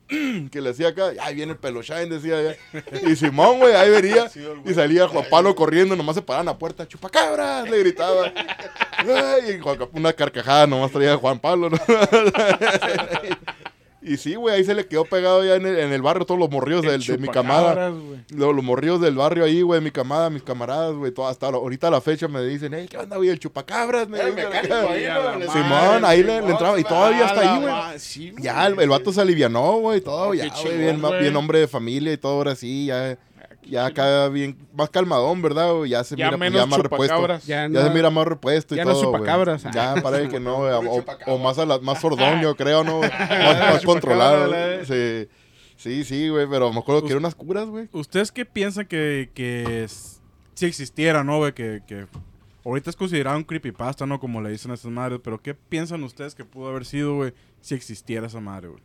que 0.50 0.60
le 0.60 0.70
hacía 0.70 0.88
acá, 0.88 1.12
ahí 1.20 1.34
viene 1.34 1.52
el 1.52 1.58
pelochain, 1.58 2.08
decía 2.08 2.42
ya. 2.42 2.56
Y 3.08 3.14
Simón, 3.16 3.58
güey, 3.58 3.74
ahí 3.74 3.90
venía 3.90 4.30
y 4.64 4.74
salía 4.74 5.06
Juan 5.06 5.26
Pablo 5.30 5.54
corriendo, 5.54 5.94
nomás 5.96 6.16
se 6.16 6.22
paraba 6.22 6.40
en 6.40 6.46
la 6.46 6.58
puerta, 6.58 6.88
chupacabras, 6.88 7.68
le 7.68 7.78
gritaba. 7.78 8.32
Y 9.00 9.60
una 9.96 10.12
carcajada 10.12 10.66
nomás 10.66 10.90
traía 10.90 11.16
Juan 11.16 11.38
Pablo, 11.38 11.70
¿no? 11.70 11.78
Y 14.00 14.16
sí, 14.16 14.36
güey, 14.36 14.54
ahí 14.54 14.64
se 14.64 14.74
le 14.74 14.86
quedó 14.86 15.04
pegado 15.04 15.44
ya 15.44 15.56
en 15.56 15.66
el, 15.66 15.76
en 15.76 15.92
el 15.92 16.02
barrio 16.02 16.24
todos 16.24 16.38
los 16.38 16.48
del- 16.82 17.02
de 17.02 17.18
mi 17.18 17.28
camada. 17.28 17.90
Los, 18.30 18.54
los 18.54 18.64
morrillos 18.64 19.00
del 19.00 19.16
barrio 19.16 19.44
ahí, 19.44 19.60
güey, 19.62 19.80
mi 19.80 19.90
camada, 19.90 20.30
mis 20.30 20.42
camaradas, 20.44 20.94
güey, 20.94 21.10
todo- 21.10 21.26
hasta 21.26 21.50
lo- 21.50 21.58
ahorita 21.58 21.88
a 21.88 21.90
la 21.90 22.00
fecha 22.00 22.28
me 22.28 22.40
dicen, 22.42 22.72
hey, 22.74 22.86
¿qué 22.88 22.96
onda, 22.96 23.16
güey? 23.16 23.28
El 23.28 23.40
chupacabras, 23.40 24.08
me 24.08 24.18
Simón, 25.52 26.04
ahí 26.04 26.22
le, 26.22 26.36
entraba 26.38 26.78
y 26.78 26.84
todavía 26.84 27.26
está 27.26 27.40
ahí, 27.40 27.60
güey. 27.62 27.98
sí. 27.98 28.32
Ya, 28.40 28.66
el, 28.66 28.78
el 28.80 28.88
vato 28.88 29.12
se 29.12 29.20
alivianó, 29.20 29.78
güey, 29.78 30.00
todo, 30.00 30.28
Oh, 30.28 30.34
ya, 30.34 30.44
güey, 30.62 30.78
bien, 30.78 31.02
bien 31.20 31.36
hombre 31.36 31.60
de 31.60 31.68
familia 31.68 32.12
y 32.12 32.16
todo, 32.18 32.34
ahora 32.34 32.54
sí, 32.54 32.86
ya, 32.86 33.16
ya 33.66 33.86
acá 33.86 34.28
bien, 34.28 34.56
más 34.74 34.88
calmadón, 34.90 35.42
¿verdad, 35.42 35.72
güey? 35.74 35.90
Ya 35.90 36.02
se 36.04 36.16
Ya 36.16 36.26
mira, 36.26 36.36
menos 36.38 36.60
ya 36.60 36.66
más 36.66 36.78
repuesto. 36.80 37.26
Ya 37.26 37.38
Ya 37.46 37.68
no- 37.68 37.82
se 37.82 37.90
mira 37.90 38.10
más 38.10 38.26
repuesto 38.26 38.74
y 38.74 38.78
ya 38.78 38.84
no 38.84 38.92
todo, 38.92 39.00
güey. 39.08 39.12
chupacabras. 39.20 39.64
Ya, 39.74 39.94
parece 40.02 40.28
que 40.28 40.40
no, 40.40 40.56
o, 40.58 41.04
o 41.26 41.38
más, 41.38 41.58
a 41.58 41.66
la, 41.66 41.78
más 41.78 42.00
sordón, 42.00 42.40
yo 42.42 42.54
creo, 42.56 42.84
¿no? 42.84 42.98
güey? 42.98 43.10
Más, 43.10 43.58
más 43.58 43.84
controlado. 43.84 44.50
Sí, 44.84 45.28
sí, 45.76 46.04
sí, 46.04 46.28
güey, 46.28 46.46
pero 46.48 46.72
me 46.72 46.78
acuerdo 46.80 47.02
que 47.02 47.08
eran 47.08 47.18
unas 47.18 47.34
curas, 47.34 47.68
güey. 47.68 47.88
¿Ustedes 47.92 48.32
qué 48.32 48.44
piensan 48.44 48.86
que, 48.86 49.30
que 49.34 49.84
es- 49.84 50.20
si 50.54 50.66
existiera, 50.66 51.22
no, 51.22 51.38
güey? 51.38 51.52
Que, 51.52 51.82
que 51.86 52.06
ahorita 52.64 52.90
es 52.90 52.96
considerado 52.96 53.36
un 53.36 53.44
creepypasta, 53.44 54.06
¿no? 54.06 54.18
Como 54.18 54.40
le 54.42 54.50
dicen 54.50 54.70
a 54.70 54.74
esas 54.74 54.90
madres. 54.90 55.20
Pero 55.22 55.40
¿qué 55.40 55.54
piensan 55.54 56.02
ustedes 56.02 56.34
que 56.34 56.44
pudo 56.44 56.68
haber 56.70 56.84
sido, 56.84 57.14
güey, 57.16 57.32
si 57.60 57.74
existiera 57.74 58.26
esa 58.26 58.40
madre, 58.40 58.68
güey? 58.68 58.82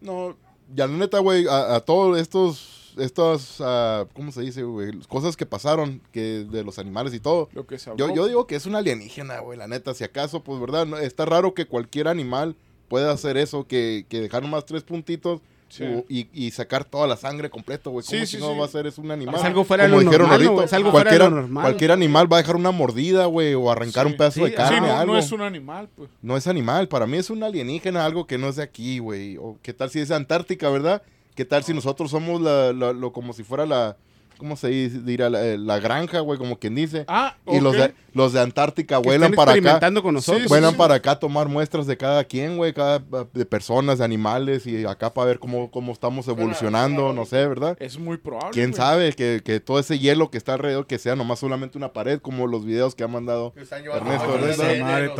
No, 0.00 0.36
ya 0.74 0.86
la 0.86 0.96
neta, 0.96 1.18
güey, 1.18 1.46
a, 1.48 1.74
a 1.76 1.80
todos 1.80 2.18
estos, 2.18 2.81
estas, 2.98 3.56
ah, 3.60 4.06
¿cómo 4.14 4.32
se 4.32 4.42
dice, 4.42 4.62
güey? 4.62 4.92
Cosas 5.08 5.36
que 5.36 5.46
pasaron, 5.46 6.00
que 6.12 6.44
de 6.50 6.64
los 6.64 6.78
animales 6.78 7.14
y 7.14 7.20
todo. 7.20 7.48
Lo 7.52 7.66
que 7.66 7.78
se 7.78 7.86
Yo, 7.96 8.04
habló. 8.06 8.14
yo 8.16 8.26
digo 8.26 8.46
que 8.46 8.56
es 8.56 8.66
una 8.66 8.78
alienígena, 8.78 9.40
güey, 9.40 9.58
la 9.58 9.66
neta. 9.68 9.94
Si 9.94 10.04
acaso, 10.04 10.40
pues, 10.42 10.60
¿verdad? 10.60 10.86
No, 10.86 10.98
está 10.98 11.24
raro 11.24 11.54
que 11.54 11.66
cualquier 11.66 12.08
animal 12.08 12.56
pueda 12.88 13.10
hacer 13.12 13.36
eso, 13.36 13.66
que, 13.66 14.06
que 14.08 14.20
dejar 14.20 14.42
nomás 14.42 14.66
tres 14.66 14.82
puntitos 14.82 15.40
Sí. 15.68 15.84
o- 15.84 16.04
y, 16.06 16.28
y 16.34 16.50
sacar 16.50 16.84
toda 16.84 17.06
la 17.06 17.16
sangre 17.16 17.48
completa, 17.48 17.88
güey. 17.88 18.04
¿Cómo 18.04 18.18
Sí, 18.20 18.26
si 18.26 18.36
sí, 18.36 18.42
no 18.42 18.52
sí. 18.52 18.58
va 18.58 18.66
a 18.66 18.68
ser? 18.68 18.86
Es 18.86 18.98
un 18.98 19.10
animal. 19.10 19.36
Es 19.36 19.42
algo 19.42 19.64
fuera 19.64 19.84
de 19.84 19.88
Como 19.88 20.02
lo 20.02 20.06
dijeron 20.10 20.28
normal, 20.28 20.46
ahorita. 20.48 20.64
Es 20.66 20.72
algo 20.74 20.90
fuera 20.90 21.10
de 21.10 21.18
lo 21.18 21.30
normal. 21.30 21.62
cualquier 21.64 21.92
animal 21.92 22.30
va 22.30 22.36
a 22.36 22.40
dejar 22.42 22.56
una 22.56 22.72
mordida, 22.72 23.24
güey, 23.24 23.54
o 23.54 23.70
arrancar 23.70 24.04
Sí. 24.06 24.12
un 24.12 24.18
pedazo 24.18 24.34
Sí, 24.40 24.44
de 24.50 24.52
carne, 24.54 24.76
Sí, 24.80 24.82
no, 24.84 24.92
algo. 24.98 25.12
no 25.14 25.18
es 25.18 25.32
un 25.32 25.40
animal, 25.40 25.88
pues. 25.96 26.10
No 26.20 26.36
es 26.36 26.46
animal, 26.46 26.88
para 26.88 27.06
mí 27.06 27.16
es 27.16 27.30
un 27.30 27.42
alienígena, 27.42 28.04
algo 28.04 28.26
que 28.26 28.36
no 28.36 28.48
es 28.50 28.56
de 28.56 28.64
aquí, 28.64 28.98
güey. 28.98 29.38
O 29.38 29.56
qué 29.62 29.72
tal 29.72 29.88
si 29.88 30.00
es 30.00 30.10
Antártica, 30.10 30.68
¿verdad? 30.68 31.00
¿Qué 31.34 31.44
tal 31.44 31.64
si 31.64 31.72
nosotros 31.72 32.10
somos 32.10 32.40
la, 32.40 32.72
la- 32.72 32.92
lo 32.92 33.12
como 33.12 33.32
si 33.32 33.42
fuera 33.42 33.64
la, 33.66 33.96
¿cómo 34.42 34.56
se 34.56 34.68
dice? 34.68 34.98
dirá? 35.02 35.30
La, 35.30 35.44
eh, 35.46 35.56
la 35.56 35.78
granja, 35.78 36.18
güey, 36.18 36.36
como 36.36 36.58
quien 36.58 36.74
dice. 36.74 37.04
Ah, 37.06 37.36
Y 37.46 37.60
los 37.60 37.74
de, 37.74 37.94
los 38.12 38.32
de 38.32 38.40
Antártica 38.40 39.00
Que 39.00 39.06
vuelan 39.08 39.32
para 39.34 39.52
acá. 39.52 39.92
con 40.02 40.14
nosotros. 40.14 40.42
Sí, 40.42 40.48
Vuelan 40.48 40.72
sí. 40.72 40.76
para 40.76 40.94
acá 40.96 41.12
a 41.12 41.18
tomar 41.20 41.48
muestras 41.48 41.86
de 41.86 41.96
cada 41.96 42.24
quien, 42.24 42.56
güey, 42.56 42.72
cada 42.72 42.98
de 43.32 43.46
personas, 43.46 43.98
de 43.98 44.04
animales 44.04 44.66
y 44.66 44.84
acá 44.84 45.14
para 45.14 45.26
ver 45.28 45.38
cómo, 45.38 45.70
cómo 45.70 45.92
estamos 45.92 46.26
evolucionando, 46.26 47.12
no 47.12 47.24
sé, 47.24 47.46
¿verdad? 47.46 47.76
Es 47.78 47.98
muy 47.98 48.16
probable. 48.16 48.50
¿Quién 48.52 48.74
sabe 48.74 49.12
que, 49.12 49.40
que 49.44 49.60
todo 49.60 49.78
ese 49.78 50.00
hielo 50.00 50.30
que 50.30 50.38
está 50.38 50.54
alrededor 50.54 50.86
que 50.88 50.98
sea 50.98 51.14
nomás 51.14 51.38
solamente 51.38 51.78
una 51.78 51.92
pared 51.92 52.18
como 52.20 52.48
los 52.48 52.64
videos 52.64 52.96
que 52.96 53.04
ha 53.04 53.08
mandado? 53.08 53.54
Ernesto, 53.56 54.34
Ernesto. 54.34 54.62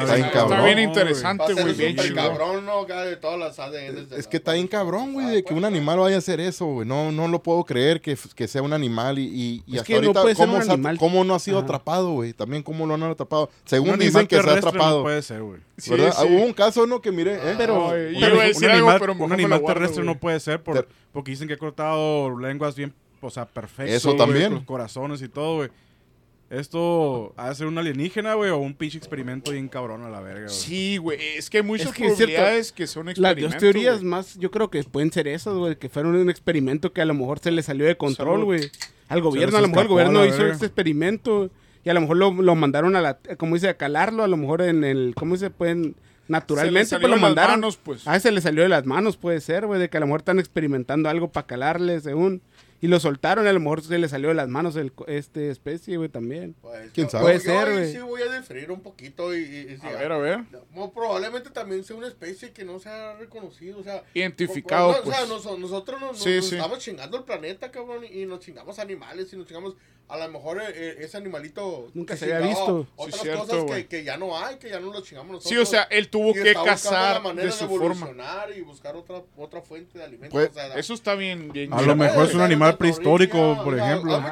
Está 0.03 0.15
bien 0.17 0.29
cabrón. 0.33 0.53
Está 0.59 0.65
bien 0.65 0.77
No, 0.77 0.83
interesante, 0.83 1.55
güey. 1.55 1.75
Bien 1.75 1.97
cabrón, 2.15 2.67
¿no? 2.67 2.85
De 2.85 3.17
todas 3.17 3.39
las 3.39 3.59
ADN. 3.59 4.09
Es 4.17 4.27
que 4.27 4.39
está 4.39 4.55
bien 4.55 4.67
cabrón, 4.69 5.13
güey, 5.13 5.27
Ah, 5.27 5.31
de 5.31 5.37
que 5.43 5.51
pues, 5.51 5.59
un 5.59 5.65
animal 5.65 5.99
vaya 6.01 6.17
a 6.17 6.19
hacer 6.19 6.41
eso, 6.41 6.67
güey. 6.67 6.89
No, 6.89 7.13
no 7.13 7.29
lo 7.29 7.43
puedo 7.43 7.65
creer 7.65 8.01
que, 8.01 8.17
que 8.35 8.49
sea 8.49 8.63
un 8.63 8.73
animal 8.73 9.12
y, 9.19 9.23
y, 9.23 9.63
y 9.67 9.75
Es 9.75 9.81
hasta 9.81 9.85
que 9.87 9.93
no 9.95 9.99
ahorita, 10.09 10.23
puede 10.23 10.35
ser 10.35 10.47
¿cómo, 10.47 10.59
ha- 10.59 10.61
animal. 10.63 10.99
cómo 10.99 11.25
no 11.25 11.35
ha 11.35 11.39
sido 11.39 11.59
Ajá. 11.59 11.65
atrapado, 11.65 12.13
güey? 12.13 12.33
También 12.33 12.63
cómo 12.63 12.87
lo 12.87 12.95
han 12.95 13.03
atrapado. 13.03 13.51
Según 13.65 13.91
animal 13.91 14.07
dicen 14.07 14.27
que 14.27 14.43
se 14.43 14.51
ha 14.51 14.55
atrapado. 14.55 14.99
No 14.99 15.03
puede 15.05 15.23
ser, 15.23 15.43
güey. 15.43 15.61
Sí, 15.79 15.91
sí. 15.95 16.27
Hubo 16.27 16.45
un 16.45 16.53
caso, 16.53 16.87
¿no? 16.87 17.01
Que 17.01 17.13
mire, 17.13 17.35
¿eh? 17.35 17.55
Pero- 17.57 17.75
No, 17.75 17.89
yo 17.89 17.93
Pero 17.95 18.11
iba 18.19 18.27
a 18.27 18.33
un 18.33 18.39
decir 18.49 18.71
algo, 18.71 18.89
animal, 18.91 19.01
pero 19.01 19.25
un 19.25 19.33
animal 19.33 19.59
guardo, 19.61 19.75
terrestre 19.75 20.03
güey. 20.05 20.15
no 20.15 20.21
puede 20.21 20.41
ser 20.41 20.63
por- 20.63 20.75
Ter- 20.77 20.89
porque 21.13 21.31
dicen 21.33 21.49
que 21.49 21.55
ha 21.55 21.59
cortado 21.59 22.39
lenguas 22.39 22.75
bien, 22.77 22.93
o 23.21 23.31
sea, 23.31 23.45
perfecto. 23.47 23.93
Eso 23.93 24.15
también. 24.17 24.55
Los 24.55 24.65
corazones 24.65 25.21
y 25.23 25.29
todo, 25.29 25.57
güey. 25.57 25.71
Esto 26.53 27.33
ha 27.39 27.49
de 27.49 27.55
ser 27.55 27.67
un 27.67 27.79
alienígena, 27.79 28.35
güey, 28.35 28.51
o 28.51 28.59
un 28.59 28.75
pinche 28.75 28.99
experimento 28.99 29.53
bien 29.53 29.69
cabrón 29.69 30.03
a 30.05 30.11
la 30.11 30.21
verga, 30.21 30.43
güey. 30.47 30.55
Sí, 30.55 30.99
güey. 30.99 31.19
Es 31.37 31.49
que 31.49 31.59
hay 31.59 31.63
muchas 31.63 31.89
Es 31.89 31.93
que 31.95 32.07
es 32.07 32.17
cierto. 32.17 32.35
probabilidades 32.35 32.73
que 32.73 32.87
son 32.87 33.07
Las 33.07 33.17
experimentos. 33.17 33.53
dos 33.53 33.61
teorías 33.61 33.95
güey. 34.01 34.05
más, 34.11 34.39
yo 34.39 34.51
creo 34.51 34.71
que 34.71 34.83
pueden 34.85 35.11
ser 35.11 35.29
esas, 35.29 35.55
güey, 35.55 35.77
que 35.77 35.89
fueron 35.89 36.15
un 36.15 36.29
experimento 36.29 36.93
que 36.93 37.01
a 37.01 37.07
lo 37.07 37.15
mejor 37.15 37.39
se 37.39 37.51
le 37.51 37.63
salió 37.63 37.87
de 37.87 37.97
control, 37.97 38.35
Salud. 38.41 38.45
güey. 38.45 38.71
Al 39.09 39.21
gobierno, 39.23 39.57
a 39.57 39.61
lo 39.63 39.69
mejor 39.69 39.83
el 39.85 39.89
gobierno 39.89 40.25
hizo 40.27 40.47
este 40.47 40.67
experimento 40.67 41.51
y 41.85 41.89
a 41.91 41.95
lo 41.95 42.01
mejor 42.03 42.17
lo, 42.19 42.31
lo 42.33 42.55
mandaron 42.55 42.97
a 42.97 43.01
la, 43.01 43.19
como 43.39 43.55
dice, 43.57 43.69
a 43.71 43.77
calarlo, 43.79 44.23
a 44.23 44.29
lo 44.29 44.37
mejor 44.37 44.61
en 44.63 44.85
el, 44.85 45.15
¿cómo 45.17 45.37
se 45.37 45.49
pueden? 45.51 45.97
Naturalmente, 46.29 46.87
Se 46.91 46.95
le 46.97 47.01
pues 47.01 47.11
lo 47.11 47.17
salió 47.17 47.17
de 47.17 47.21
las 47.21 47.31
mandaron. 47.31 47.61
manos, 47.61 47.77
pues. 47.83 48.07
A 48.07 48.17
ese 48.17 48.31
le 48.31 48.41
salió 48.41 48.63
de 48.63 48.69
las 48.69 48.87
manos, 48.87 49.17
puede 49.17 49.41
ser, 49.41 49.67
güey, 49.67 49.81
de 49.81 49.91
que 49.91 49.97
a 49.97 50.01
lo 50.01 50.07
mejor 50.07 50.21
están 50.21 50.39
experimentando 50.39 51.09
algo 51.09 51.33
para 51.33 51.47
calarle, 51.47 52.01
según. 52.01 52.41
Y 52.83 52.89
lo 52.89 53.01
soltaron, 53.01 53.47
a 53.47 53.53
lo 53.55 53.61
mejor 53.61 53.81
se 53.83 53.97
le 53.99 54.09
salió 54.09 54.29
de 54.29 54.35
las 54.35 54.49
manos 54.49 54.77
el, 54.77 54.93
co- 54.93 55.07
este 55.07 55.49
especie, 55.51 55.97
güey, 55.97 56.09
también. 56.11 56.55
Pues, 56.61 56.91
¿Quién 56.93 57.07
yo- 57.07 57.11
sabe? 57.13 57.23
Puede 57.25 57.39
yo 57.39 57.43
ser, 57.45 57.73
güey. 57.73 57.93
Sí, 57.93 57.99
voy 58.01 58.23
a 58.23 58.39
diferir 58.41 58.71
un 58.73 58.81
poquito 58.83 59.35
y. 59.35 59.39
y- 59.41 59.79
y 59.83 59.87
A 59.87 59.91
ver, 59.93 60.13
a 60.13 60.19
ver. 60.19 60.41
Muy 60.73 60.89
probablemente 60.89 61.49
también 61.51 61.85
sea 61.85 61.97
una 61.97 62.09
especie 62.09 62.51
que 62.53 62.65
no 62.65 62.79
se 62.81 62.89
ha 62.91 63.15
reconocido, 63.15 63.79
o 63.79 63.83
sea... 63.83 64.03
Identificado, 64.15 64.89
o- 64.89 64.91
o- 64.99 65.03
pues. 65.05 65.17
O 65.17 65.19
sea, 65.19 65.27
nos- 65.27 65.59
nosotros 65.61 66.01
nos, 66.01 66.19
Sí, 66.23 66.37
nos 66.37 66.47
sí. 66.49 66.57
estamos 66.57 66.81
chingando 66.81 67.17
el 67.17 67.23
planeta, 67.25 67.71
cabrón, 67.71 68.05
y 68.05 68.27
nos 68.27 68.41
chingamos 68.41 68.79
animales, 68.79 69.33
y 69.33 69.37
nos 69.37 69.47
chingamos... 69.47 69.75
A 70.09 70.19
lo 70.19 70.31
mejor 70.31 70.61
eh, 70.61 70.65
eh, 70.75 70.97
ese 70.99 71.17
animalito... 71.17 71.91
Nunca 71.95 72.17
se 72.19 72.27
había 72.35 72.47
visto. 72.47 72.87
Otras 72.97 73.15
Sí, 73.17 73.23
cierto, 73.23 73.47
cosas 73.47 73.65
que, 73.65 73.87
que 73.87 74.05
ya 74.05 74.19
no 74.19 74.37
hay, 74.39 74.57
que 74.57 74.69
ya 74.69 74.79
no 74.79 74.93
los 74.93 75.05
chingamos 75.05 75.31
nosotros. 75.33 75.49
Sí, 75.51 75.57
o 75.57 75.65
sea, 75.65 75.85
él 75.85 76.11
tuvo 76.11 76.35
que 76.35 76.53
cazar 76.53 77.23
de 77.35 77.51
su 77.51 77.67
forma. 77.67 77.87
evolucionar 77.87 78.51
y 78.55 78.61
buscar 78.61 78.95
otra, 78.95 79.23
otra 79.39 79.63
fuente 79.63 79.97
de 79.97 80.05
alimentos. 80.05 80.33
Pues, 80.33 80.51
o 80.51 80.55
sea, 80.55 80.75
Eso 80.79 80.93
está 80.93 81.15
bien, 81.15 81.51
bien. 81.53 81.73
A 81.73 81.81
lo 81.81 81.97
mejor 81.97 82.25
es 82.27 82.35
un 82.35 82.41
Puede 82.41 82.49
animal 82.73 82.79
prehistórico, 82.79 83.61
por 83.65 83.79
ejemplo. 83.79 84.23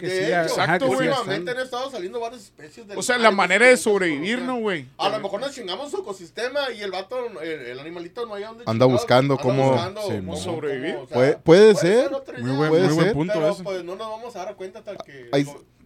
exacto, 0.00 0.86
güey. 0.86 1.08
últimamente 1.08 1.50
han 1.50 1.58
estado 1.58 1.90
saliendo 1.90 2.20
varias 2.20 2.42
especies 2.42 2.86
de 2.88 2.96
O 2.96 3.02
sea, 3.02 3.18
la 3.18 3.30
manera 3.30 3.66
de 3.66 3.76
sobrevivir. 3.76 4.40
¿no, 4.42 4.56
güey? 4.56 4.86
A 4.98 5.08
lo 5.08 5.20
mejor 5.20 5.40
nos 5.40 5.54
chingamos 5.54 5.90
su 5.90 5.98
ecosistema 5.98 6.70
y 6.76 6.80
el 6.82 6.90
vato, 6.90 7.16
el, 7.42 7.78
animalito 7.78 8.26
no 8.26 8.34
hay 8.34 8.44
donde 8.44 8.64
Anda 8.66 8.86
buscando 8.86 9.36
cómo- 9.38 9.76
sobrevivir. 10.36 10.96
Puede- 11.12 11.36
puede 11.36 11.74
ser. 11.74 12.10
Muy 12.38 12.68
buen, 12.68 13.12
punto 13.12 13.48
ese. 13.48 13.62
pues 13.62 13.84
no 13.84 13.96
nos 13.96 14.08
vamos 14.08 14.36
a 14.36 14.44
dar 14.44 14.56
cuenta 14.56 14.80
hasta 14.80 14.96
que... 14.96 15.28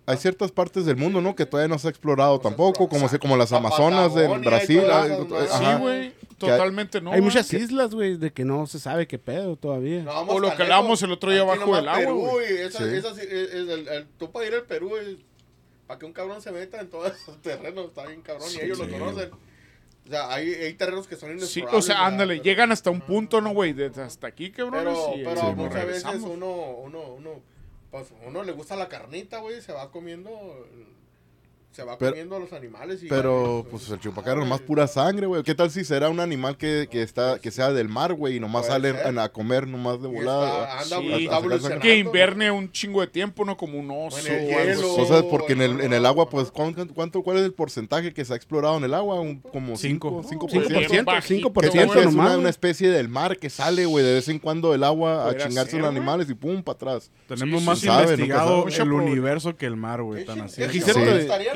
Hay, 0.07 0.19
ciertas 0.19 0.53
partes 0.53 0.85
del 0.85 0.97
mundo, 0.97 1.23
¿no? 1.23 1.35
Que 1.35 1.47
todavía 1.47 1.69
no 1.69 1.79
se 1.79 1.87
ha 1.87 1.91
explorado 1.91 2.35
No 2.35 2.41
tampoco, 2.41 2.85
explorado, 2.85 2.91
como, 2.91 3.09
se, 3.09 3.19
como 3.19 3.37
las 3.39 3.51
La 3.51 3.57
Amazonas 3.57 4.15
de 4.15 4.29
Brasil. 4.39 4.83
ajá. 4.91 5.59
Sí, 5.59 5.81
güey. 5.81 6.13
Totalmente 6.39 7.01
no. 7.01 7.11
Hay 7.11 7.21
güey. 7.21 7.31
muchas 7.31 7.53
islas, 7.53 7.95
güey, 7.95 8.17
de 8.17 8.33
que 8.33 8.45
no 8.45 8.67
se 8.67 8.79
sabe 8.79 9.07
qué 9.07 9.19
pedo 9.19 9.57
todavía. 9.57 10.03
no 10.03 10.21
O 10.23 10.39
lo 10.41 10.55
que 10.57 10.63
hablábamos 10.63 11.01
lejos. 11.01 11.03
el 11.05 11.13
otro 11.13 11.31
día 11.31 11.41
Aquí 11.43 11.51
abajo 11.51 11.67
nomás 11.67 11.81
del 11.81 11.89
agua, 11.89 12.01
Perú, 12.01 12.19
güey. 12.33 12.49
Sí. 12.49 12.55
esas- 12.95 13.19
es- 13.19 13.25
es 13.25 13.55
el- 13.69 13.89
el- 13.89 14.07
tú 14.19 14.31
para 14.31 14.47
ir 14.47 14.55
al 14.55 14.63
Perú, 14.65 14.93
para 15.87 15.99
que 15.99 16.07
un 16.07 16.13
cabrón 16.13 16.41
se 16.43 16.51
meta 16.53 16.81
en 16.81 16.89
todos 16.89 17.13
esos 17.29 17.41
terrenos, 17.43 17.87
está 17.87 18.07
bien 18.07 18.23
cabrón, 18.23 18.49
y 18.53 18.65
ellos 18.65 18.79
Sí. 18.79 18.85
lo 18.87 18.91
conocen. 18.99 19.31
O 20.07 20.11
sea, 20.11 20.33
hay, 20.35 20.49
hay 20.53 20.75
terrenos 20.75 21.07
que 21.07 21.17
son 21.17 21.31
Sí, 21.31 21.37
inexplorables. 21.61 21.79
o 21.79 21.87
sea, 21.87 22.05
ándale, 22.07 22.35
Pero- 22.35 22.45
llegan 22.45 22.73
hasta 22.73 22.91
un 22.91 23.01
punto, 23.01 23.41
¿no, 23.41 23.55
güey? 23.55 23.73
Desde 23.73 24.03
hasta 24.03 24.27
aquí, 24.27 24.51
cabrón. 24.51 24.85
Pero, 24.85 25.13
pero 25.17 25.41
Sí, 25.41 25.47
muchas 25.57 25.87
veces 25.87 26.21
uno, 26.23 26.51
uno, 26.83 27.01
uno, 27.15 27.41
pues 27.91 28.09
uno 28.27 28.43
le 28.43 28.53
gusta 28.53 28.77
la 28.77 28.89
carnita, 28.89 29.39
güey, 29.39 29.63
se 29.63 29.73
va 29.73 29.91
comiendo, 29.91 30.31
se 31.75 31.83
va 31.83 31.99
Pero- 31.99 32.13
comiendo 32.13 32.37
a 32.37 32.39
los 32.39 32.53
animales. 32.53 33.03
Y 33.03 33.09
Pero, 33.09 33.67
pues 33.69 33.89
el 33.91 33.99
chupacabra 33.99 34.41
ah, 34.41 34.45
nomás 34.45 34.61
güey. 34.61 34.67
pura 34.69 34.87
sangre, 34.87 35.27
güey. 35.27 35.43
¿Qué 35.43 35.55
tal 35.57 35.71
si 35.73 35.85
será 35.85 36.09
un 36.09 36.21
animal 36.21 36.57
que, 36.57 36.87
que 36.89 37.03
está, 37.03 37.41
que 37.41 37.51
sea 37.51 37.73
del 37.73 37.89
mar, 37.89 38.15
güey, 38.15 38.37
y 38.37 38.41
nomás 38.41 38.67
sale 38.67 38.93
ser. 38.93 39.19
a 39.19 39.29
comer 39.31 39.67
nomás 39.67 40.01
de 40.01 40.07
volada? 40.09 40.79
está- 40.81 40.97
anda, 40.99 41.17
Sí. 41.19 41.25
sacar 41.25 41.39
evolucionando. 41.41 41.83
Que 41.83 41.97
inverne 41.99 42.51
un 42.53 42.71
chingo 42.71 43.01
de 43.01 43.09
tiempo, 43.09 43.45
¿no? 43.45 43.57
Como 43.57 43.79
un 43.79 43.91
oso 43.91 44.19
hielo. 44.23 44.95
O 44.95 45.05
sea, 45.05 45.23
porque 45.29 45.55
en 45.55 45.63
el, 45.63 45.81
en 45.81 45.93
el 45.93 46.07
agua, 46.07 46.31
pues, 46.31 46.51
¿cuánto, 46.53 46.87
cuánto- 46.95 47.23
cuál 47.23 47.39
es 47.39 47.45
el 47.45 47.53
porcentaje 47.53 48.15
que 48.15 48.25
se 48.25 48.33
ha 48.33 48.37
explorado 48.37 48.77
en 48.77 48.85
el 48.85 48.95
agua? 48.95 49.21
Un, 49.21 49.41
como 49.41 49.77
5, 49.77 50.23
Cinco. 50.29 50.49
5%. 50.49 50.69
5%, 50.69 51.23
5% 51.23 51.61
Que 51.61 51.71
siempre 51.71 52.01
es 52.03 52.07
una, 52.15 52.49
especie 52.49 52.89
del 52.91 53.09
mar 53.09 53.37
que 53.39 53.51
sale, 53.51 53.85
güey, 53.87 54.05
de 54.05 54.15
vez 54.15 54.29
en 54.29 54.39
cuando 54.39 54.71
del 54.73 54.85
agua 54.85 55.29
a 55.29 55.37
chingarse 55.37 55.77
los 55.79 55.89
animales 55.89 56.31
y 56.31 56.35
pum, 56.35 56.63
para 56.63 56.77
atrás. 56.77 57.11
Tenemos 57.27 57.63
más 57.63 57.83
investigado 57.83 58.67
el 58.69 58.93
universo 58.93 59.57
que 59.57 59.67
el 59.67 59.77
mar, 59.77 60.03
güey. 60.03 60.25
Tan 60.25 60.43
así. 60.43 60.63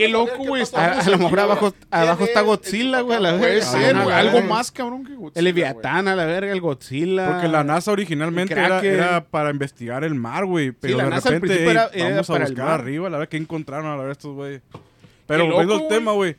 Qué 0.09 0.13
loco, 0.13 0.45
güey, 0.45 0.63
A, 0.75 1.01
a 1.01 1.09
lo 1.11 1.19
mejor 1.19 1.41
abajo, 1.41 1.75
abajo 1.91 2.25
está 2.25 2.41
Godzilla, 2.43 3.01
güey, 3.01 3.19
Puede 3.39 3.63
ser, 3.63 3.97
güey. 3.97 4.13
Algo 4.15 4.41
más, 4.43 4.71
cabrón, 4.71 5.05
que 5.05 5.15
Godzilla, 5.15 5.39
El 5.39 5.45
Leviatán, 5.45 6.09
a 6.09 6.17
la 6.17 6.25
verga, 6.25 6.53
el 6.53 6.61
Godzilla. 6.61 7.31
Porque 7.33 7.49
la 7.49 7.65
NASA 7.65 7.93
originalmente 7.93 8.55
era, 8.55 9.25
para 9.25 9.51
investigar 9.51 10.05
el 10.05 10.15
mar, 10.15 10.45
güey. 10.45 10.73
Pero 10.73 10.97
la 10.99 11.05
de 11.05 11.11
NASA 11.11 11.29
al 11.29 11.35
repente, 11.35 11.47
principio 11.57 11.71
ey, 11.71 11.77
era- 11.77 11.91
era 11.95 12.11
vamos 12.17 12.31
a 12.31 12.33
buscar 12.39 12.69
arriba, 12.81 13.11
la 13.11 13.19
verdad 13.19 13.31
que 13.31 13.37
encontraron 13.37 13.87
a 13.87 13.91
la 13.91 13.97
verdad 13.97 14.13
estos 14.13 14.35
güey. 14.35 14.61
Pero 15.27 15.45
volviendo 15.47 15.75
al 15.75 15.89
tema, 15.89 16.13
güey. 16.13 16.31
eh, 16.33 16.37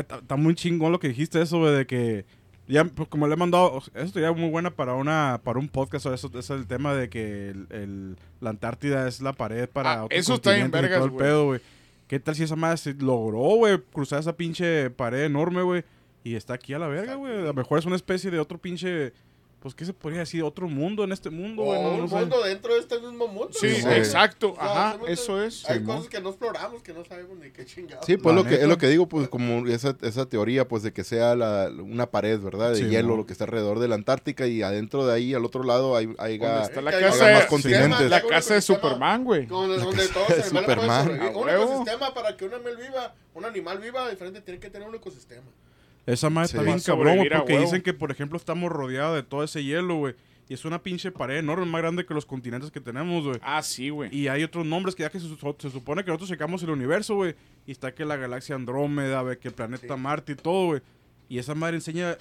Está 0.00 0.16
está 0.18 0.36
muy 0.36 0.54
chingón 0.54 0.92
lo 0.92 0.98
que 1.00 1.08
dijiste 1.08 1.40
eso, 1.40 1.58
güey, 1.58 1.74
de 1.74 1.86
que 1.86 2.24
ya 2.68 2.84
pues, 2.84 3.08
como 3.08 3.26
le 3.26 3.34
he 3.34 3.36
mandado, 3.36 3.82
esto 3.94 4.20
ya 4.20 4.30
es 4.30 4.36
muy 4.36 4.48
buena 4.48 4.70
para 4.70 4.94
una 4.94 5.40
para 5.44 5.58
un 5.58 5.68
podcast, 5.68 6.06
o 6.06 6.14
eso 6.14 6.30
es 6.38 6.48
el 6.50 6.66
tema 6.66 6.94
de 6.94 7.08
que 7.10 7.50
el, 7.50 7.66
el- 7.70 8.16
la 8.40 8.50
Antártida 8.50 9.06
es 9.08 9.20
la 9.20 9.32
pared 9.32 9.68
para 9.68 9.92
Ah, 9.92 10.04
otros 10.04 10.18
eso 10.20 10.34
está 10.36 10.56
y 10.56 10.62
vergas, 10.68 11.04
el 11.04 11.12
pedo, 11.12 11.44
güey. 11.46 11.60
¿Qué 12.12 12.20
tal 12.20 12.34
si 12.34 12.42
esa 12.42 12.56
madre 12.56 12.76
se 12.76 12.92
logró, 12.92 13.40
güey, 13.56 13.78
cruzar 13.90 14.20
esa 14.20 14.36
pinche 14.36 14.90
pared 14.90 15.24
enorme, 15.24 15.62
güey? 15.62 15.82
Y 16.22 16.34
está 16.34 16.52
aquí 16.52 16.74
a 16.74 16.78
la 16.78 16.86
verga, 16.86 17.14
güey. 17.14 17.38
A 17.38 17.40
lo 17.40 17.54
mejor 17.54 17.78
es 17.78 17.86
una 17.86 17.96
especie 17.96 18.30
de 18.30 18.38
otro 18.38 18.58
pinche 18.58 19.14
pues 19.62 19.74
qué 19.76 19.84
se 19.84 19.92
podría 19.92 20.20
decir, 20.20 20.42
otro 20.42 20.68
mundo 20.68 21.04
en 21.04 21.12
este 21.12 21.30
mundo, 21.30 21.62
güey. 21.62 21.78
O 21.78 21.82
No, 21.82 21.90
un 21.94 22.00
no 22.00 22.08
sé. 22.08 22.14
mundo 22.16 22.42
dentro 22.42 22.74
de 22.74 22.80
este 22.80 22.98
mismo 22.98 23.28
mundo. 23.28 23.50
Sí, 23.52 23.70
Sí, 23.76 23.88
exacto. 23.88 24.52
O 24.52 24.56
sea, 24.56 24.90
Ajá, 24.90 24.98
eso 25.06 25.40
es. 25.42 25.64
Hay 25.70 25.78
Simón. 25.78 25.96
cosas 25.98 26.10
que 26.10 26.20
no 26.20 26.28
exploramos, 26.30 26.82
que 26.82 26.92
no 26.92 27.04
sabemos 27.04 27.38
ni 27.38 27.50
qué 27.52 27.64
chingados. 27.64 28.04
Sí, 28.04 28.16
pues 28.16 28.34
lo 28.34 28.44
que, 28.44 28.54
es 28.56 28.66
lo 28.66 28.76
que 28.76 28.88
digo, 28.88 29.06
pues 29.08 29.28
como 29.28 29.68
esa, 29.68 29.96
esa 30.02 30.26
teoría, 30.28 30.66
pues 30.66 30.82
de 30.82 30.92
que 30.92 31.04
sea 31.04 31.36
la, 31.36 31.70
una 31.80 32.10
pared, 32.10 32.40
¿verdad? 32.40 32.70
De 32.72 32.78
Sí, 32.78 32.88
hielo, 32.88 33.16
lo 33.16 33.24
que 33.24 33.32
está 33.32 33.44
alrededor 33.44 33.78
de 33.78 33.86
la 33.86 33.94
Antártica 33.94 34.46
y 34.48 34.62
adentro 34.62 35.06
de 35.06 35.14
ahí, 35.14 35.32
al 35.32 35.44
otro 35.44 35.62
lado, 35.62 35.96
hay, 35.96 36.12
hay 36.18 36.38
¿Dónde 36.38 36.62
está 36.64 36.80
la 36.82 36.90
hay 36.90 37.00
casa 37.00 37.24
más 37.32 37.42
de, 37.42 37.46
continentes. 37.46 38.10
la 38.10 38.22
casa 38.22 38.54
de 38.54 38.60
Superman, 38.62 39.22
güey? 39.24 39.46
Donde, 39.46 39.76
donde 39.78 40.08
todos 40.08 40.28
los 40.36 40.46
Superman. 40.46 41.20
Un 41.36 41.48
ecosistema 41.48 42.12
para 42.12 42.36
que 42.36 42.44
un 42.46 42.54
animal 42.54 42.76
viva, 42.76 43.14
un 43.34 43.44
animal 43.44 43.78
viva 43.78 44.10
diferente 44.10 44.40
tiene 44.40 44.58
que 44.58 44.70
tener 44.70 44.88
un 44.88 44.94
ecosistema. 44.96 45.46
Esa 46.06 46.30
madre 46.30 46.48
Sí. 46.48 46.56
está 46.56 46.64
bien 46.64 46.80
cabrón, 46.80 47.16
güey, 47.18 47.28
porque 47.30 47.52
huevo. 47.54 47.64
dicen 47.64 47.82
que, 47.82 47.94
por 47.94 48.10
ejemplo, 48.10 48.36
estamos 48.36 48.70
rodeados 48.72 49.14
de 49.16 49.22
todo 49.22 49.44
ese 49.44 49.62
hielo, 49.64 49.96
güey. 49.96 50.14
Y 50.48 50.54
es 50.54 50.64
una 50.64 50.82
pinche 50.82 51.12
pared 51.12 51.36
enorme, 51.38 51.64
más 51.66 51.80
grande 51.80 52.04
que 52.04 52.12
los 52.12 52.26
continentes 52.26 52.70
que 52.70 52.80
tenemos, 52.80 53.24
güey. 53.24 53.38
Ah, 53.42 53.62
sí, 53.62 53.88
güey. 53.90 54.14
Y 54.14 54.26
hay 54.28 54.42
otros 54.42 54.66
nombres 54.66 54.94
que 54.94 55.04
ya 55.04 55.10
que 55.10 55.20
se, 55.20 55.26
su- 55.28 55.56
se 55.58 55.70
supone 55.70 56.02
que 56.04 56.08
nosotros 56.08 56.28
checamos 56.28 56.62
el 56.64 56.70
universo, 56.70 57.14
güey. 57.14 57.34
Y 57.66 57.70
está 57.72 57.94
que 57.94 58.04
la 58.04 58.16
galaxia 58.16 58.56
Andrómeda, 58.56 59.22
güey, 59.22 59.38
que 59.38 59.48
el 59.48 59.54
planeta 59.54 59.94
Sí. 59.94 60.00
Marte 60.00 60.32
y 60.32 60.34
todo, 60.36 60.66
güey. 60.66 60.80
Y 61.28 61.38
esa 61.38 61.54
madre 61.54 61.76
enseña, 61.76 62.16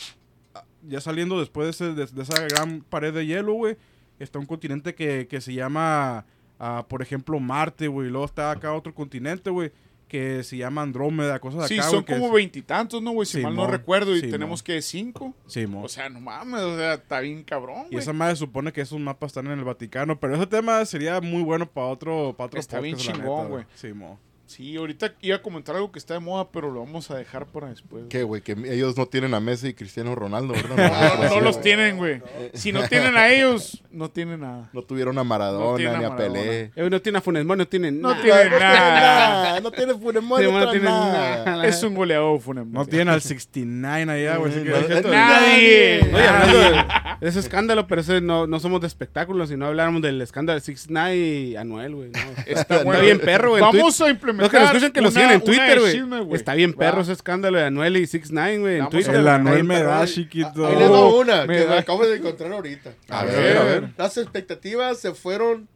ya 0.87 1.01
saliendo 1.01 1.39
después 1.39 1.65
de, 1.65 1.71
ese- 1.71 1.93
de- 1.95 2.05
de 2.05 2.21
esa 2.21 2.39
gran 2.47 2.81
pared 2.81 3.13
de 3.13 3.25
hielo, 3.25 3.53
güey, 3.53 3.75
está 4.19 4.37
un 4.39 4.45
continente 4.45 4.93
que, 4.93 5.27
que 5.27 5.41
se 5.41 5.53
llama, 5.53 6.25
ah, 6.59 6.85
por 6.87 7.01
ejemplo, 7.01 7.39
Marte, 7.39 7.87
güey. 7.87 8.07
Y 8.07 8.11
luego 8.11 8.25
está 8.25 8.51
acá 8.51 8.71
otro 8.73 8.93
continente, 8.93 9.49
güey, 9.49 9.71
que 10.11 10.43
se 10.43 10.57
llama 10.57 10.81
Andrómeda, 10.81 11.39
cosas 11.39 11.69
Sí, 11.69 11.75
acá, 11.79 11.83
son 11.83 12.01
güey, 12.01 12.05
que 12.05 12.13
como 12.15 12.31
veintitantos, 12.33 13.01
¿no, 13.01 13.11
güey? 13.11 13.25
Si 13.25 13.37
mal 13.39 13.55
no 13.55 13.61
Simón, 13.61 13.71
recuerdo. 13.71 14.11
Y 14.13 14.17
Simón. 14.19 14.31
tenemos 14.31 14.61
que 14.61 14.81
cinco. 14.81 15.33
Sí, 15.47 15.65
mo. 15.65 15.83
O 15.83 15.87
sea, 15.87 16.09
no 16.09 16.19
mames, 16.19 16.59
o 16.61 16.75
sea, 16.77 16.95
está 16.95 17.21
bien 17.21 17.43
cabrón, 17.43 17.85
Y 17.87 17.93
güey. 17.93 17.99
esa 17.99 18.11
madre 18.11 18.35
supone 18.35 18.73
que 18.73 18.81
esos 18.81 18.99
mapas 18.99 19.29
están 19.29 19.47
en 19.47 19.57
el 19.57 19.63
Vaticano, 19.63 20.19
pero 20.19 20.35
ese 20.35 20.47
tema 20.47 20.83
sería 20.85 21.21
muy 21.21 21.41
bueno 21.43 21.65
para 21.65 21.87
otro, 21.87 22.35
para 22.37 22.47
otro 22.47 22.59
Está 22.59 22.81
bien 22.81 22.95
podcast, 22.97 23.17
la 23.17 23.23
chingón, 23.23 23.49
güey. 23.49 23.65
Sí, 23.75 23.93
mo. 23.93 24.19
Sí, 24.51 24.75
ahorita 24.75 25.13
iba 25.21 25.37
a 25.37 25.41
comentar 25.41 25.75
algo 25.77 25.93
que 25.93 25.97
está 25.99 26.13
de 26.15 26.19
moda, 26.19 26.49
pero 26.51 26.69
lo 26.71 26.81
vamos 26.81 27.09
a 27.09 27.15
dejar 27.15 27.45
para 27.45 27.69
después. 27.69 28.01
güey. 28.03 28.09
¿Qué, 28.09 28.23
güey? 28.23 28.41
Que 28.41 28.51
ellos 28.73 28.97
no 28.97 29.05
tienen 29.05 29.33
a 29.33 29.39
Messi 29.39 29.69
y 29.69 29.73
Cristiano 29.73 30.13
Ronaldo, 30.13 30.53
¿verdad? 30.53 31.13
No, 31.21 31.29
no 31.35 31.41
los 31.41 31.55
güey. 31.55 31.63
tienen, 31.63 31.95
güey. 31.97 32.21
Si 32.53 32.73
no 32.73 32.85
tienen 32.89 33.15
a 33.15 33.29
ellos, 33.29 33.81
no 33.91 34.09
tienen 34.09 34.41
nada. 34.41 34.69
No 34.73 34.81
tuvieron 34.81 35.17
a 35.17 35.21
No 35.21 35.25
Maradona 35.25 35.77
tienen 35.77 35.95
a 35.95 35.99
ni 35.99 36.03
a 36.05 36.09
Maradona. 36.09 36.33
Pelé. 36.33 36.71
Eh, 36.75 36.89
no 36.89 37.01
tiene 37.01 37.17
a 37.19 37.21
Funes 37.21 37.45
Mori, 37.45 37.57
no 37.59 37.67
tiene 37.67 37.91
No 37.91 38.09
nada. 38.09 38.21
tiene 38.21 38.49
No 38.49 38.59
nada. 38.59 39.59
No 39.61 39.71
tiene 39.71 39.93
Funemón, 39.93 40.41
Sí, 40.41 40.45
no 40.47 40.51
no 40.51 40.59
tiene 40.71 40.71
tiene 40.71 40.85
nada. 40.85 41.65
Es 41.65 41.81
un 41.83 41.95
goleador, 41.95 42.39
Funes 42.41 42.67
No 42.67 42.85
tienen 42.85 43.07
al 43.09 43.21
69 43.21 44.27
allá, 44.27 44.37
güey. 44.37 44.53
No, 44.65 45.09
Nadie. 45.11 46.01
Oye, 46.13 46.27
hablando 46.27 46.59
de 46.59 46.83
de 47.21 47.29
ese 47.29 47.39
escándalo, 47.39 47.85
pero 47.87 48.01
ese 48.01 48.19
no, 48.19 48.47
no 48.47 48.59
somos 48.59 48.81
de 48.81 48.87
espectáculos, 48.87 49.49
sino 49.49 49.67
habláramos 49.67 50.01
del 50.01 50.19
escándalo 50.21 50.59
de 50.59 50.65
Six 50.65 50.89
Nine 50.89 51.15
y 51.15 51.55
Anuel, 51.55 51.95
güey. 51.95 52.09
¿no? 52.09 52.19
Está, 52.47 52.83
bien 52.99 53.19
perro, 53.19 53.51
güey, 53.51 53.61
Vamos 53.61 54.01
a 54.01 54.09
implementar. 54.09 54.40
Los 54.41 54.49
que 54.51 54.59
nos 54.59 54.67
escuchan 54.67 54.91
que 54.91 55.01
lo 55.01 55.11
siguen 55.11 55.31
en 55.31 55.43
Twitter, 55.43 55.79
güey. 55.79 56.35
Está 56.35 56.53
bien 56.55 56.73
perro 56.73 57.01
ese 57.01 57.13
escándalo 57.13 57.57
de 57.57 57.65
Anuel 57.65 57.97
y 57.97 58.07
Six 58.07 58.31
Nine, 58.31 58.59
güey, 58.59 58.77
en 58.79 58.89
Twitter. 58.89 59.15
El 59.15 59.27
Anuel 59.27 59.63
me 59.63 59.81
da, 59.81 60.05
chiquito. 60.05 60.67
Ahí 60.67 60.75
va 60.75 61.07
una 61.15 61.45
me 61.45 61.55
que 61.57 61.65
da- 61.65 61.79
acabo 61.79 62.05
de 62.05 62.17
encontrar 62.17 62.51
ahorita. 62.51 62.93
A 63.09 63.23
ver, 63.23 63.35
ver, 63.37 63.57
a 63.57 63.63
ver. 63.63 63.89
Las 63.97 64.17
expectativas 64.17 64.97
se 64.99 65.13
fueron 65.13 65.67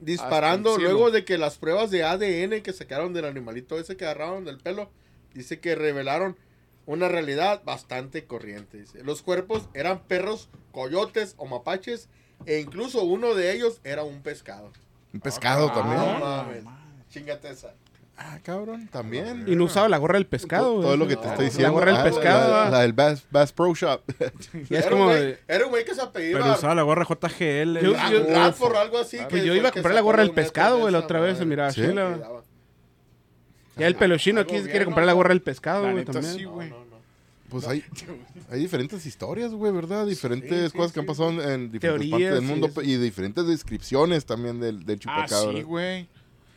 disparando 0.00 0.76
luego 0.78 1.10
de 1.10 1.24
que 1.24 1.38
las 1.38 1.58
pruebas 1.58 1.90
de 1.90 2.02
ADN 2.04 2.60
que 2.62 2.72
sacaron 2.72 3.12
del 3.12 3.24
animalito 3.24 3.78
ese 3.78 3.96
que 3.96 4.04
agarraron 4.04 4.44
del 4.44 4.58
pelo, 4.58 4.90
dice 5.34 5.60
que 5.60 5.74
revelaron 5.74 6.36
una 6.86 7.08
realidad 7.08 7.62
bastante 7.64 8.24
corriente. 8.24 8.78
dice. 8.78 9.04
Los 9.04 9.22
cuerpos 9.22 9.68
eran 9.74 10.00
perros, 10.00 10.48
coyotes 10.72 11.34
o 11.36 11.46
mapaches 11.46 12.08
e 12.46 12.58
incluso 12.58 13.04
uno 13.04 13.34
de 13.34 13.52
ellos 13.52 13.80
era 13.84 14.02
un 14.02 14.20
pescado. 14.22 14.72
Un 15.14 15.20
pescado 15.20 15.68
Ah, 15.70 15.74
también. 15.74 15.98
No 16.00 16.18
mames. 16.18 16.64
Chingate 17.12 17.50
esa. 17.50 17.72
Ah, 18.16 18.38
cabrón, 18.42 18.88
también. 18.92 19.44
Y 19.48 19.56
no 19.56 19.64
usaba 19.64 19.88
la 19.88 19.96
gorra 19.96 20.14
del 20.14 20.26
pescado, 20.26 20.64
todo, 20.64 20.74
güey. 20.76 20.84
todo 20.86 20.96
lo 20.98 21.08
que 21.08 21.16
te 21.16 21.22
No, 21.24 21.30
estoy 21.30 21.44
la 21.46 21.50
diciendo. 21.50 21.72
gorra 21.72 21.86
del 21.92 21.96
Ah, 22.00 22.04
pescado, 22.04 22.50
La, 22.50 22.66
ah. 22.66 22.70
la 22.70 22.80
del 22.80 22.92
Bass, 22.92 23.24
Bass 23.30 23.52
Pro 23.52 23.74
Shop. 23.74 24.02
Y 24.54 24.74
es 24.74 24.80
Era 24.82 24.90
como 24.90 25.04
un 25.06 25.10
güey- 25.12 25.18
de- 25.20 25.38
Era 25.48 25.64
un 25.64 25.70
güey 25.70 25.84
que 25.84 25.94
se 25.94 26.02
apellidaba 26.02 26.44
Pero 26.44 26.54
usaba 26.58 26.74
la 26.74 26.82
gorra 26.82 27.04
JGL. 27.06 27.80
Yo- 27.80 27.94
yo- 28.10 28.26
Radford 28.34 28.76
algo 28.76 28.98
así. 28.98 29.16
que 29.16 29.24
Pues 29.24 29.44
yo 29.44 29.54
iba 29.54 29.68
a 29.68 29.72
que 29.72 29.78
comprar 29.80 29.94
la 29.94 30.00
gorra 30.02 30.22
del 30.22 30.32
pescado, 30.32 30.78
güey, 30.78 30.92
la 30.92 30.98
otra 31.00 31.20
vez 31.20 31.38
se 31.38 31.44
madre. 31.44 31.46
miraba 31.46 31.72
¿Sí? 31.72 31.82
Ya 33.76 33.86
el 33.86 33.96
peluchino 33.96 34.40
aquí 34.42 34.60
quiere 34.60 34.84
comprar 34.84 35.06
la 35.06 35.14
gorra 35.14 35.30
del 35.30 35.40
pescado, 35.42 35.86
La 35.86 35.92
güey, 35.92 36.04
también. 36.04 36.34
sí, 36.34 36.44
güey. 36.44 36.68
No, 36.70 36.78
no, 36.80 36.84
no. 36.84 36.92
Pues 37.48 37.66
hay, 37.66 37.82
hay 38.50 38.60
diferentes 38.60 39.04
historias, 39.06 39.52
güey, 39.52 39.72
¿verdad? 39.72 40.06
Diferentes 40.06 40.70
sí, 40.72 40.76
cosas 40.76 40.92
que 40.92 41.00
han 41.00 41.06
pasado 41.06 41.30
en 41.30 41.70
diferentes 41.70 41.80
Teorías, 41.80 42.10
partes 42.10 42.32
del 42.32 42.42
mundo 42.42 42.70
y 42.82 42.96
diferentes 42.96 43.46
descripciones 43.46 44.26
también 44.26 44.60
del, 44.60 44.84
del 44.84 44.96
Ah, 45.06 45.24
chupacabra. 45.26 45.52
sí, 45.56 45.62
güey. 45.62 46.08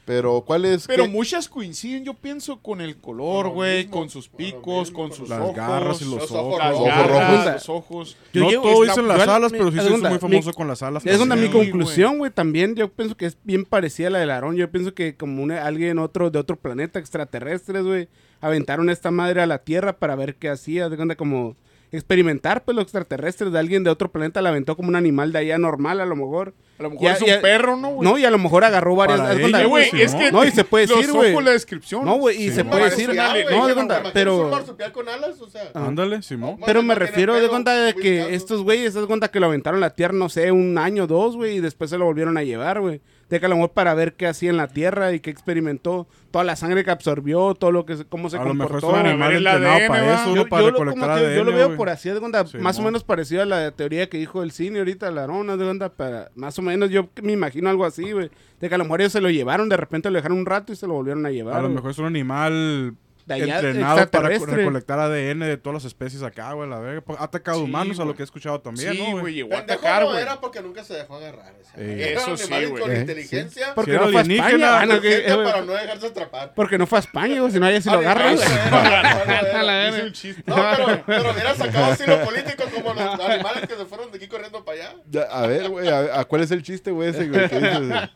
Pero, 0.06 0.42
¿cuál 0.46 0.66
es? 0.66 0.86
Pero 0.86 1.06
qué- 1.06 1.10
muchas 1.10 1.50
coinciden, 1.50 2.04
yo 2.06 2.14
pienso, 2.14 2.60
con 2.62 2.80
el 2.80 2.96
color, 2.98 3.50
güey, 3.50 3.88
con 3.88 4.08
sus 4.12 4.30
picos, 4.30 4.92
con 4.92 5.12
sus 5.12 5.28
Las 5.30 5.42
ojos. 5.42 5.56
garras 5.56 6.00
y 6.02 6.06
los, 6.06 6.14
los 6.14 6.32
ojos. 6.32 6.60
ojos 6.60 6.60
Las 6.60 6.80
garras, 6.86 7.10
rojos. 7.10 7.54
los 7.54 7.70
ojos. 7.70 8.18
Yo 8.32 8.42
no 8.44 8.62
todo 8.62 8.84
está- 8.84 8.94
dicen 9.02 9.08
las 9.08 9.28
alas, 9.28 9.52
pero 9.52 9.72
sí 9.72 9.80
se 9.80 9.86
hizo 9.88 9.98
muy 9.98 10.20
famoso 10.20 10.50
mi- 10.50 10.54
con 10.54 10.68
las 10.68 10.84
alas. 10.84 11.06
Es 11.08 11.18
donde 11.18 11.36
mi 11.36 11.50
conclusión, 11.50 12.20
güey, 12.20 12.32
también 12.32 12.76
yo 12.76 12.92
pienso 12.92 13.18
que 13.18 13.26
es 13.26 13.38
bien 13.44 13.66
parecida 13.66 14.08
a 14.08 14.12
la 14.12 14.20
del 14.20 14.30
Aarón. 14.30 14.56
Yo 14.56 14.70
pienso 14.70 14.94
que 14.94 15.16
como 15.18 15.42
una- 15.42 15.66
alguien 15.66 15.98
otro 15.98 16.30
de 16.30 16.38
otro 16.38 16.56
planeta, 16.56 17.00
extraterrestres, 17.00 17.84
güey, 17.84 18.08
aventaron 18.42 18.92
esta 18.92 19.10
madre 19.10 19.42
a 19.42 19.48
la 19.48 19.58
Tierra 19.64 19.98
para 19.98 20.16
ver 20.16 20.36
qué 20.36 20.50
hacía. 20.50 20.88
De 20.88 20.98
cuenta 20.98 21.16
como 21.16 21.56
experimentar, 21.92 22.64
pues 22.64 22.76
los 22.76 22.84
extraterrestres 22.84 23.52
de 23.52 23.60
alguien 23.60 23.84
de 23.84 23.90
otro 23.90 24.12
planeta 24.12 24.42
la 24.42 24.50
aventó 24.50 24.76
como 24.76 24.90
un 24.90 24.96
animal 24.96 25.32
de 25.32 25.40
allá 25.40 25.58
normal, 25.58 26.02
a 26.02 26.06
lo 26.06 26.16
mejor. 26.16 26.54
A 26.78 26.84
lo 26.84 26.90
mejor 26.90 27.06
Ya- 27.06 27.14
es 27.14 27.22
un 27.22 27.28
ya- 27.28 27.42
perro, 27.42 27.78
¿no, 27.78 27.90
güey? 27.92 28.10
No, 28.10 28.18
y 28.18 28.26
a 28.26 28.30
lo 28.30 28.38
mejor 28.38 28.66
agarró 28.66 28.96
varias. 28.98 29.30
De 29.38 29.46
ella, 29.46 29.64
güey, 29.66 29.90
Sí, 29.92 30.02
es 30.02 30.14
¿no? 30.14 30.20
que 30.20 30.32
No, 30.34 30.44
y 30.46 30.52
se 30.52 30.64
puede 30.66 30.88
los 30.88 30.98
decir, 30.98 31.14
güey. 31.14 31.32
ojos, 31.32 31.44
la 31.46 31.52
descripción. 31.52 32.04
No, 32.04 32.16
güey, 32.16 32.36
y 32.36 32.50
Sí, 32.50 32.56
se 32.56 32.64
no. 32.66 32.72
puede 32.72 32.86
decir. 32.86 33.14
No, 33.16 33.68
de 33.68 33.74
cuenta, 33.74 34.04
pero. 34.14 34.46
un 34.46 34.52
marsupial 34.52 34.92
con 34.92 35.08
alas, 35.08 35.40
o 35.40 35.50
sea. 35.50 35.72
Ándale, 35.74 36.22
Simón. 36.22 36.58
No, 36.60 36.66
Pero 36.66 36.84
me 36.84 36.96
refiero 36.96 37.34
de 37.40 37.48
cuenta 37.48 37.74
de 37.74 37.94
que 37.94 38.36
estos 38.36 38.62
güeyes, 38.64 38.94
se 38.94 39.06
cuenta 39.06 39.30
que 39.30 39.40
lo 39.40 39.46
aventaron 39.46 39.78
a 39.82 39.88
la 39.88 39.94
tierra, 39.96 40.14
no 40.14 40.28
sé, 40.28 40.52
un 40.52 40.78
año, 40.78 41.08
dos, 41.08 41.38
güey, 41.38 41.58
y 41.58 41.60
después 41.62 41.90
se 41.90 41.98
lo 41.98 42.06
volvieron 42.06 42.38
a 42.38 42.44
llevar, 42.44 42.82
güey. 42.82 43.00
De 43.30 43.40
que 43.40 43.48
a 43.48 43.50
lo 43.50 43.56
mejor 43.56 43.72
para 43.72 43.96
ver 43.96 44.14
qué 44.14 44.28
hacía 44.28 44.52
en 44.52 44.58
la 44.58 44.68
tierra 44.68 45.12
y 45.14 45.20
qué 45.20 45.32
experimentó, 45.32 46.06
toda 46.30 46.44
la 46.44 46.56
sangre 46.56 46.84
que 46.84 46.92
absorbió, 46.92 47.56
todo 47.56 47.72
lo 47.72 47.84
que 47.86 47.98
se- 47.98 48.06
cómo 48.06 48.30
se 48.30 48.38
A 48.38 48.44
lo 48.44 48.54
mejor 48.54 48.78
es 48.78 48.82
comportó. 48.84 49.00
un 49.00 49.08
ADN, 49.08 49.88
para 49.88 50.14
eso, 50.14 50.36
Yo. 50.36 50.48
Para 50.48 50.62
yo 50.64 50.72
lo, 50.72 50.78
como 50.92 51.18
yo 51.18 51.44
lo 51.44 51.52
veo 51.52 51.76
por 51.76 51.90
así, 51.90 52.10
de 52.10 52.20
cuenta, 52.20 52.46
Sí, 52.46 52.60
más 52.60 52.78
o 52.78 52.84
menos 52.84 53.04
parecido 53.04 53.42
a 53.42 53.46
la 53.46 53.72
teoría 53.72 54.08
que 54.10 54.18
dijo 54.20 54.44
el 54.44 54.52
cine 54.52 54.78
ahorita, 54.80 55.10
la 55.10 55.24
Arona, 55.24 55.58
de 55.58 55.66
cuenta, 55.66 55.90
para, 55.90 56.30
más 56.36 56.60
o 56.60 56.62
menos 56.62 56.92
yo 56.92 57.10
me 57.24 57.32
imagino 57.32 57.68
algo 57.70 57.84
así, 57.86 58.12
güey. 58.12 58.30
De 58.60 58.70
que 58.70 58.76
a 58.76 58.78
lo 58.78 58.84
mejor 58.84 59.02
ellos 59.02 59.14
se 59.14 59.22
lo 59.22 59.30
llevaron, 59.32 59.70
de 59.70 59.78
repente 59.78 60.12
lo 60.12 60.18
dejaron 60.18 60.38
un 60.38 60.46
rato 60.46 60.72
y 60.72 60.76
se 60.76 60.86
lo 60.86 60.94
volvieron 60.94 61.26
a 61.26 61.32
llevar. 61.32 61.56
A 61.58 61.62
lo 61.64 61.70
mejor 61.70 61.92
es 61.92 61.98
un 61.98 62.06
animal 62.06 62.94
De 63.26 63.34
allá, 63.34 63.56
entrenado 63.56 64.10
para 64.12 64.30
recolectar 64.30 65.00
ADN 65.00 65.40
de 65.40 65.58
todas 65.58 65.74
las 65.84 65.86
especies 65.86 66.22
acá, 66.22 66.54
güey, 66.54 66.70
la 66.70 66.78
verga. 66.80 67.04
Ha 67.18 67.24
atacado 67.24 67.58
Sí, 67.58 67.64
humanos, 67.64 67.98
a 68.00 68.04
güey. 68.04 68.08
lo 68.10 68.16
que 68.16 68.22
he 68.22 68.26
escuchado 68.26 68.62
también, 68.62 68.94
Sí, 68.94 69.00
¿no, 69.00 69.06
güey, 69.12 69.22
güey? 69.22 69.34
llegó 69.34 69.56
a 69.56 69.60
atacar, 69.60 70.04
no 70.04 70.10
güey. 70.10 70.22
era 70.22 70.40
porque 70.40 70.62
nunca 70.62 70.84
se 70.84 70.94
dejó 70.94 71.16
agarrar. 71.16 71.54
o 71.60 71.64
sea, 71.64 71.84
Eh, 71.84 72.12
era 72.12 72.22
eso 72.22 72.32
un 72.32 72.38
sí, 72.38 72.48
güey. 72.48 72.82
con 72.82 72.92
Eh, 72.92 73.00
inteligencia. 73.00 73.74
Porque 73.74 73.92
Si 73.92 73.96
era 73.96 74.06
no 74.06 74.12
fue 74.12 74.20
a 74.22 74.24
España, 74.24 74.80
ah, 74.80 74.86
no, 74.86 75.02
que- 75.02 75.18
eh, 75.28 75.34
güey, 75.34 75.44
para 75.48 75.62
no 75.62 75.74
dejarse 75.74 76.06
atrapar. 76.08 76.54
porque 76.56 76.78
no 76.78 76.86
fue 76.86 77.00
a 77.00 77.02
España, 77.02 77.40
güey, 77.40 77.52
si 77.52 77.60
no, 77.60 77.72
ya 77.72 77.82
si 77.82 77.90
lo 77.90 77.98
agarran. 77.98 78.38
A 78.38 79.64
verga. 79.64 80.04
un 80.06 80.12
chiste. 80.14 80.44
No, 80.46 80.56
pero, 80.56 81.04
pero 81.06 81.32
hubiera 81.32 81.56
sacado 81.56 81.86
así 81.86 82.04
lo 82.06 82.24
político 82.24 82.64
como 82.74 82.94
los 82.94 83.20
animales 83.20 83.68
que 83.68 83.76
se 83.76 83.86
fueron 83.86 84.12
de 84.12 84.18
aquí 84.18 84.28
corriendo 84.28 84.64
para 84.64 84.78
allá. 84.90 85.28
A 85.32 85.48
ver, 85.48 85.70
güey, 85.70 85.88
a, 85.88 86.20
a 86.20 86.26
cuál 86.26 86.42
es 86.44 86.52
el 86.52 86.62
chiste, 86.64 86.92
güey, 86.92 87.10
ese, 87.10 87.28
güey, 87.28 87.50
que 87.50 87.56
dices 87.60 87.80
de, 87.90 88.10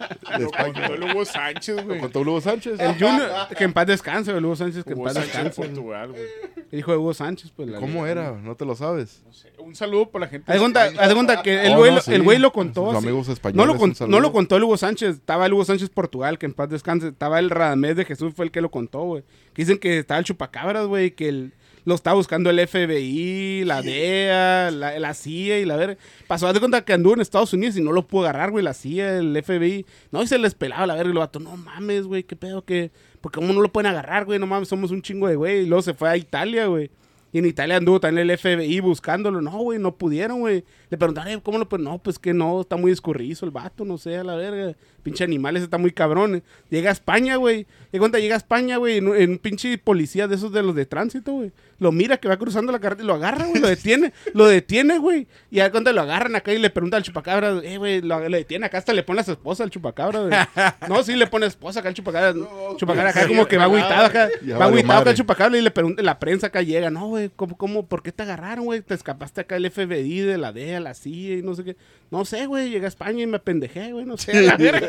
España? 0.45 0.73
contó 0.73 0.93
el 0.93 1.03
Hugo 1.03 1.25
Sánchez, 1.25 1.75
¿Lo 1.77 1.83
güey. 1.83 1.99
contó 1.99 2.19
Hugo 2.21 2.41
Sánchez? 2.41 2.79
El 2.79 2.93
Junior, 2.93 3.29
que 3.57 3.63
en 3.63 3.73
paz 3.73 3.87
descanse, 3.87 4.31
güey, 4.31 4.43
Hugo 4.43 4.55
Sánchez, 4.55 4.83
que 4.83 4.93
Hugo 5.01 5.09
Sánchez 5.13 5.43
de. 5.43 5.49
Portugal, 5.51 6.11
güey. 6.11 6.23
El 6.71 6.79
hijo 6.79 6.91
de 6.91 6.97
Hugo 6.97 7.13
Sánchez, 7.13 7.51
pues. 7.55 7.67
la 7.69 7.79
¿Cómo 7.79 8.05
era? 8.05 8.31
¿No 8.33 8.55
te 8.55 8.65
lo 8.65 8.75
sabes? 8.75 9.21
No 9.25 9.33
sé. 9.33 9.49
Un 9.59 9.75
saludo 9.75 10.09
para 10.09 10.25
la 10.25 10.29
gente. 10.31 10.51
Haz 10.51 10.55
de 10.55 10.59
cuenta, 10.61 10.83
haz 10.85 11.07
de 11.09 11.13
cuenta 11.15 11.41
que 11.43 11.65
el 11.65 11.73
Oh, 11.73 11.85
no, 11.85 11.91
lo- 11.95 12.01
sí. 12.01 12.13
el 12.13 12.23
güey 12.23 12.39
lo 12.39 12.51
contó. 12.51 12.89
Así. 12.91 13.07
amigos 13.07 13.27
No 13.27 13.33
españoles, 13.33 13.67
lo, 13.67 13.73
un 13.73 13.93
con- 13.93 14.09
no 14.11 14.19
lo 14.19 14.31
contó 14.31 14.55
el 14.57 14.63
Hugo 14.63 14.77
Sánchez, 14.77 15.15
estaba 15.15 15.45
el 15.45 15.53
Hugo 15.53 15.65
Sánchez 15.65 15.89
Portugal, 15.89 16.37
que 16.37 16.45
en 16.45 16.53
paz 16.53 16.69
descanse, 16.69 17.07
estaba 17.09 17.39
el 17.39 17.49
Radamés 17.49 17.95
de 17.95 18.05
Jesús, 18.05 18.33
fue 18.35 18.45
el 18.45 18.51
que 18.51 18.61
lo 18.61 18.69
contó, 18.71 19.01
güey. 19.03 19.23
Que 19.53 19.63
dicen 19.63 19.77
que 19.77 19.99
estaba 19.99 20.19
el 20.19 20.25
chupacabras, 20.25 20.85
güey, 20.87 21.11
que 21.11 21.29
el- 21.29 21.53
lo 21.85 21.95
estaba 21.95 22.15
buscando 22.17 22.49
el 22.51 22.59
FBI, 22.59 23.63
la 23.65 23.81
DEA, 23.81 24.69
la, 24.69 24.99
la 24.99 25.13
CIA 25.13 25.59
y 25.59 25.65
la 25.65 25.75
verga. 25.75 25.97
Pasó 26.27 26.45
haz 26.47 26.53
de 26.53 26.59
cuenta 26.59 26.83
que 26.83 26.93
anduvo 26.93 27.13
en 27.15 27.21
Estados 27.21 27.53
Unidos 27.53 27.77
y 27.77 27.81
no 27.81 27.91
lo 27.91 28.05
pudo 28.05 28.23
agarrar, 28.23 28.51
güey, 28.51 28.63
la 28.63 28.73
CIA, 28.73 29.17
el 29.17 29.35
FBI. 29.43 29.85
No, 30.11 30.21
y 30.21 30.27
se 30.27 30.37
les 30.37 30.53
pelaba 30.53 30.85
la 30.85 30.95
verga 30.95 31.09
y 31.09 31.13
lo 31.13 31.21
vato, 31.21 31.39
no 31.39 31.55
mames, 31.57 32.05
güey, 32.05 32.23
qué 32.23 32.35
pedo, 32.35 32.63
que... 32.63 32.91
Porque 33.21 33.39
cómo 33.39 33.53
no 33.53 33.61
lo 33.61 33.71
pueden 33.71 33.91
agarrar, 33.91 34.25
güey, 34.25 34.39
no 34.39 34.47
mames, 34.47 34.67
somos 34.69 34.91
un 34.91 35.01
chingo 35.01 35.27
de 35.27 35.35
güey. 35.35 35.63
Y 35.63 35.65
luego 35.65 35.81
se 35.81 35.93
fue 35.93 36.09
a 36.09 36.17
Italia, 36.17 36.67
güey. 36.67 36.89
Y 37.31 37.37
en 37.37 37.45
Italia 37.45 37.77
anduvo 37.77 37.99
también 37.99 38.27
el 38.27 38.35
FBI 38.39 38.79
buscándolo. 38.79 39.39
No, 39.39 39.51
güey, 39.59 39.77
no 39.77 39.95
pudieron, 39.95 40.39
güey. 40.39 40.63
Le 40.89 40.97
preguntaron, 40.97 41.31
"Eh, 41.31 41.39
¿cómo 41.43 41.59
lo 41.59 41.69
pueden? 41.69 41.83
No, 41.83 41.99
pues 41.99 42.17
que 42.17 42.33
no, 42.33 42.61
está 42.61 42.75
muy 42.75 42.91
escurrizo 42.91 43.45
el 43.45 43.51
vato, 43.51 43.85
no 43.85 43.99
sé, 43.99 44.17
a 44.17 44.23
la 44.23 44.35
verga. 44.35 44.75
Pinche 45.03 45.23
animales, 45.25 45.61
está 45.61 45.77
muy 45.77 45.91
cabrón. 45.91 46.35
eh. 46.37 46.43
Llega 46.71 46.89
a 46.89 46.93
España, 46.93 47.35
güey. 47.35 47.67
De 47.91 47.99
cuenta, 47.99 48.17
llega 48.17 48.33
a 48.33 48.37
España, 48.39 48.77
güey, 48.77 48.97
en 48.97 49.29
un 49.29 49.37
pinche 49.37 49.77
policía 49.77 50.27
de 50.27 50.35
esos 50.35 50.51
de 50.51 50.63
los 50.63 50.73
de 50.73 50.87
tránsito, 50.87 51.33
güey. 51.33 51.51
Lo 51.79 51.91
mira 51.91 52.17
que 52.17 52.27
va 52.27 52.37
cruzando 52.37 52.71
la 52.71 52.79
carretera 52.79 53.05
y 53.05 53.07
lo 53.07 53.13
agarra, 53.15 53.45
güey, 53.45 53.61
lo 53.61 53.67
detiene. 53.67 54.13
lo 54.33 54.47
detiene, 54.47 54.97
güey. 54.97 55.27
Y 55.49 55.61
a 55.61 55.71
cuenta 55.71 55.91
lo 55.91 56.01
agarran 56.01 56.35
acá 56.35 56.53
y 56.53 56.59
le 56.59 56.69
pregunta 56.69 56.97
al 56.97 57.03
chupacabra, 57.03 57.59
eh, 57.63 57.77
güey, 57.77 58.01
lo, 58.01 58.19
detiene 58.19 58.65
acá, 58.65 58.77
hasta 58.77 58.93
le 58.93 59.03
pone 59.03 59.21
a 59.21 59.23
su 59.23 59.31
esposa 59.31 59.63
al 59.63 59.69
chupacabra, 59.69 60.21
güey. 60.21 60.39
no, 60.87 61.03
sí, 61.03 61.15
le 61.15 61.27
pone 61.27 61.45
esposa 61.45 61.79
acá 61.79 61.89
al 61.89 61.95
chupacabra. 61.95 62.33
chupacabra 62.77 63.09
acá 63.11 63.27
como 63.27 63.45
que 63.47 63.57
va 63.57 63.63
agüitado 63.63 64.05
acá. 64.05 64.29
Ya 64.45 64.57
va 64.57 64.65
agüitado 64.65 64.99
acá 64.99 65.09
el 65.11 65.17
chupacabra 65.17 65.57
y 65.57 65.61
le 65.61 65.71
pregunta, 65.71 66.03
la 66.03 66.19
prensa 66.19 66.47
acá 66.47 66.61
llega, 66.61 66.89
no, 66.89 67.07
güey, 67.07 67.29
¿cómo, 67.35 67.57
cómo, 67.57 67.85
por 67.85 68.03
qué 68.03 68.11
te 68.11 68.23
agarraron, 68.23 68.65
güey? 68.65 68.81
Te 68.81 68.93
escapaste 68.93 69.41
acá 69.41 69.55
del 69.55 69.71
FBI, 69.71 70.19
de 70.19 70.37
la 70.37 70.51
DEA, 70.51 70.79
la 70.79 70.93
CIA 70.93 71.37
y 71.37 71.41
no 71.41 71.55
sé 71.55 71.63
qué. 71.63 71.77
No 72.11 72.25
sé, 72.25 72.45
güey, 72.47 72.69
llegué 72.69 72.85
a 72.85 72.89
España 72.89 73.23
y 73.23 73.27
me 73.27 73.37
apendejé, 73.37 73.93
güey, 73.93 74.05
no 74.05 74.17
sé. 74.17 74.31
a 74.37 74.41
la 74.41 74.57
verga. 74.57 74.87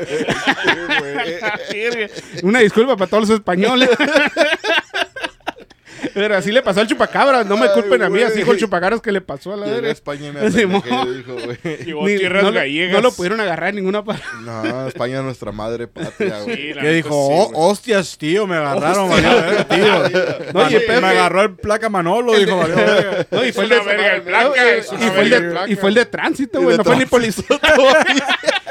Una 2.43 2.61
disculpa 2.61 2.97
para 2.97 3.09
todos 3.09 3.29
los 3.29 3.39
españoles. 3.39 3.91
Pero 6.15 6.37
así 6.37 6.51
le 6.53 6.63
pasó 6.63 6.81
al 6.81 6.87
chupacabra, 6.87 7.45
no 7.45 7.57
me 7.57 7.67
Ay, 7.67 7.73
culpen 7.75 8.03
a 8.03 8.09
mí, 8.09 8.23
así 8.23 8.39
dijo 8.39 8.53
el 8.53 8.59
chupacabras 8.59 9.01
que 9.01 9.13
le 9.13 9.21
pasó 9.21 9.53
a 9.53 9.57
la 9.57 9.67
Llegué 9.67 9.89
a. 9.89 9.91
España 9.93 10.29
y 10.29 10.33
me 10.33 10.41
dijo. 10.51 10.83
Llegó 11.85 12.07
Ni- 12.07 12.17
tierras 12.19 12.43
no, 12.43 12.51
lo- 12.51 12.55
gallegas. 12.61 12.93
no 12.93 13.01
lo 13.01 13.13
pudieron 13.13 13.41
agarrar 13.41 13.71
en 13.71 13.77
ninguna 13.77 14.05
parte. 14.05 14.23
No, 14.43 14.89
España 14.89 15.19
es 15.19 15.25
nuestra 15.25 15.53
madre 15.53 15.87
patria, 15.89 16.41
güey. 16.43 16.73
Que 16.75 16.91
dijo, 16.91 17.09
sí, 17.09 17.53
"Oh, 17.55 17.69
hostias, 17.69 18.17
tío, 18.19 18.47
me 18.47 18.57
agarraron, 18.57 19.09
valió 19.11 19.29
verga, 19.31 19.65
tío. 19.69 20.31
No, 20.55 20.61
oye, 20.67 20.85
me 20.89 20.95
agarró 21.07 21.43
el 21.43 21.55
placa 21.57 21.89
Manolo, 21.89 22.37
dijo, 22.39 22.57
valió. 22.57 22.77
No, 23.31 23.45
y 23.45 23.53
fue 23.53 23.65
el 23.65 23.71
de, 23.71 23.77
y 23.77 23.81
fue 23.81 23.93
el 25.23 25.31
de- 25.31 25.37
el 25.37 25.51
placa. 25.51 25.71
y 25.71 25.77
fue 25.77 25.89
el 25.91 25.95
de 25.95 26.07
tránsito, 26.07 26.61
güey, 26.63 26.77
no 26.77 26.85
fue 26.85 26.97
ni 26.97 27.07
policía. 27.07 27.45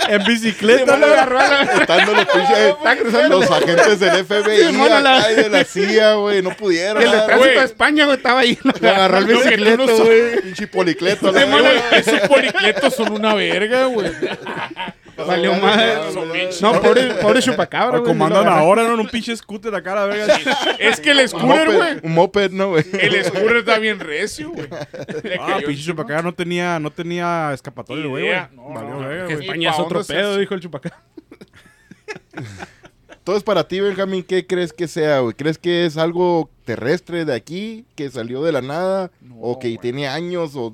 En 0.10 0.24
bicicleta, 0.24 0.98
la- 0.98 1.62
Estando 1.82 2.14
los 2.14 2.26
pinches 2.26 2.58
Está 2.58 2.98
cruzando 2.98 3.40
los 3.40 3.52
agentes 3.52 4.00
del 4.00 4.26
FBI 4.26 4.58
Simón, 4.68 4.92
a 4.92 5.00
la- 5.02 5.18
acá 5.20 5.32
y 5.32 5.36
de 5.36 5.50
la 5.50 5.64
CIA, 5.64 6.14
güey, 6.16 6.42
no 6.42 6.50
pudieron. 6.58 7.02
Y 7.02 7.06
el 7.06 7.12
de 7.12 7.18
nada, 7.18 7.28
tránsito 7.28 7.60
de 7.60 7.66
España, 7.66 8.06
güey, 8.06 8.18
estaba 8.18 8.40
ahí. 8.40 8.58
Lo 8.64 8.90
agarró 8.90 9.18
el 9.20 9.26
bicicleto, 9.26 9.98
güey. 10.04 10.42
Pinche 10.42 10.68
policleto. 10.68 11.32
güey. 11.32 11.46
Esos 11.92 12.20
policletos 12.22 12.96
son 12.96 13.12
una 13.12 13.34
verga, 13.36 13.86
güey. 13.86 14.12
Valió 15.26 15.56
madre. 15.56 15.96
No, 16.62 16.82
pobre, 16.82 17.14
pobre 17.16 17.42
chupacabra, 17.42 18.00
güey. 18.00 18.12
comandan 18.12 18.44
lo 18.44 18.50
agarró. 18.50 18.66
ahora, 18.66 18.84
¿no? 18.84 18.94
En 18.94 19.00
un 19.02 19.08
pinche 19.08 19.36
scooter 19.36 19.74
acá, 19.74 19.96
la 19.96 20.06
verga. 20.06 20.40
Es 20.80 21.00
que 21.00 21.12
el 21.12 21.28
scooter, 21.28 21.72
güey. 21.72 22.00
un 22.04 22.14
moped, 22.14 22.52
¿no, 22.52 22.70
güey? 22.70 22.86
El 22.94 23.24
scooter 23.24 23.58
está 23.58 23.80
bien 23.80 24.00
recio, 24.00 24.52
güey. 24.52 24.68
Ah, 25.40 25.60
pinche 25.66 25.84
chupacabra 25.84 26.22
no 26.22 26.34
tenía, 26.34 26.80
no 26.80 26.92
tenía 26.92 27.52
escapatoria, 27.54 28.06
güey, 28.06 28.28
güey. 28.28 28.40
Valió 28.74 28.98
güey. 28.98 29.34
España 29.42 29.72
es 29.72 29.80
otro 29.80 30.04
pedo, 30.04 30.38
dijo 30.38 30.54
el 30.54 30.62
chupacabra. 30.62 31.04
Entonces, 33.30 33.44
para 33.44 33.68
ti, 33.68 33.80
Benjamín, 33.80 34.24
¿qué 34.24 34.48
crees 34.48 34.74
que 34.74 34.88
sea, 34.88 35.20
güey? 35.20 35.36
¿Crees 35.36 35.60
que 35.60 35.86
es 35.86 35.98
algo 35.98 36.50
terrestre 36.66 37.26
de 37.26 37.36
aquí, 37.36 37.86
que 37.96 38.10
salió 38.10 38.42
de 38.42 38.52
la 38.52 38.62
nada? 38.62 39.12
No, 39.22 39.36
¿O 39.40 39.60
que 39.60 39.78
tiene 39.78 40.08
años 40.08 40.56
o 40.56 40.74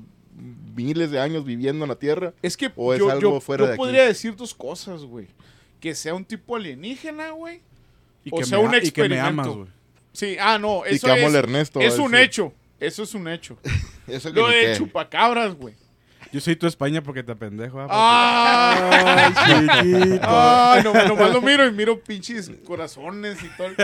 miles 0.74 1.10
de 1.10 1.20
años 1.20 1.44
viviendo 1.44 1.84
en 1.84 1.88
la 1.88 1.96
Tierra? 1.98 2.32
Es 2.42 2.56
que 2.56 2.70
¿O 2.76 2.92
es 2.92 2.98
yo, 2.98 3.10
algo 3.10 3.34
yo- 3.34 3.40
fuera 3.40 3.62
yo 3.64 3.66
de 3.68 3.72
aquí? 3.74 3.78
podría 3.78 4.04
decir 4.06 4.36
dos 4.36 4.54
cosas, 4.54 5.02
güey. 5.04 5.26
Que 5.80 5.94
sea 5.94 6.14
un 6.14 6.24
tipo 6.24 6.56
alienígena, 6.56 7.30
güey. 7.30 7.60
Y 8.24 8.30
O 8.32 8.38
que 8.38 8.44
sea, 8.44 8.58
me 8.58 8.64
un 8.64 8.74
a- 8.74 8.78
y 8.78 8.90
que 8.90 9.02
me 9.02 9.06
experimento. 9.16 9.28
amas, 9.42 9.46
güey. 9.56 9.68
Sí, 10.12 10.36
ah, 10.40 10.58
no, 10.58 10.82
Y 10.90 10.94
eso 10.94 11.06
que 11.06 11.12
amo 11.12 11.20
es, 11.22 11.26
al 11.28 11.34
Ernesto. 11.36 11.80
es 11.80 11.98
un 11.98 12.14
hecho. 12.14 12.52
Eso 12.80 13.02
es 13.02 13.14
un 13.14 13.28
hecho. 13.28 13.58
Eso 14.06 14.32
que 14.32 14.40
Lo 14.40 14.48
de 14.48 14.60
qué. 14.60 14.74
chupacabras, 14.76 15.54
güey. 15.54 15.74
Yo 16.36 16.40
soy 16.42 16.54
tu 16.54 16.66
España 16.66 17.02
porque 17.02 17.22
te 17.22 17.34
pendejo. 17.34 17.80
ah, 17.80 17.88
Ah, 17.90 19.32
chiquito. 19.46 20.20
Ay, 20.28 20.82
no, 20.84 20.92
nomás 21.08 21.32
lo 21.32 21.40
miro 21.40 21.66
y 21.66 21.72
miro 21.72 21.98
pinches 21.98 22.50
corazones 22.66 23.38
y 23.42 23.48
todo. 23.56 23.68
el- 23.68 23.76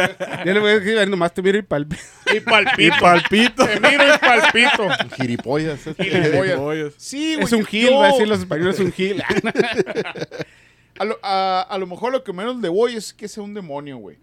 Yo 0.45 0.53
le 0.53 0.61
voy 0.61 0.71
a 0.73 0.81
decir, 0.81 1.09
nomás 1.09 1.33
te 1.33 1.41
miro 1.41 1.57
y 1.57 1.63
palpe. 1.63 1.97
Y 2.31 2.37
Y 2.37 2.41
palpito. 2.41 2.95
palpito. 3.01 3.67
Te 3.67 3.81
miro 3.81 4.05
y 4.15 4.19
palpito. 4.19 4.89
Gilipollas. 5.17 5.87
este. 5.87 6.05
Gilipollas. 6.05 6.57
Pollas. 6.59 6.93
Sí, 6.99 7.37
güey. 7.37 7.47
Es 7.47 7.53
un 7.53 7.65
gil, 7.65 7.89
yo- 7.89 7.99
va 8.01 8.09
a 8.09 8.11
decir 8.13 8.29
los 8.29 8.41
españoles, 8.41 8.75
es 8.79 8.81
un 8.85 8.93
gil. 8.93 9.23
A 10.99 11.05
lo, 11.07 11.19
a, 11.23 11.63
a 11.71 11.79
lo 11.79 11.87
mejor 11.87 12.13
lo 12.13 12.23
que 12.23 12.35
menos 12.35 12.57
le 12.59 12.69
voy 12.69 12.97
es 12.97 13.15
que 13.15 13.27
sea 13.27 13.43
un 13.43 13.55
demonio, 13.55 13.97
güey. 13.97 14.19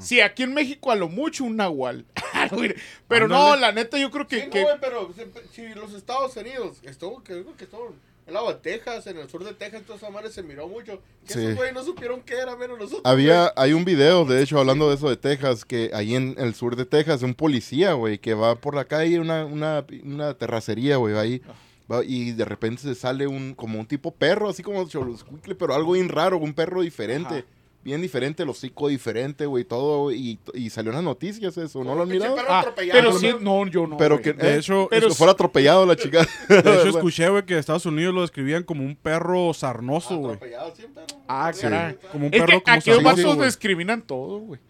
Sí, 0.00 0.20
aquí 0.20 0.42
en 0.42 0.54
México 0.54 0.90
a 0.90 0.96
lo 0.96 1.08
mucho 1.08 1.44
un 1.44 1.56
nahual. 1.56 2.04
Pero 3.08 3.28
no, 3.28 3.56
la 3.56 3.72
neta 3.72 3.98
yo 3.98 4.10
creo 4.10 4.26
que... 4.26 4.40
Sí, 4.40 4.46
no, 4.46 4.50
que- 4.52 4.66
pero 4.80 5.10
si, 5.14 5.22
si 5.62 5.74
los 5.74 5.94
Estados 5.94 6.36
Unidos 6.36 6.78
estuvo, 6.82 7.22
que 7.22 7.44
que 7.56 7.64
estuvo 7.64 7.88
en 7.88 8.28
el 8.28 8.34
lado 8.34 8.48
de 8.48 8.54
Texas, 8.60 9.06
en 9.06 9.18
el 9.18 9.28
sur 9.28 9.44
de 9.44 9.52
Texas, 9.52 9.82
toda 9.82 9.98
esa 9.98 10.10
madre 10.10 10.30
se 10.30 10.42
miró 10.42 10.68
mucho. 10.68 11.00
Que 11.26 11.34
Sí. 11.34 11.40
esos 11.40 11.56
güey 11.56 11.72
no 11.72 11.82
supieron 11.84 12.20
qué 12.22 12.34
era 12.34 12.56
menos 12.56 12.78
nosotros. 12.78 13.02
Había, 13.04 13.52
hay 13.56 13.72
un 13.72 13.84
video, 13.84 14.24
de 14.24 14.42
hecho, 14.42 14.58
hablando 14.58 14.88
de 14.88 14.94
eso 14.96 15.08
de 15.08 15.16
Texas, 15.16 15.64
que 15.64 15.90
ahí 15.92 16.14
en 16.14 16.34
el 16.38 16.54
sur 16.54 16.76
de 16.76 16.84
Texas, 16.84 17.22
un 17.22 17.34
policía, 17.34 17.92
güey, 17.94 18.18
que 18.18 18.34
va 18.34 18.54
por 18.56 18.74
la 18.74 18.84
calle, 18.84 19.18
una, 19.18 19.44
una, 19.44 19.84
una 20.04 20.34
terracería, 20.34 20.96
güey, 20.96 21.16
ahí, 21.16 21.42
va, 21.90 22.04
y 22.04 22.30
de 22.32 22.44
repente 22.44 22.82
se 22.82 22.94
sale 22.94 23.26
un, 23.26 23.54
como 23.54 23.78
un 23.80 23.86
tipo 23.86 24.12
perro, 24.12 24.48
así 24.48 24.62
como 24.62 24.88
Xoloscuincle, 24.88 25.54
pero 25.56 25.74
algo 25.74 25.92
bien 25.92 26.08
raro, 26.08 26.38
un 26.38 26.54
perro 26.54 26.82
diferente, 26.82 27.38
Ajá. 27.38 27.44
Bien 27.84 28.00
diferente, 28.02 28.42
el 28.42 28.48
hocico 28.48 28.88
diferente, 28.88 29.46
güey, 29.46 29.64
todo, 29.64 30.12
y, 30.12 30.38
y 30.54 30.70
salió 30.70 30.90
en 30.90 30.96
las 30.96 31.04
noticias 31.04 31.56
eso, 31.56 31.82
¿no 31.84 31.94
lo 31.94 32.02
han 32.02 32.08
mirado? 32.08 32.36
perro 32.36 32.46
Ah, 32.50 32.60
atropellado, 32.60 33.00
pero 33.00 33.12
¿no? 33.12 33.18
sí, 33.18 33.30
no, 33.40 33.66
yo 33.66 33.86
no. 33.86 33.96
Pero 33.96 34.16
güey. 34.16 34.22
que, 34.24 34.32
De 34.32 34.54
eh, 34.54 34.58
hecho, 34.58 34.86
pero 34.90 35.08
que 35.08 35.14
fuera 35.14 35.32
atropellado 35.32 35.84
la 35.86 35.96
chica. 35.96 36.26
de 36.48 36.58
hecho 36.58 36.88
escuché, 36.96 37.28
güey, 37.28 37.44
que 37.44 37.58
Estados 37.58 37.86
Unidos 37.86 38.14
lo 38.14 38.20
describían 38.22 38.62
como 38.62 38.84
un 38.84 38.94
perro 38.96 39.52
sarnoso, 39.54 40.16
güey. 40.16 40.34
Atropellado 40.34 40.74
siempre, 40.76 41.02
¿no? 41.10 41.22
Ah, 41.28 41.52
Sí. 41.52 41.62
caray. 41.62 41.96
Como 42.12 42.26
un 42.28 42.34
Es 42.34 42.40
perro 42.40 42.58
que 42.58 42.62
como 42.62 42.76
aquí 42.76 42.90
los 42.90 43.02
sarnoso, 43.02 43.34
güey. 43.36 43.46
discriminan 43.48 44.02
todo, 44.02 44.38
güey. 44.38 44.60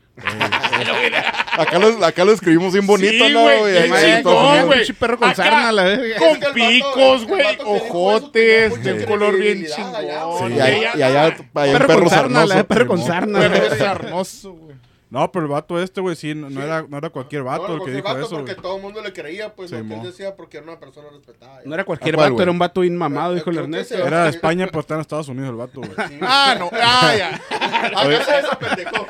Acá, 1.56 1.78
lo, 1.78 2.04
acá 2.04 2.24
lo 2.24 2.32
escribimos 2.32 2.72
bien 2.72 2.86
bonito, 2.86 3.26
Sí, 3.26 3.32
¿no, 3.32 3.42
güey, 3.42 3.58
güey? 3.60 3.72
bien 3.72 3.92
Ahí 3.94 4.04
en 4.10 4.16
chingón, 4.16 4.16
Estados 4.34 4.48
Unidos. 4.50 4.66
güey. 4.66 4.78
Pinche 4.78 4.94
perro 4.94 5.18
con 5.18 5.28
Acá- 5.30 5.42
sarna, 5.42 5.72
la 5.72 5.84
verga. 5.84 6.18
Con 6.18 6.42
no, 15.12 15.30
pero 15.30 15.44
el 15.44 15.52
vato 15.52 15.78
este, 15.78 16.00
güey, 16.00 16.16
sí, 16.16 16.34
no, 16.34 16.48
Era, 16.62 16.86
no 16.88 16.96
era 16.96 17.10
cualquier 17.10 17.42
vato 17.42 17.74
el 17.74 17.82
que 17.84 17.90
dijo 17.90 18.08
vato 18.08 18.20
eso. 18.20 18.30
Porque 18.30 18.54
todo 18.54 18.76
el 18.76 18.82
mundo 18.82 19.02
le 19.02 19.12
creía, 19.12 19.54
pues, 19.54 19.68
sí, 19.68 19.76
lo 19.76 19.86
que 19.86 19.94
él 19.94 20.02
decía, 20.04 20.34
porque 20.34 20.56
era 20.56 20.64
una 20.64 20.80
persona 20.80 21.08
respetada. 21.10 21.60
No 21.66 21.74
era 21.74 21.84
cualquier 21.84 22.16
vato, 22.16 22.40
era 22.40 22.50
un 22.50 22.58
vato 22.58 22.82
inmamado, 22.82 23.34
dijo 23.34 23.50
el 23.50 23.58
Ernesto. 23.58 23.94
Era 23.94 24.24
de. 24.24 24.30
España, 24.30 24.66
pero 24.68 24.80
está 24.80 24.94
en 24.94 25.00
Estados 25.02 25.28
Unidos 25.28 25.50
el 25.50 25.56
vato, 25.56 25.80
güey. 25.80 25.92
Ah, 26.22 26.56
no, 26.58 26.70
ah, 26.72 27.14
ya. 27.14 27.40
Acá 27.50 28.24
se 28.24 28.38
eso, 28.38 28.58
pendejo. 28.58 29.06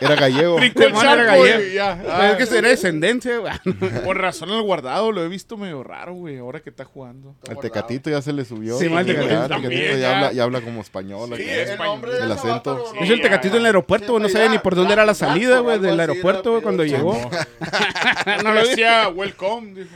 Era 0.00 0.16
gallego. 0.16 0.56
Tricolano 0.56 1.12
era 1.12 1.24
gallego. 1.24 1.60
Ya. 1.74 2.02
Ah, 2.08 2.30
es 2.30 2.36
que 2.36 2.46
será 2.46 2.68
descendencia, 2.68 3.38
güey. 3.38 3.52
Por 4.04 4.18
razón 4.18 4.50
al 4.50 4.62
guardado, 4.62 5.12
lo 5.12 5.22
he 5.22 5.28
visto 5.28 5.56
medio 5.56 5.82
raro, 5.82 6.14
güey, 6.14 6.38
ahora 6.38 6.60
que 6.60 6.70
está 6.70 6.84
jugando. 6.84 7.34
Al 7.48 7.58
Tecatito 7.58 8.10
ya 8.10 8.22
se 8.22 8.32
le 8.32 8.44
subió. 8.44 8.78
Sí, 8.78 8.88
mal 8.88 9.04
Tecatito. 9.04 9.58
ya, 9.98 10.42
habla, 10.42 10.60
como 10.60 10.80
español. 10.80 11.30
Sí, 11.36 11.44
el, 11.48 11.78
nombre 11.78 12.12
del 12.14 12.32
acento. 12.32 12.92
Es 13.00 13.10
el 13.10 13.20
Tecatito 13.20 13.56
en 13.56 13.60
el 13.60 13.66
aeropuerto, 13.66 14.09
aeropuerto, 14.14 14.28
no 14.28 14.28
sabía 14.28 14.48
ni 14.48 14.58
por 14.58 14.74
dónde 14.74 14.92
era 14.92 15.04
la 15.04 15.14
salida, 15.14 15.60
güey, 15.60 15.78
del 15.78 15.98
aeropuerto, 15.98 16.50
güey, 16.50 16.62
cuando 16.62 16.84
llegó. 16.84 17.18
No 18.44 18.52
lo 18.52 18.60
decía, 18.60 19.08
welcome, 19.14 19.74
dijo. 19.74 19.90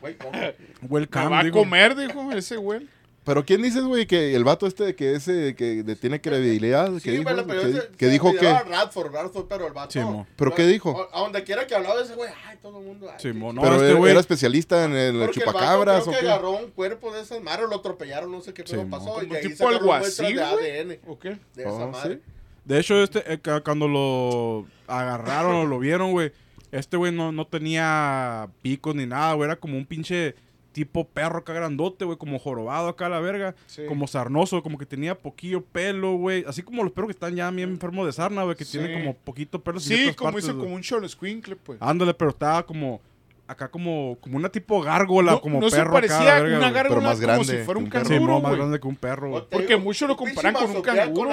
Welcome. 0.88 1.28
Va 1.28 1.40
a 1.40 1.50
comer, 1.50 1.94
dijo 1.94 2.32
ese 2.32 2.56
güey. 2.56 2.86
Pero 3.24 3.44
¿quién 3.46 3.62
dices, 3.62 3.82
güey, 3.82 4.06
que 4.06 4.34
el 4.34 4.44
vato 4.44 4.66
este 4.66 4.94
que 4.94 5.14
ese 5.14 5.54
que 5.56 5.82
de, 5.82 5.96
tiene 5.96 6.20
credibilidad? 6.20 6.92
Sí, 6.98 7.00
que 7.00 7.20
bueno, 7.20 7.42
dijo, 7.42 7.48
pero 7.48 7.62
que, 7.62 7.72
se, 7.72 7.88
que 7.96 8.06
se 8.06 8.12
dijo 8.12 8.32
que 8.34 8.52
Radford, 8.52 9.12
Radford, 9.12 9.46
pero 9.48 9.66
el 9.66 9.72
vato. 9.72 9.92
Sí, 9.92 9.98
pero, 10.00 10.26
pero 10.36 10.54
qué 10.54 10.66
dijo? 10.66 11.08
A, 11.10 11.18
a 11.18 11.20
donde 11.22 11.42
quiera 11.42 11.66
que 11.66 11.74
hablaba 11.74 12.02
ese 12.02 12.14
güey, 12.14 12.30
ay, 12.46 12.58
todo 12.60 12.80
el 12.80 12.84
mundo. 12.84 13.08
Ay, 13.10 13.16
sí, 13.18 13.32
mo, 13.32 13.54
no, 13.54 13.62
pero 13.62 13.76
este 13.76 13.94
güey 13.94 14.10
era 14.10 14.20
especialista 14.20 14.84
en 14.84 14.94
el 14.94 15.18
Porque 15.20 15.40
chupacabras 15.40 16.06
el 16.06 16.06
vato 16.06 16.10
creo 16.10 16.18
¿o 16.18 16.20
que 16.20 16.28
agarró 16.28 16.50
un 16.50 16.70
cuerpo 16.72 17.12
de 17.12 17.22
esas 17.22 17.42
madres, 17.42 17.66
lo 17.70 17.76
atropellaron, 17.76 18.30
no 18.30 18.42
sé 18.42 18.52
qué 18.52 18.62
pero 18.62 18.86
pasó 18.88 19.06
mo. 19.06 19.22
y 19.22 19.34
ahí 19.34 19.48
tipo 19.48 19.68
algo 19.68 19.94
así, 19.94 20.34
de 20.34 20.42
ADN. 20.42 20.98
¿O 21.06 21.18
qué? 21.18 21.38
De 21.54 21.64
oh, 21.64 21.76
esa 21.76 21.86
madre. 21.86 22.14
¿sí? 22.16 22.33
De 22.64 22.80
hecho, 22.80 23.02
este, 23.02 23.32
eh, 23.32 23.40
cuando 23.62 23.88
lo 23.88 24.66
agarraron 24.86 25.54
o 25.54 25.64
lo 25.66 25.78
vieron, 25.78 26.12
güey, 26.12 26.32
este 26.72 26.96
güey 26.96 27.12
no, 27.12 27.30
no 27.30 27.46
tenía 27.46 28.48
picos 28.62 28.94
ni 28.94 29.06
nada, 29.06 29.34
güey. 29.34 29.48
Era 29.48 29.56
como 29.56 29.76
un 29.76 29.86
pinche 29.86 30.34
tipo 30.72 31.06
perro 31.06 31.38
acá 31.38 31.52
grandote, 31.52 32.04
güey, 32.04 32.18
como 32.18 32.38
jorobado 32.38 32.88
acá 32.88 33.06
a 33.06 33.08
la 33.08 33.20
verga, 33.20 33.54
sí. 33.66 33.82
como 33.86 34.08
sarnoso, 34.08 34.62
como 34.62 34.76
que 34.76 34.84
tenía 34.84 35.16
poquillo 35.16 35.64
pelo, 35.64 36.16
güey, 36.16 36.44
así 36.48 36.62
como 36.62 36.82
los 36.82 36.92
perros 36.92 37.08
que 37.08 37.12
están 37.12 37.36
ya 37.36 37.48
bien 37.50 37.70
enfermos 37.70 38.06
de 38.06 38.12
sarna, 38.12 38.42
güey, 38.42 38.56
que 38.56 38.64
sí. 38.64 38.78
tienen 38.78 39.00
como 39.00 39.14
poquito 39.14 39.62
pelo. 39.62 39.78
Sí, 39.78 40.12
como 40.16 40.32
partes, 40.32 40.48
hizo 40.48 40.58
como 40.58 40.74
un 40.74 40.80
short 40.80 41.08
squinkle, 41.08 41.56
pues. 41.56 41.78
Ándale, 41.80 42.12
pero 42.12 42.30
estaba 42.30 42.66
como 42.66 43.00
acá 43.46 43.68
como, 43.68 44.16
como 44.20 44.36
una 44.36 44.48
tipo 44.48 44.80
gárgola, 44.80 45.32
no, 45.32 45.40
como 45.40 45.60
perro. 45.60 45.92
Parecía 45.92 46.36
acá, 46.36 46.44
una 46.44 46.70
gárgola 46.70 47.00
más 47.00 47.20
como 47.20 47.44
si 47.44 47.56
fuera 47.58 47.78
un, 47.78 47.84
un 47.84 47.90
canguro. 47.90 48.16
Sí, 48.16 48.24
no, 48.24 48.40
más 48.40 48.56
grande 48.56 48.80
que 48.80 48.86
un 48.86 48.96
perro. 48.96 49.46
Porque 49.50 49.76
muchos 49.76 50.08
lo 50.08 50.16
comparan 50.16 50.54
con 50.54 50.70
un 50.70 50.82
canguro. 50.82 51.30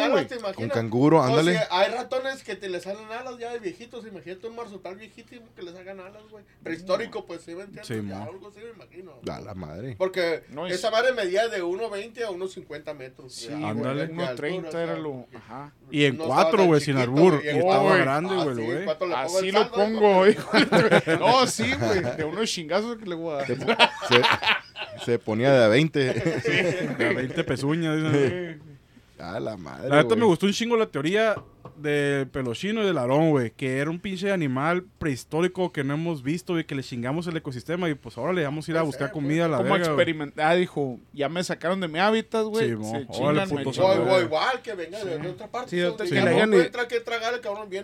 Con, 0.55 0.70
canguro, 0.70 1.24
ándale. 1.24 1.59
Hay 1.70 1.91
ratones 1.91 2.43
que 2.43 2.55
te 2.55 2.70
le 2.70 2.80
salen 2.80 3.12
alas 3.12 3.38
ya 3.39 3.51
de 3.51 3.59
viejitos. 3.59 4.05
Imagínate 4.05 4.47
un 4.47 4.55
marsutal 4.55 4.95
viejito 4.95 5.36
que 5.55 5.62
le 5.62 5.72
salgan 5.72 5.99
alas, 5.99 6.24
güey. 6.30 6.43
Prehistórico, 6.64 7.26
pues 7.26 7.41
sí, 7.41 7.55
me 7.55 7.64
entiendes. 7.64 7.88
Sí, 7.88 8.01
ya, 8.07 8.24
algo 8.24 8.49
así 8.49 8.59
me 8.59 8.72
imagino. 8.72 9.14
A 9.32 9.39
la 9.39 9.53
madre. 9.53 9.95
Porque 9.97 10.43
es... 10.68 10.74
esa 10.74 10.91
madre 10.91 11.14
medía 11.14 11.47
de 11.47 11.64
1,20 11.64 12.24
a 12.24 12.30
1,50 12.32 12.95
metros. 12.95 13.34
Sí, 13.34 13.53
ándale. 13.53 14.12
1,30 14.12 14.74
era 14.74 14.97
lo. 14.97 15.28
Ajá. 15.34 15.72
Y 15.89 16.05
en 16.05 16.18
cuatro, 16.18 16.66
güey, 16.66 16.82
sin 16.82 16.97
albur. 16.97 17.41
Estaba 17.43 17.97
grande, 17.97 18.36
ah, 18.38 18.43
güey. 18.43 19.16
Así 19.16 19.51
lo 19.51 19.72
pongo. 19.72 20.26
No, 21.20 21.45
sí, 21.47 21.74
güey. 21.80 22.01
de, 22.18 22.24
unos 22.24 22.49
chingazos 22.49 22.97
que 22.97 23.06
le 23.06 23.16
voy 23.16 23.34
a 23.34 23.38
dar. 23.38 23.47
Se, 23.47 23.56
se, 23.56 25.06
se, 25.06 25.20
ponía 25.20 25.52
de 25.52 25.64
a 25.64 25.68
20. 25.68 25.99
De 26.97 27.08
a 27.08 27.14
20 27.14 27.43
pezuñas. 27.43 27.95
Dicen. 27.95 28.62
A 29.20 29.39
la 29.39 29.56
madre. 29.56 29.88
La 29.88 30.02
neta 30.02 30.16
me 30.16 30.26
gustó 30.26 30.47
un 30.47 30.52
chingo 30.52 30.76
la 30.76 30.88
teoría 30.88 31.36
del 31.78 32.28
pelochino 32.28 32.84
y 32.84 32.86
del 32.86 32.97
arón, 32.97 33.30
güey, 33.32 33.51
que 33.51 33.78
era 33.78 33.89
un 33.89 33.99
pinche 33.99 34.32
animal 34.32 34.84
prehistórico 34.99 35.72
que 35.72 35.84
no 35.84 35.93
hemos 35.93 36.24
visto 36.24 36.59
y 36.59 36.64
que 36.64 36.76
le 36.76 36.84
chingamos 36.84 37.28
el 37.28 37.38
ecosistema 37.38 37.89
y 37.89 37.95
pues 37.95 38.18
ahora 38.18 38.34
le 38.34 38.43
vamos 38.43 38.68
a 38.68 38.72
ir 38.72 38.78
a 38.78 38.82
buscar 38.82 39.12
comida 39.12 39.45
a 39.45 39.47
la 39.47 39.57
Como 39.57 39.76
experimentar, 39.76 40.45
ah, 40.45 40.55
dijo, 40.55 40.99
ya 41.14 41.30
me 41.30 41.43
sacaron 41.43 41.80
de 41.80 41.88
mi 41.88 41.99
hábitat, 41.99 42.45
güey. 42.45 42.70
Sí, 42.70 42.76
se 42.76 44.22
igual 44.22 44.62
que 44.62 44.74
venga 44.74 45.03
de, 45.03 45.28
otra 45.28 45.47
parte. 45.47 45.70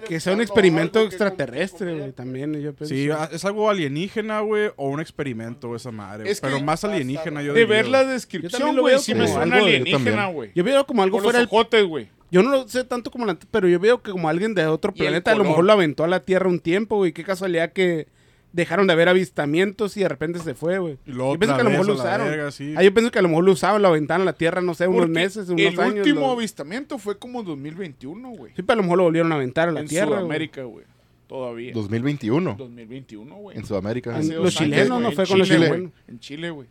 Que, 0.08 0.20
sea 0.20 0.34
un 0.34 0.42
experimento 0.42 1.02
extraterrestre, 1.02 1.94
güey, 1.98 2.12
también 2.12 2.54
yo 2.62 2.74
pensé. 2.74 2.96
Sí, 2.96 3.10
es 3.32 3.46
algo 3.46 3.70
alienígena, 3.70 4.42
güey, 4.42 4.72
o 4.76 4.90
un 4.90 5.00
experimento 5.00 5.76
esa 5.76 5.92
madre, 5.92 6.30
es 6.30 6.42
pero 6.42 6.60
más 6.62 6.84
alienígena 6.84 7.42
yo 7.42 7.54
De 7.54 7.66
ver 7.66 7.88
la 7.88 8.04
descripción, 8.04 8.78
güey, 8.78 9.00
sí 9.00 9.14
me 9.14 9.28
suena 9.28 9.58
alienígena, 9.58 10.28
güey. 10.28 10.52
Yo 10.56 10.64
veo 10.64 10.86
como 10.86 11.04
algo 11.04 11.20
fuera 11.20 11.40
el 11.40 11.48
güey. 11.88 12.17
Yo 12.32 12.44
no 12.44 12.52
lo 12.52 12.68
sé 12.68 12.84
tanto 12.84 13.12
como 13.12 13.26
la... 13.26 13.38
Pero 13.52 13.68
yo 13.68 13.80
veo 13.80 14.02
que 14.02 14.12
como 14.12 14.30
alguien 14.30 14.54
de 14.54 14.66
otro 14.66 14.94
planeta 14.94 15.32
a 15.32 15.36
lo 15.36 15.44
mejor 15.44 15.66
lo 15.66 15.74
aventó 15.74 16.04
a 16.04 16.08
la 16.08 16.22
Tierra 16.22 16.50
un 16.50 16.60
tiempo, 16.60 16.98
güey. 16.98 17.14
Qué 17.14 17.24
casualidad 17.24 17.72
que 17.72 18.08
dejaron 18.54 18.88
de 18.88 18.94
haber 18.94 19.10
avistamientos 19.10 19.98
y 19.98 20.02
de 20.02 20.10
repente 20.10 20.40
se 20.40 20.54
fue, 20.54 20.80
güey. 20.80 20.98
Yo 21.06 21.38
pienso 21.38 21.56
que 21.56 21.62
a 21.62 21.64
lo 21.64 21.70
mejor 21.70 21.86
lo 21.86 21.94
usaron. 21.94 22.28
Verga, 22.28 22.52
sí. 22.52 22.74
ah, 22.76 22.84
yo 22.84 22.94
pienso 22.94 23.12
que 23.12 23.20
a 23.20 23.22
lo 23.22 23.30
mejor 23.30 23.44
lo 23.44 23.52
usaron, 23.52 23.82
lo 23.82 23.88
aventaron 23.88 24.24
a 24.24 24.26
la 24.26 24.34
Tierra, 24.34 24.62
no 24.62 24.74
sé, 24.74 24.88
unos 24.88 25.10
meses, 25.10 25.50
unos 25.50 25.62
el 25.62 25.80
años. 25.80 25.94
El 25.94 26.00
último 26.00 26.32
avistamiento 26.32 26.98
fue 26.98 27.18
como 27.18 27.44
2021, 27.44 28.30
güey. 28.30 28.54
Sí, 28.56 28.64
pero 28.64 28.74
a 28.74 28.76
lo 28.78 28.84
mejor 28.84 28.98
lo 28.98 29.04
volvieron 29.06 29.32
a 29.32 29.36
aventar 29.36 29.70
a 29.70 29.72
la 29.72 29.86
Tierra. 29.86 30.16
En 30.16 30.22
Sudamérica, 30.22 30.64
güey. 30.64 30.86
Todavía. 31.28 31.74
2021. 31.74 32.56
2021, 32.58 33.36
güey. 33.36 33.58
En 33.58 33.66
Sudamérica. 33.66 34.18
En, 34.20 34.36
los 34.42 34.56
chilenos, 34.56 35.02
no 35.02 35.12
fue 35.12 35.28
con 35.28 35.40
los 35.40 35.48
chilenos. 35.48 35.92
En 36.08 36.20
Chile, 36.20 36.50
güey. 36.50 36.68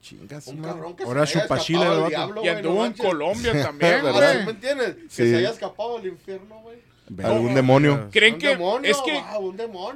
Chingas, 0.00 0.46
un 0.46 0.62
cabrón 0.62 0.94
que 0.94 1.02
Ahora 1.02 1.26
se 1.26 1.38
haya 1.38 1.44
escapado 1.44 2.08
diablo, 2.08 2.44
Y 2.44 2.48
anduvo 2.48 2.86
en 2.86 2.92
Colombia 2.92 3.52
también, 3.62 4.00
güey. 4.02 4.44
¿Me 4.44 4.50
entiendes? 4.50 4.96
Que 4.96 5.08
se 5.10 5.36
haya 5.36 5.50
escapado 5.50 5.98
del 5.98 6.12
infierno, 6.12 6.60
güey. 6.60 6.78
Algún 7.24 7.54
demonio. 7.54 8.08
Creen 8.10 8.38
que 8.38 8.52
es 8.82 8.98
que 8.98 9.22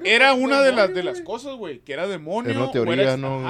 era 0.04 0.32
una 0.34 0.62
de 0.62 0.72
las 0.72 0.94
de 0.94 1.02
las 1.02 1.20
cosas, 1.20 1.56
güey, 1.56 1.80
que 1.80 1.92
era 1.92 2.06
demonio. 2.06 2.50
Era 2.50 2.62
una 2.62 2.72
teoría, 2.72 3.16
no, 3.16 3.42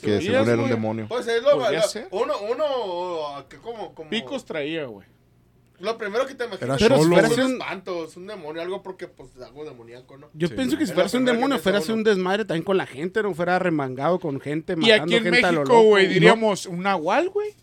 que, 0.00 0.20
según 0.20 0.48
era 0.48 0.62
un 0.62 0.68
demonio. 0.68 1.06
Pues 1.08 1.26
es 1.28 1.42
lo, 1.42 1.56
uno 2.10 2.34
uno 2.50 3.46
como, 3.62 3.94
como 3.94 4.10
picos 4.10 4.44
traía, 4.44 4.84
güey. 4.86 5.13
Lo 5.80 5.98
primero 5.98 6.26
que 6.26 6.34
te 6.34 6.44
imaginas 6.44 6.80
era 6.80 6.96
pero 6.96 7.00
un 7.00 7.12
espanto, 7.14 8.04
es 8.04 8.16
un 8.16 8.26
demonio, 8.26 8.62
algo 8.62 8.82
porque 8.82 9.08
pues 9.08 9.30
algo 9.44 9.64
demoníaco, 9.64 10.16
¿no? 10.16 10.28
Yo 10.32 10.48
pienso 10.54 10.78
que 10.78 10.86
si 10.86 10.92
fuera 10.92 11.10
un 11.12 11.24
demonio, 11.24 11.58
fuera 11.58 11.80
un 11.88 12.04
desmadre 12.04 12.44
también 12.44 12.64
con 12.64 12.76
la 12.76 12.86
gente, 12.86 13.22
no 13.22 13.34
fuera 13.34 13.58
remangado 13.58 14.18
con 14.20 14.40
gente, 14.40 14.76
matando 14.76 14.88
y 14.88 15.14
aquí 15.16 15.26
en 15.26 15.30
México, 15.30 15.82
güey, 15.82 16.06
diríamos 16.06 16.66
un 16.66 16.82
nahual, 16.82 17.28
güey. 17.28 17.54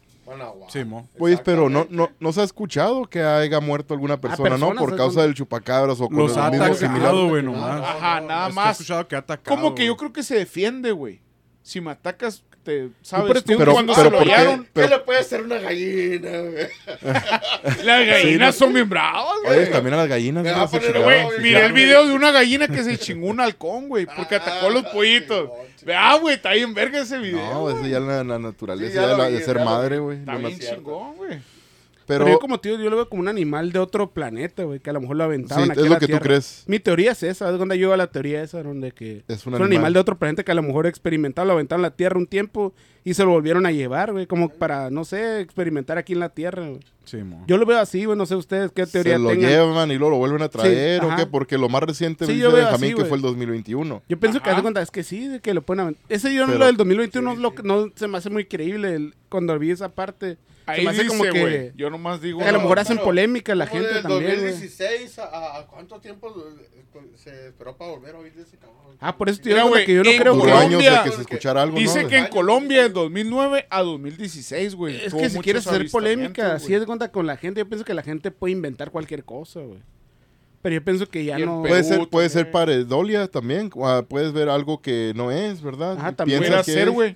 Sí, 0.70 0.86
mo. 0.86 1.10
Pues, 1.18 1.42
pero 1.42 1.70
no, 1.70 1.88
no, 1.90 2.12
no 2.20 2.32
se 2.32 2.42
ha 2.42 2.44
escuchado 2.44 3.06
que 3.06 3.22
haya 3.22 3.60
muerto 3.60 3.94
alguna 3.94 4.20
persona, 4.20 4.58
¿no? 4.58 4.74
Por 4.76 4.96
causa 4.96 5.24
del 5.24 5.34
chupacabras 5.34 6.00
o 6.00 6.08
con 6.08 6.18
Los 6.18 6.38
ha 6.38 6.48
atacado, 6.48 7.28
güey, 7.28 7.44
nomás. 7.44 7.82
Ajá, 7.82 8.22
nada 8.22 8.50
más. 8.50 8.78
Que 8.78 8.84
escuchado 8.84 9.08
que 9.08 9.16
ha 9.16 9.20
atacado, 9.20 9.56
Como 9.56 9.76
que 9.76 9.86
yo 9.86 9.98
creo 9.98 10.14
que 10.14 10.24
se 10.24 10.36
defiende, 10.36 10.92
güey. 10.92 11.22
Si 11.64 11.82
me 11.82 11.92
atacas, 11.92 12.44
este, 12.62 12.90
¿sabes? 13.02 13.42
Pero, 13.44 13.58
pero, 13.58 13.74
cuando 13.74 13.94
pero, 13.96 14.10
se 14.10 14.12
lo 14.12 14.20
hallaron, 14.20 14.68
¿qué 14.72 14.88
le 14.88 15.00
puede 15.00 15.20
hacer 15.20 15.42
una 15.42 15.58
gallina? 15.58 16.30
las 17.84 18.06
gallinas 18.06 18.54
sí, 18.54 18.60
son 18.60 18.74
bien 18.74 18.88
bravas, 18.88 19.34
güey. 19.44 19.60
Oye, 19.60 19.68
también 19.68 19.96
a 19.96 19.98
las 19.98 20.08
gallinas. 20.08 20.44
Me 20.44 21.00
güey, 21.00 21.40
miré 21.40 21.66
el 21.66 21.74
video 21.74 22.08
de 22.08 22.14
una 22.14 22.32
gallina 22.32 22.68
que 22.68 22.84
se 22.84 23.00
chingó 23.00 23.28
un 23.28 23.42
halcón, 23.42 23.88
güey, 23.88 24.06
porque 24.06 24.36
ah, 24.36 24.38
atacó 24.38 24.68
a 24.68 24.70
los 24.70 24.84
pollitos. 24.86 25.50
Vea, 25.84 26.14
güey, 26.18 26.36
está 26.36 26.52
bien 26.52 26.76
verga 26.76 27.00
ese 27.00 27.18
video. 27.18 27.44
No, 27.52 27.70
eso 27.72 27.88
ya 27.88 28.00
la, 28.00 28.24
la 28.24 28.38
naturaleza 28.38 28.90
sí, 28.90 28.96
ya 28.96 29.08
ya 29.08 29.18
la, 29.18 29.28
vi, 29.28 29.34
de 29.34 29.44
ser 29.44 29.60
madre, 29.62 29.98
güey. 29.98 30.20
Está 30.20 30.36
bien 30.36 30.60
chingón, 30.60 31.16
güey. 31.16 31.40
Pero, 32.12 32.26
pero, 32.26 32.36
yo 32.36 32.40
como 32.40 32.60
tío, 32.60 32.78
yo 32.78 32.90
lo 32.90 32.96
veo 32.98 33.10
como 33.10 33.22
un 33.22 33.28
animal 33.28 33.72
de 33.72 33.80
otro 33.80 34.12
planeta, 34.12 34.64
güey, 34.64 34.80
que 34.80 34.90
a 34.90 34.94
lo 34.94 35.02
mejor 35.02 35.16
lo 35.16 35.24
aventaron 35.24 35.66
sí, 35.66 35.72
aquí 35.72 35.80
es 35.80 35.86
lo 35.86 35.92
a 35.92 35.96
la 35.96 36.00
que 36.00 36.08
tierra. 36.08 36.20
tú 36.20 36.26
crees. 36.26 36.64
Mi 36.68 36.80
teoría 36.80 37.12
es 37.12 37.24
esa, 37.24 37.50
es 37.52 37.58
donde 37.58 37.78
yo 37.78 37.94
a 37.94 37.98
la 37.98 38.08
teoría 38.08 38.44
esa, 38.44 38.62
donde 38.62 38.92
que 38.92 39.24
es 39.28 39.28
un, 39.28 39.34
es 39.34 39.46
un 39.46 39.54
animal. 39.54 39.72
animal. 39.72 39.94
de 39.94 40.00
otro 40.00 40.18
planeta 40.18 40.44
que 40.44 40.52
a 40.52 40.56
lo 40.56 40.64
mejor 40.64 40.88
experimentaron, 40.88 41.48
lo 41.48 41.54
aventaron 41.54 41.86
a 41.86 41.88
la 41.90 41.96
Tierra 41.96 42.18
un 42.18 42.28
tiempo 42.28 42.74
y 43.04 43.14
se 43.14 43.24
lo 43.24 43.32
volvieron 43.32 43.66
a 43.66 43.72
llevar, 43.72 44.12
güey, 44.12 44.28
como 44.28 44.50
para, 44.50 44.90
no 44.90 45.06
sé, 45.06 45.40
experimentar 45.40 45.98
aquí 45.98 46.14
en 46.14 46.20
la 46.20 46.30
Tierra, 46.30 46.68
güey. 46.68 46.82
Sí, 47.04 47.18
mo. 47.18 47.44
Yo 47.48 47.58
lo 47.58 47.66
veo 47.66 47.80
así, 47.80 48.06
güey, 48.06 48.18
no 48.18 48.26
sé 48.26 48.36
ustedes 48.36 48.72
qué 48.72 48.86
teoría 48.86 49.14
Se 49.14 49.20
lo 49.20 49.30
tengan? 49.30 49.50
llevan 49.50 49.92
y 49.92 49.96
luego 49.96 50.12
lo 50.12 50.18
vuelven 50.18 50.42
a 50.44 50.50
traer 50.50 51.02
sí, 51.02 51.06
o 51.06 51.16
qué, 51.16 51.26
porque 51.26 51.58
lo 51.58 51.68
más 51.68 51.82
reciente 51.82 52.26
sí, 52.26 52.34
dice 52.34 52.48
Benjamín 52.48 52.94
así, 52.94 52.94
que 52.94 53.06
fue 53.06 53.18
el 53.18 53.24
2021. 53.24 54.04
Yo 54.08 54.20
pienso 54.20 54.40
ajá. 54.40 54.56
que 54.56 54.62
cuenta, 54.62 54.82
es 54.82 54.92
que 54.92 55.04
sí, 55.04 55.28
de 55.28 55.40
que 55.40 55.54
lo 55.54 55.64
pueden 55.64 55.82
aventar. 55.82 56.04
Ese 56.10 56.34
yo 56.34 56.46
pero, 56.46 56.54
no, 56.54 56.60
lo 56.60 56.66
del 56.68 56.78
2021 56.78 57.36
sí, 57.36 57.42
no, 57.42 57.54
no 57.64 57.92
se 57.96 58.08
me 58.08 58.18
hace 58.18 58.30
muy 58.30 58.46
creíble 58.46 58.94
el, 58.94 59.16
cuando 59.30 59.58
vi 59.58 59.72
esa 59.72 59.90
parte 59.90 60.38
Ahí 60.72 60.88
dice, 60.88 61.08
como 61.08 61.24
que, 61.24 61.74
digo... 62.22 62.42
A 62.42 62.52
lo 62.52 62.62
mejor 62.62 62.80
hacen 62.80 62.98
polémica 62.98 63.56
la 63.56 63.68
gente 63.68 64.02
también. 64.02 64.56
cuánto 65.70 66.00
tiempo 66.00 66.34
se 67.16 67.48
esperó 67.48 67.76
para 67.78 67.92
volver 67.92 68.16
a 68.16 68.20
oír 68.20 68.34
de 68.34 68.44
ese 68.44 68.58
cabrón? 68.58 68.98
Ah, 69.00 69.18
por 69.18 69.30
eso 69.30 69.42
te 69.42 69.50
digo 69.50 69.72
que 69.74 69.94
yo 69.94 70.04
no 70.04 70.12
creo 70.12 70.38
Colombia, 70.38 70.60
años 70.62 71.04
que 71.04 71.12
se 71.12 71.22
escuchara 71.22 71.64
algo, 71.64 71.78
Dice 71.78 72.06
que 72.08 72.18
en 72.18 72.28
Colombia 72.28 72.86
en 72.86 72.94
2009 72.94 73.66
a 73.70 73.82
2016, 73.82 74.76
güey. 74.76 75.06
Es 75.06 75.14
que 75.14 75.30
si 75.30 75.40
quieres 75.40 75.66
hacer 75.66 75.90
polémica, 75.90 76.56
así 76.56 76.68
si 76.68 76.74
es 76.76 76.86
cuenta 76.86 77.12
con 77.12 77.26
la 77.26 77.38
gente, 77.38 77.62
yo 77.62 77.68
pienso 77.68 77.84
que 77.86 77.94
la 77.94 78.04
gente 78.04 78.32
puede 78.32 78.52
inventar 78.54 78.92
cualquier 78.92 79.24
cosa, 79.24 79.62
güey. 79.62 79.80
Pero 80.62 80.76
yo 80.76 80.84
pienso 80.84 81.08
que 81.08 81.26
ya 81.26 81.40
no. 81.40 81.64
Puede 81.64 81.84
ser, 81.84 82.08
puede 82.08 82.30
ser 82.30 82.52
paredolia 82.52 83.28
también. 83.28 83.72
Puedes 84.08 84.32
ver 84.32 84.50
algo 84.50 84.80
que 84.82 85.12
no 85.16 85.32
es, 85.32 85.62
¿verdad? 85.62 85.98
Ah, 86.00 86.12
también. 86.12 86.40
Puede 86.40 86.64
ser, 86.64 86.92
güey. 86.92 87.16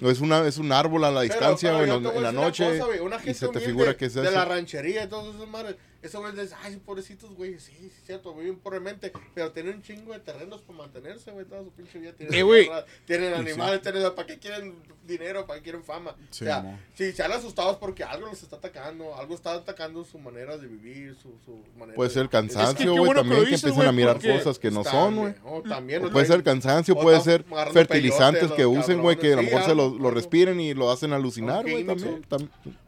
Es, 0.00 0.20
una, 0.20 0.46
es 0.46 0.58
un 0.58 0.72
árbol 0.72 1.04
a 1.04 1.10
la 1.10 1.22
distancia, 1.22 1.76
pero, 1.78 1.98
pero 1.98 2.14
en, 2.14 2.22
la 2.22 2.32
noche. 2.32 2.78
Cosa, 2.78 3.02
una 3.02 3.16
gente 3.16 3.30
y 3.30 3.34
se 3.34 3.48
te 3.48 3.60
figura 3.60 3.96
que 3.96 4.06
es 4.06 4.14
De 4.14 4.30
la 4.30 4.44
ranchería 4.44 5.04
y 5.04 5.08
todos 5.08 5.34
esos 5.34 5.48
mares 5.48 5.76
esos 6.06 6.20
güeyes 6.20 6.40
dicen, 6.40 6.58
ay, 6.62 6.76
pobrecitos, 6.76 7.34
güey. 7.34 7.58
Sí, 7.58 7.72
sí, 7.78 7.90
cierto, 8.04 8.32
viven 8.34 8.56
pobremente. 8.58 9.12
Pero 9.34 9.50
tienen 9.50 9.76
un 9.76 9.82
chingo 9.82 10.12
de 10.12 10.20
terrenos 10.20 10.62
para 10.62 10.78
mantenerse, 10.78 11.32
güey. 11.32 11.44
Toda 11.44 11.64
su 11.64 11.70
pinche 11.72 11.98
vida 11.98 12.12
tienen, 12.12 12.34
eh, 12.34 12.62
tierra, 12.62 12.84
tienen 13.06 13.34
animales, 13.34 13.80
sí. 13.82 13.90
tienen. 13.90 14.14
¿Para 14.14 14.26
qué 14.26 14.38
quieren 14.38 14.74
dinero? 15.04 15.46
¿Para 15.46 15.58
qué 15.58 15.64
quieren 15.64 15.82
fama? 15.82 16.14
Sí, 16.30 16.44
o 16.44 16.46
sea, 16.46 16.62
no. 16.62 16.78
sí, 16.94 17.12
se 17.12 17.22
han 17.24 17.32
asustado 17.32 17.80
porque 17.80 18.04
algo 18.04 18.28
los 18.28 18.40
está 18.40 18.56
atacando. 18.56 19.16
Algo 19.16 19.34
está 19.34 19.54
atacando 19.54 20.04
su 20.04 20.18
manera 20.18 20.56
de 20.56 20.68
vivir, 20.68 21.16
su, 21.16 21.34
su 21.44 21.60
manera. 21.76 21.96
Puede 21.96 22.10
ser 22.10 22.22
el 22.22 22.28
cansancio, 22.28 22.92
güey. 22.92 23.02
Es 23.02 23.08
que 23.08 23.14
también 23.16 23.40
que, 23.40 23.48
que 23.48 23.54
empiezan 23.54 23.86
a 23.88 23.92
mirar 23.92 24.20
cosas 24.20 24.58
que 24.60 24.70
no 24.70 24.84
son, 24.84 25.16
güey. 25.16 25.34
También. 25.68 26.04
O 26.04 26.10
puede 26.10 26.26
ser 26.26 26.42
cansancio, 26.44 26.94
puede 26.94 27.20
ser 27.20 27.44
fertilizantes 27.72 28.52
que 28.52 28.64
usen, 28.64 29.02
güey, 29.02 29.18
que 29.18 29.32
a 29.32 29.36
lo 29.36 29.42
mejor 29.42 29.64
se 29.64 29.74
lo 29.74 30.10
respiren 30.10 30.60
y 30.60 30.72
lo 30.72 30.90
hacen 30.90 31.12
alucinar, 31.12 31.68
güey. 31.68 31.84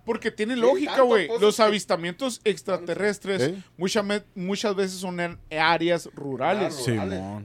Porque 0.04 0.30
tiene 0.30 0.56
lógica, 0.56 1.02
güey. 1.02 1.26
Pues, 1.26 1.40
los 1.40 1.60
avistamientos 1.60 2.40
extraterrestres 2.44 3.07
muchas, 3.76 4.04
muchas 4.34 4.74
veces 4.76 4.98
son 4.98 5.38
áreas 5.50 6.08
rurales. 6.14 6.86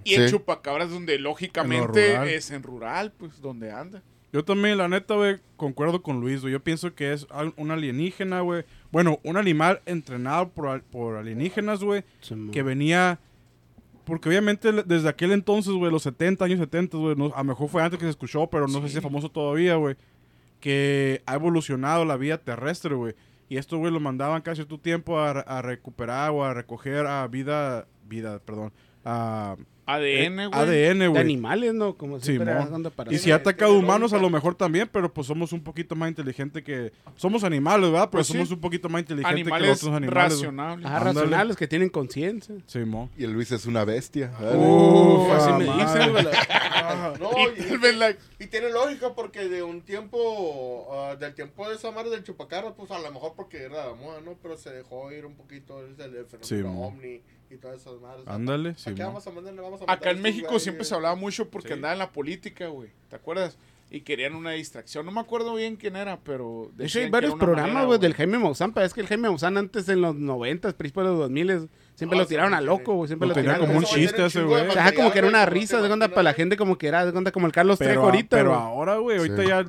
Y 0.03 0.14
el 0.16 0.30
chupacabras 0.30 0.89
donde 0.89 1.20
lógicamente 1.20 2.36
es 2.36 2.51
en 2.51 2.64
rural, 2.64 3.11
pues 3.18 3.41
donde 3.41 3.72
anda. 3.72 4.01
Yo 4.32 4.43
también, 4.43 4.80
la 4.80 4.88
neta, 4.88 5.14
güey, 5.14 5.39
concuerdo 5.57 6.01
con 6.01 6.20
Luis, 6.20 6.41
güey. 6.41 6.53
Yo 6.53 6.64
pienso 6.64 6.95
que 6.95 7.14
es 7.14 7.28
un 7.55 7.70
alienígena, 7.70 8.41
güey. 8.41 8.66
Bueno, 8.91 9.20
un 9.24 9.38
animal 9.38 9.82
entrenado 9.86 10.49
por, 10.49 10.82
por 10.82 11.18
alienígenas, 11.18 11.84
güey, 11.84 12.03
sí, 12.22 12.36
que 12.51 12.64
venía... 12.64 13.20
Porque 14.05 14.28
obviamente 14.28 14.72
desde 14.84 15.07
aquel 15.07 15.32
entonces, 15.32 15.72
güey, 15.74 15.91
los 15.91 16.01
70, 16.03 16.43
años 16.43 16.59
70, 16.59 16.97
güey, 16.97 17.14
a 17.14 17.38
lo 17.38 17.43
mejor 17.43 17.70
fue 17.70 17.84
antes 17.84 17.99
que 17.99 18.05
se 18.05 18.09
escuchó, 18.09 18.47
pero 18.47 18.68
no 18.68 18.82
sé 18.82 18.89
si 18.89 18.97
es 18.97 19.03
famoso 19.03 19.30
todavía, 19.30 19.76
güey, 19.76 19.95
que 20.59 21.22
ha 21.28 21.36
evolucionado 21.36 22.03
la 22.03 22.18
vida 22.18 22.39
terrestre, 22.39 22.95
güey. 22.95 23.14
Y 23.50 23.58
estos, 23.58 23.80
güey, 23.80 23.91
lo 23.91 24.00
mandaban 24.00 24.41
casi 24.41 24.62
a 24.62 24.68
tu 24.68 24.78
tiempo 24.78 25.20
a, 25.20 25.32
a, 25.32 25.62
recuperar 25.62 26.32
o 26.32 26.44
a 26.44 26.54
recoger 26.54 27.06
a 27.06 27.28
vida, 27.28 27.88
vida, 28.08 28.39
perdón, 28.39 28.74
a... 29.06 29.58
ADN, 29.86 30.40
eh, 30.40 30.48
güey. 30.48 30.60
ADN, 30.62 30.98
güey. 31.10 31.14
De 31.14 31.20
animales, 31.20 31.74
¿no? 31.74 31.96
Como 31.96 32.20
siempre 32.20 32.52
anda 32.52 32.90
para 32.90 33.14
Y 33.14 33.18
si 33.18 33.32
ha 33.32 33.36
atacado 33.36 33.78
humanos, 33.78 34.14
a 34.14 34.18
lo 34.18 34.30
mejor 34.30 34.56
también, 34.56 34.90
pero 34.92 35.14
pues 35.14 35.28
somos 35.28 35.52
un 35.52 35.62
poquito 35.62 35.96
más 35.96 36.10
inteligentes 36.10 36.64
que. 36.64 36.92
Somos 37.16 37.44
animales, 37.44 37.92
¿verdad? 37.92 38.10
Pero 38.10 38.20
pues 38.20 38.28
somos 38.28 38.52
un 38.52 38.60
poquito 38.60 38.90
más 38.90 39.02
inteligentes 39.02 39.44
que 39.44 39.60
los 39.60 39.84
otros 39.84 39.96
animales. 39.96 40.34
Racionales. 40.34 40.86
Ah, 40.86 41.00
racionales, 41.00 41.58
que 41.58 41.68
tienen 41.68 41.90
conciencia. 41.90 42.56
Sí, 42.66 42.80
mo. 42.80 43.10
Y 43.18 43.24
el 43.26 43.34
Luis 43.34 43.52
es 43.52 43.66
una 43.66 43.84
bestia. 43.84 44.32
Uf, 44.40 45.32
así 45.32 45.52
me 45.54 45.66
dicen, 45.66 46.12
güey. 46.12 46.26
no, 47.20 47.32
y, 47.58 48.44
y, 48.44 48.48
tiene 48.48 48.70
lógica 48.70 49.14
porque 49.14 49.48
de 49.50 49.64
un 49.64 49.82
tiempo. 49.82 50.18
Uh, 50.84 51.18
del 51.18 51.34
tiempo 51.34 51.68
de 51.68 51.76
esa 51.76 51.92
madre 51.92 52.10
del 52.10 52.24
chupacarra, 52.24 52.74
pues 52.74 52.92
a 52.92 53.00
lo 53.00 53.12
mejor 53.12 53.34
porque 53.36 53.64
era, 53.64 53.94
moda, 53.94 54.22
¿no? 54.22 54.36
Pero 54.42 54.58
se 54.58 54.70
dejó 54.72 55.12
ir 55.12 55.26
un 55.26 55.36
poquito 55.36 55.82
el, 55.82 55.92
el 56.00 56.26
fenómeno 56.26 56.44
sí, 56.44 56.62
omni 56.62 57.22
y 57.54 57.58
todas 57.58 57.82
esas 57.82 57.99
madres. 57.99 58.28
Ándale, 58.28 58.76
sí. 58.76 58.91
Acá 59.88 60.12
en 60.12 60.22
México 60.22 60.60
siempre 60.60 60.86
se 60.86 60.95
hablaba 60.95 61.16
mucho 61.16 61.49
porque 61.49 61.70
sí. 61.70 61.74
andaba 61.74 61.93
en 61.93 61.99
la 61.99 62.12
política, 62.12 62.68
güey. 62.68 62.89
¿Te 63.10 63.16
acuerdas? 63.16 63.58
Y 63.91 64.01
querían 64.01 64.36
una 64.36 64.51
distracción. 64.51 65.06
No 65.06 65.12
me 65.12 65.20
acuerdo 65.20 65.54
bien 65.56 65.76
quién 65.76 65.95
era, 65.95 66.20
pero. 66.20 66.72
De 66.76 66.86
hecho, 66.86 66.99
hay 66.99 67.10
varios 67.10 67.36
programas, 67.36 67.86
güey, 67.86 67.99
del 67.99 68.16
Jaime 68.16 68.39
Maussan. 68.39 68.74
Pero 68.74 68.86
es 68.86 68.93
que 68.93 69.01
el 69.01 69.08
Jaime 69.08 69.30
Maussan 69.30 69.58
antes 69.58 69.88
en 69.88 70.01
los 70.01 70.16
90, 70.16 70.72
principios 70.74 71.06
de 71.06 71.12
los 71.12 71.20
2000 71.20 71.70
Siempre 72.04 72.18
lo 72.20 72.28
tiraron 72.28 72.54
a 72.54 72.62
loco, 72.62 72.93
güey. 72.93 73.08
Siempre 73.08 73.28
lo, 73.28 73.34
tiraron 73.34 73.66
como 73.66 73.78
un 73.80 73.86
chiste 73.86 74.26
ese, 74.26 74.43
güey. 74.43 74.68
O 74.68 74.72
sea, 74.72 74.93
como 74.93 75.12
que 75.12 75.20
era 75.20 75.28
una 75.28 75.45
risa, 75.45 75.82
de 75.82 75.91
onda 75.91 76.10
para 76.10 76.24
la 76.24 76.34
gente, 76.34 76.58
como 76.58 76.78
que 76.78 76.88
era, 76.88 77.06
de 77.06 77.18
onda 77.18 77.32
como 77.32 77.45
el 77.45 77.51
Carlos 77.51 77.80
Trejo 77.80 78.04
ahorita, 78.04 78.38
Pero 78.38 78.54
ahora, 78.54 78.97
güey, 78.97 79.18
ahorita 79.18 79.43
ya. 79.43 79.66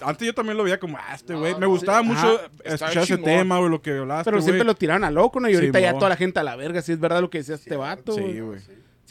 Antes 0.00 0.26
yo 0.26 0.34
también 0.34 0.56
lo 0.56 0.64
veía 0.64 0.78
como, 0.78 0.98
ah, 0.98 1.14
este, 1.14 1.34
güey. 1.34 1.54
Me 1.56 1.66
gustaba 1.66 2.02
mucho 2.02 2.40
escuchar 2.64 3.04
ese 3.04 3.18
tema, 3.18 3.58
güey, 3.58 3.70
lo 3.70 3.82
que 3.82 3.98
hablaste. 3.98 4.30
Pero 4.30 4.42
siempre 4.42 4.64
lo 4.64 4.74
tiraron 4.74 5.04
a 5.04 5.10
loco, 5.10 5.40
¿no? 5.40 5.48
Y 5.48 5.54
ahorita 5.54 5.80
ya 5.80 5.94
toda 5.94 6.10
la 6.10 6.16
gente 6.16 6.40
a 6.40 6.42
la 6.42 6.56
verga, 6.56 6.82
si 6.82 6.92
es 6.92 7.00
verdad 7.00 7.20
lo 7.20 7.30
que 7.30 7.38
decía 7.38 7.54
este 7.54 7.76
vato. 7.76 8.12
Sí, 8.12 8.40
güey. 8.40 8.60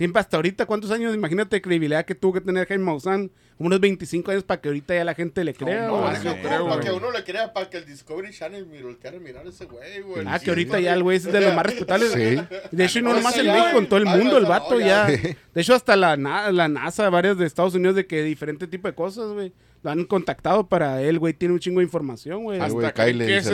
Siempre 0.01 0.19
hasta 0.19 0.35
ahorita, 0.35 0.65
¿cuántos 0.65 0.89
años? 0.89 1.13
Imagínate 1.13 1.57
la 1.57 1.61
credibilidad 1.61 2.03
que 2.05 2.15
tuvo 2.15 2.33
que 2.33 2.41
tener 2.41 2.67
Jaime 2.67 2.83
Maussan. 2.83 3.29
Unos 3.59 3.79
25 3.79 4.31
años 4.31 4.43
para 4.43 4.59
que 4.59 4.69
ahorita 4.69 4.95
ya 4.95 5.03
la 5.03 5.13
gente 5.13 5.43
le 5.43 5.53
crea. 5.53 5.89
No, 5.89 6.11
no, 6.11 6.35
creo, 6.41 6.67
para 6.67 6.81
que 6.81 6.91
uno 6.91 7.11
le 7.11 7.23
crea, 7.23 7.53
para 7.53 7.69
que 7.69 7.77
el 7.77 7.85
Discovery 7.85 8.33
Channel 8.33 8.65
volteara 8.65 9.19
mirar 9.19 9.45
a 9.45 9.49
ese 9.49 9.65
güey, 9.65 10.01
güey. 10.01 10.25
Ah, 10.27 10.39
que 10.39 10.49
ahorita 10.49 10.79
ya 10.79 10.95
el 10.95 11.03
güey 11.03 11.17
es 11.17 11.25
de 11.25 11.39
los 11.39 11.53
más 11.53 11.67
respetables. 11.67 12.13
Sí. 12.13 12.41
De 12.71 12.85
hecho, 12.85 12.97
y 12.97 13.01
no 13.03 13.13
nomás 13.13 13.37
el 13.37 13.45
güey, 13.45 13.73
con 13.73 13.85
todo 13.85 13.99
el 13.99 14.07
mundo, 14.07 14.39
el 14.39 14.47
vato 14.47 14.79
ya. 14.79 15.05
De 15.53 15.61
hecho, 15.61 15.75
hasta 15.75 15.95
la, 15.95 16.17
la 16.17 16.67
NASA, 16.67 17.07
varias 17.11 17.37
de 17.37 17.45
Estados 17.45 17.75
Unidos, 17.75 17.95
de 17.95 18.07
que 18.07 18.23
diferente 18.23 18.65
tipo 18.65 18.87
de 18.87 18.95
cosas, 18.95 19.31
güey 19.33 19.53
lo 19.83 19.91
han 19.91 20.05
contactado 20.05 20.67
para 20.67 21.01
él, 21.01 21.17
güey, 21.17 21.33
tiene 21.33 21.53
un 21.53 21.59
chingo 21.59 21.79
de 21.79 21.85
información, 21.85 22.43
güey. 22.43 22.59
Hasta 22.59 22.73
güey, 22.73 22.93
Kyle 22.93 23.25
que 23.25 23.41
se 23.41 23.51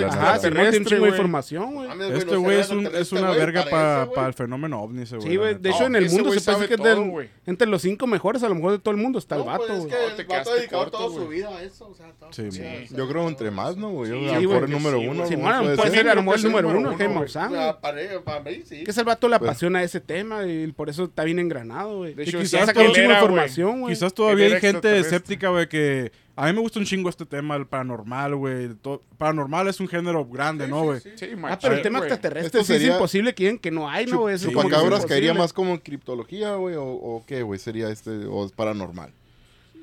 tiene 0.51 0.77
un 0.77 0.85
chingo 0.85 1.05
de 1.05 1.11
información, 1.11 1.73
güey. 1.73 1.89
Este 2.13 2.35
güey 2.35 2.59
es, 2.59 2.69
un, 2.69 2.85
es 2.87 3.11
una 3.13 3.31
verga 3.31 3.65
para 3.65 4.27
el 4.27 4.33
fenómeno 4.33 4.81
ovni, 4.81 5.03
ese 5.03 5.15
güey. 5.17 5.29
Sí, 5.29 5.35
güey, 5.37 5.55
de 5.55 5.69
hecho 5.69 5.85
en 5.85 5.95
el 5.95 6.09
mundo 6.09 6.31
se 6.33 6.41
parece 6.41 6.67
que 6.67 6.73
es 6.73 6.83
del, 6.83 7.29
entre 7.45 7.67
los 7.67 7.81
cinco 7.81 8.07
mejores 8.07 8.43
a 8.43 8.49
lo 8.49 8.55
mejor 8.55 8.73
de 8.73 8.79
todo 8.79 8.93
el 8.93 9.01
mundo 9.01 9.19
está 9.19 9.35
el 9.35 9.43
pues, 9.43 9.57
vato, 9.57 9.77
güey. 9.77 9.89
Pues, 9.89 10.09
es 10.09 10.15
que 10.15 10.21
el 10.21 10.27
vato 10.27 10.53
dedicado 10.53 10.91
toda 10.91 11.15
su 11.15 11.27
vida 11.29 11.49
a 11.49 11.63
eso, 11.63 11.87
o 11.87 11.95
sea, 11.95 12.11
todo. 12.19 12.33
Sí, 12.33 12.49
yo 12.91 13.07
creo 13.07 13.27
entre 13.29 13.49
más, 13.49 13.77
¿no, 13.77 13.91
güey? 13.91 14.11
A 14.11 14.39
lo 14.39 14.41
mejor 14.41 14.63
el 14.65 14.71
número 14.71 14.99
uno. 14.99 15.25
Sí, 15.27 15.37
puede 15.37 15.91
ser 15.91 16.09
a 16.09 16.15
lo 16.15 16.23
mejor 16.23 16.39
el 16.39 16.43
número 16.43 16.69
uno, 16.69 16.97
Jaime 16.97 17.13
Maussan. 17.13 17.53
Para 17.81 18.41
mí, 18.41 18.63
sí. 18.65 18.83
Que 18.83 18.91
ese 18.91 19.03
vato 19.03 19.29
le 19.29 19.39
pues 19.39 19.49
apasiona 19.49 19.81
ese 19.81 20.01
tema 20.01 20.45
y 20.45 20.67
por 20.73 20.89
eso 20.89 21.05
está 21.05 21.23
bien 21.23 21.39
engranado, 21.39 21.97
güey. 21.99 22.15
Quizás 22.15 24.13
todavía 24.13 24.47
hay 24.47 24.59
gente 24.59 24.99
escéptica, 24.99 25.49
güey, 25.49 25.69
que 25.69 26.11
a 26.37 26.45
mí 26.45 26.53
me 26.53 26.59
gusta 26.59 26.77
un 26.77 26.85
chingo 26.85 27.09
este 27.09 27.25
tema, 27.25 27.55
el 27.55 27.65
paranormal, 27.65 28.35
güey. 28.35 28.69
Paranormal 29.17 29.69
es 29.69 29.79
un 29.79 29.87
género 29.87 30.23
grande, 30.23 30.67
¿no, 30.67 30.83
güey? 30.83 31.01
Sí, 31.01 31.09
sí. 31.15 31.29
ah, 31.43 31.57
pero 31.59 31.73
el 31.73 31.81
tema 31.81 31.97
extraterrestre 31.97 32.61
este 32.61 32.73
sería... 32.73 32.89
es 32.89 32.93
imposible 32.93 33.33
que 33.33 33.57
que 33.57 33.71
no 33.71 33.89
hay, 33.89 34.05
¿no, 34.05 34.19
güey? 34.19 34.37
Chupacabras 34.37 35.07
caería 35.07 35.33
más 35.33 35.51
como 35.51 35.71
en 35.71 35.79
criptología, 35.79 36.53
güey, 36.53 36.75
o, 36.77 37.23
qué, 37.25 37.41
güey, 37.41 37.59
sería 37.59 37.89
este, 37.89 38.11
o 38.27 38.45
es 38.45 38.51
paranormal. 38.51 39.11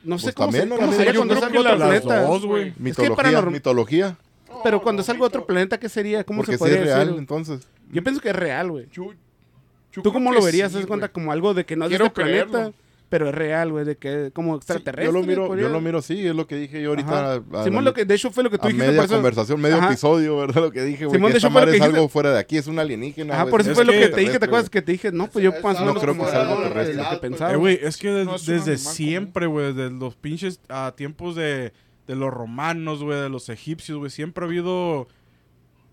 No 0.05 0.17
sé 0.17 0.27
pues 0.27 0.35
cómo, 0.37 0.53
también, 0.53 0.79
cómo 0.79 0.93
sería 0.93 1.15
cuando 1.15 1.35
salga 1.41 1.61
otro 1.61 1.77
planeta. 1.77 2.23
güey. 2.23 2.73
Mitología, 2.79 3.43
mitología. 3.43 4.17
Pero 4.63 4.81
cuando 4.81 5.03
salga 5.03 5.25
otro 5.25 5.45
planeta, 5.45 5.81
¿qué 5.81 5.89
sería? 5.89 6.23
¿Cómo 6.23 6.45
se 6.45 6.57
podría 6.57 6.83
decir? 6.83 7.15
entonces. 7.19 7.67
Yo 7.91 8.01
pienso 8.05 8.21
que 8.21 8.29
es 8.29 8.37
real, 8.37 8.71
güey. 8.71 8.87
¿Tú 8.87 10.13
cómo 10.13 10.33
lo 10.33 10.41
verías? 10.41 10.71
¿Te 10.71 10.79
das 10.79 10.87
cuenta? 10.87 11.09
Como 11.09 11.33
algo 11.33 11.53
de 11.53 11.67
que 11.67 11.75
no 11.75 11.87
es 11.87 11.91
de 11.91 11.97
este 11.97 12.11
planeta 12.11 12.73
pero 13.09 13.29
es 13.29 13.35
real, 13.35 13.71
güey, 13.71 13.85
de 13.85 13.97
que 13.97 14.31
como 14.33 14.57
extraterrestre. 14.57 15.07
Sí, 15.07 15.13
yo 15.13 15.21
lo 15.21 15.27
miro, 15.27 15.57
yo 15.57 15.69
lo 15.69 15.81
miro, 15.81 16.03
sí, 16.03 16.27
es 16.27 16.35
lo 16.35 16.47
que 16.47 16.57
dije 16.57 16.83
yo 16.83 16.91
ahorita. 16.91 17.35
A, 17.35 17.61
a, 17.61 17.65
Simón, 17.65 17.85
lo 17.85 17.95
que, 17.95 18.05
de 18.05 18.15
hecho 18.15 18.31
fue 18.31 18.43
lo 18.43 18.51
que 18.51 18.59
tú 18.59 18.69
dijiste. 18.69 18.87
Media 18.87 19.01
por 19.01 19.05
eso... 19.07 19.15
conversación, 19.15 19.61
medio 19.61 19.77
Ajá. 19.77 19.87
episodio, 19.89 20.37
¿verdad? 20.47 20.63
Lo 20.63 20.71
que 20.73 20.83
dije, 20.83 21.07
güey. 21.07 21.17
Simón, 21.17 21.29
que 21.29 21.33
de 21.35 21.39
hecho 21.39 21.51
fue 21.51 21.67
lo 21.67 21.71
que 21.71 21.77
es 21.77 21.83
algo 21.83 22.09
fuera 22.09 22.33
de 22.33 22.39
aquí, 22.39 22.57
es 22.57 22.67
un 22.67 22.79
alienígena. 22.79 23.41
Ah, 23.41 23.47
por 23.47 23.61
eso 23.61 23.71
es 23.71 23.77
fue 23.77 23.85
lo 23.85 23.93
que 23.93 24.09
te 24.09 24.21
dije, 24.21 24.39
¿te 24.39 24.45
acuerdas 24.45 24.71
que 24.71 24.83
te 24.83 24.93
dije? 24.93 25.13
No, 25.13 25.29
pues 25.29 25.45
yo 25.45 25.61
paso. 25.61 25.85
No 25.85 25.95
creo 25.95 26.15
que 26.15 26.25
sea 26.25 26.43
algo 26.43 26.63
terrestre. 26.63 27.53
Eh, 27.53 27.57
güey, 27.57 27.79
es 27.83 27.97
que 27.97 28.11
desde 28.11 28.77
siempre, 28.79 29.47
güey, 29.47 29.73
desde 29.73 29.91
los 29.91 30.17
pinches 30.17 30.61
a 30.69 30.93
tiempos 30.97 31.37
de 31.37 31.73
de 32.07 32.17
los 32.17 32.33
romanos, 32.33 33.03
güey, 33.03 33.21
de 33.21 33.29
los 33.29 33.49
egipcios, 33.49 33.99
güey. 33.99 34.11
Siempre 34.11 34.45
ha 34.45 34.49
habido 34.49 35.09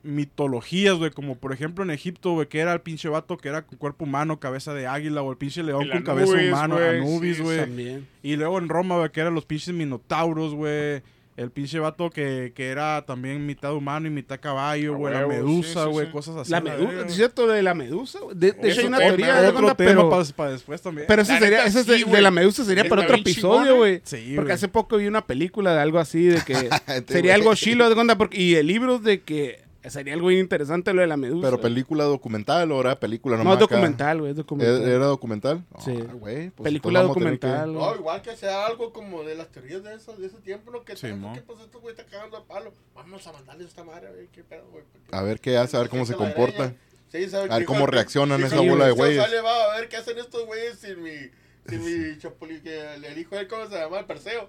mitologías, 0.04 0.96
güey, 0.96 1.12
como 1.12 1.36
por 1.36 1.54
ejemplo 1.54 1.84
en 1.84 1.92
Egipto, 1.92 2.34
güey, 2.34 2.48
que 2.48 2.60
era 2.60 2.74
el 2.74 2.82
pinche 2.82 3.10
vato 3.10 3.38
que 3.38 3.50
era 3.50 3.64
con 3.64 3.78
cuerpo 3.78 4.06
humano, 4.06 4.40
cabeza 4.40 4.74
de 4.74 4.88
águila, 4.88 5.22
o 5.22 5.32
el 5.32 5.38
pinche 5.38 5.64
león 5.64 5.88
con 5.92 6.04
cabeza 6.04 6.34
humana, 6.34 6.76
Anubis, 6.90 7.42
güey. 7.42 8.04
Y 8.24 8.36
luego 8.36 8.60
en 8.60 8.70
Roma, 8.70 8.98
güey, 8.98 9.12
que 9.12 9.22
eran 9.22 9.36
los 9.36 9.46
pinches 9.46 9.74
minotauros, 9.74 10.54
güey. 10.54 11.02
El 11.38 11.50
pinche 11.50 11.80
vato 11.80 12.10
que, 12.10 12.52
que, 12.54 12.68
era 12.68 13.04
también 13.06 13.46
mitad 13.46 13.74
humano 13.74 14.06
y 14.06 14.10
mitad 14.10 14.40
caballo, 14.40 14.96
güey. 14.98 15.14
La 15.14 15.26
medusa, 15.26 15.86
güey, 15.86 16.12
cosas 16.12 16.36
así. 16.36 16.52
La 16.52 16.60
medusa, 16.60 17.06
¿Es 17.08 17.16
cierto? 17.16 17.48
De 17.48 17.64
la 17.64 17.74
medusa. 17.74 18.20
De, 18.36 18.52
de 18.52 18.70
hecho, 18.70 18.82
hay 18.82 18.88
una 18.88 18.98
tema, 18.98 19.08
teoría. 19.08 19.42
De 19.42 19.54
cuenta, 19.54 19.76
tema 19.76 19.90
pero, 19.90 20.10
para, 20.10 20.24
para, 20.26 20.52
después 20.52 20.82
también. 20.82 21.08
Pero 21.08 21.22
eso 21.22 21.38
sería, 21.40 21.66
eso 21.66 21.84
de, 21.86 22.04
de 22.04 22.22
la 22.22 22.32
medusa 22.32 22.66
sería 22.66 22.84
para 22.84 23.04
otro 23.04 23.16
episodio, 23.16 23.78
güey. 23.78 24.02
Sí, 24.04 24.34
Porque 24.36 24.52
hace 24.52 24.68
poco 24.68 24.98
vi 24.98 25.08
una 25.08 25.26
película 25.26 25.74
de 25.74 25.80
algo 25.80 26.00
así, 26.00 26.26
de 26.26 26.42
que 26.42 26.70
sería 27.08 27.34
algo 27.34 27.56
chilo, 27.56 27.88
de 27.88 27.96
cuenta, 27.96 28.18
porque, 28.18 28.40
y 28.40 28.56
el 28.56 28.68
libro 28.68 29.00
de 29.00 29.22
que 29.22 29.71
Sería 29.90 30.14
algo 30.14 30.30
interesante 30.30 30.94
lo 30.94 31.02
de 31.02 31.08
la 31.08 31.18
medusa. 31.18 31.48
Pero 31.48 31.60
película 31.60 32.04
documental 32.04 32.72
o 32.72 32.82
era 32.82 33.00
película 33.00 33.38
nomás. 33.38 33.48
No, 33.48 33.54
es 33.54 33.60
documental, 33.60 34.20
güey, 34.20 34.32
es 34.32 34.38
¿E-, 34.38 34.42
documental. 34.42 34.90
¿Era, 34.90 35.06
documental? 35.06 35.66
Oh, 35.72 35.82
sí. 35.82 35.92
Wey, 35.92 36.52
pues 36.52 36.64
película 36.66 37.02
documental. 37.02 37.72
Que... 37.72 37.80
No, 37.80 37.96
igual 37.96 38.22
que 38.22 38.36
sea 38.36 38.68
algo 38.68 38.94
como 38.94 39.24
de 39.24 39.36
las 39.36 39.50
teorías 39.50 39.84
de, 39.84 39.96
esos, 39.96 40.20
de 40.20 40.28
ese 40.28 40.38
tiempo, 40.38 40.72
lo 40.72 40.84
que 40.84 40.96
sí, 40.96 41.08
que 41.34 41.42
pues 41.42 41.60
esto 41.62 41.80
güey 41.80 41.96
está 41.96 42.06
cagando 42.06 42.38
a 42.38 42.46
palo. 42.46 42.72
Vamos 42.94 43.26
a 43.26 43.34
mandarle 43.34 43.64
a 43.64 43.68
esta 43.68 43.84
madre, 43.84 44.08
a 44.08 44.12
ver 44.12 44.28
qué 44.28 44.44
pedo, 44.44 44.68
güey. 44.72 44.84
A 45.12 45.24
ver 45.24 45.40
qué 45.40 45.58
hace, 45.58 45.78
a 45.78 45.80
ver 45.80 45.90
cómo 45.90 46.06
se 46.06 46.16
comporta. 46.16 46.76
Sí, 47.12 47.28
a 47.36 47.58
ver 47.58 47.66
cómo 47.66 47.88
reaccionan 47.88 48.40
sí, 48.40 48.46
esa 48.46 48.60
sí, 48.60 48.70
bola 48.70 48.86
de 48.86 48.92
güeyes. 48.92 49.20
va 49.44 49.74
a 49.74 49.80
ver 49.80 49.90
qué 49.90 49.98
hacen 49.98 50.18
estos 50.18 50.46
güeyes 50.46 50.78
sin 50.78 51.02
mi, 51.02 51.16
sin 51.68 51.84
mi 51.84 52.18
chapulín, 52.20 52.62
que 52.62 52.96
el 52.96 53.18
hijo 53.18 53.36
de 53.36 53.48
cómo 53.48 53.68
se 53.68 53.76
llama, 53.76 54.00
el 54.00 54.06
Perseo. 54.06 54.48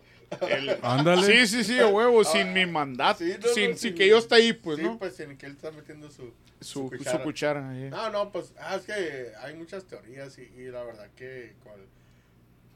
Ándale. 0.83 1.27
Sí, 1.27 1.47
sí, 1.47 1.65
sí, 1.65 1.83
huevo, 1.83 2.25
sin 2.33 2.53
mi 2.53 2.67
mandato. 2.67 3.25
Sí, 3.25 3.35
no, 3.41 3.49
sin, 3.49 3.77
sin 3.77 3.95
que 3.95 4.09
yo 4.09 4.19
esté 4.19 4.37
ahí, 4.37 4.53
pues, 4.53 4.79
sí, 4.79 4.85
¿no? 4.85 4.99
pues 4.99 5.19
en 5.21 5.37
que 5.37 5.47
él 5.47 5.53
está 5.53 5.71
metiendo 5.71 6.11
su, 6.11 6.33
su, 6.61 6.91
su 6.91 7.19
cuchara. 7.23 7.61
Su. 7.71 7.79
Eh. 7.79 7.91
No, 7.91 8.11
no, 8.11 8.33
pues 8.33 8.53
ah, 8.59 8.77
es 8.77 8.83
que 8.83 9.33
hay 9.43 9.55
muchas 9.55 9.85
teorías 9.85 10.37
y, 10.39 10.67
la 10.67 10.83
verdad 10.83 11.09
que 11.17 11.55
cual, 11.63 11.81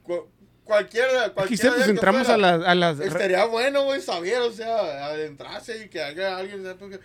cual, 0.03 0.21
cualquiera, 0.65 1.33
cualquiera 1.33 1.47
Quizás 1.47 1.75
pues 1.75 1.89
entramos 1.89 2.29
a, 2.29 2.37
las, 2.37 2.63
a 2.63 2.75
las... 2.75 3.01
Estaría 3.01 3.45
bueno, 3.47 3.85
güey, 3.85 4.01
saber, 4.01 4.39
o 4.39 4.53
sea, 4.53 5.07
adentrarse 5.07 5.85
y 5.85 5.89
que 5.89 6.03
haga 6.03 6.37
alguien... 6.37 6.63
Porque, 6.79 6.99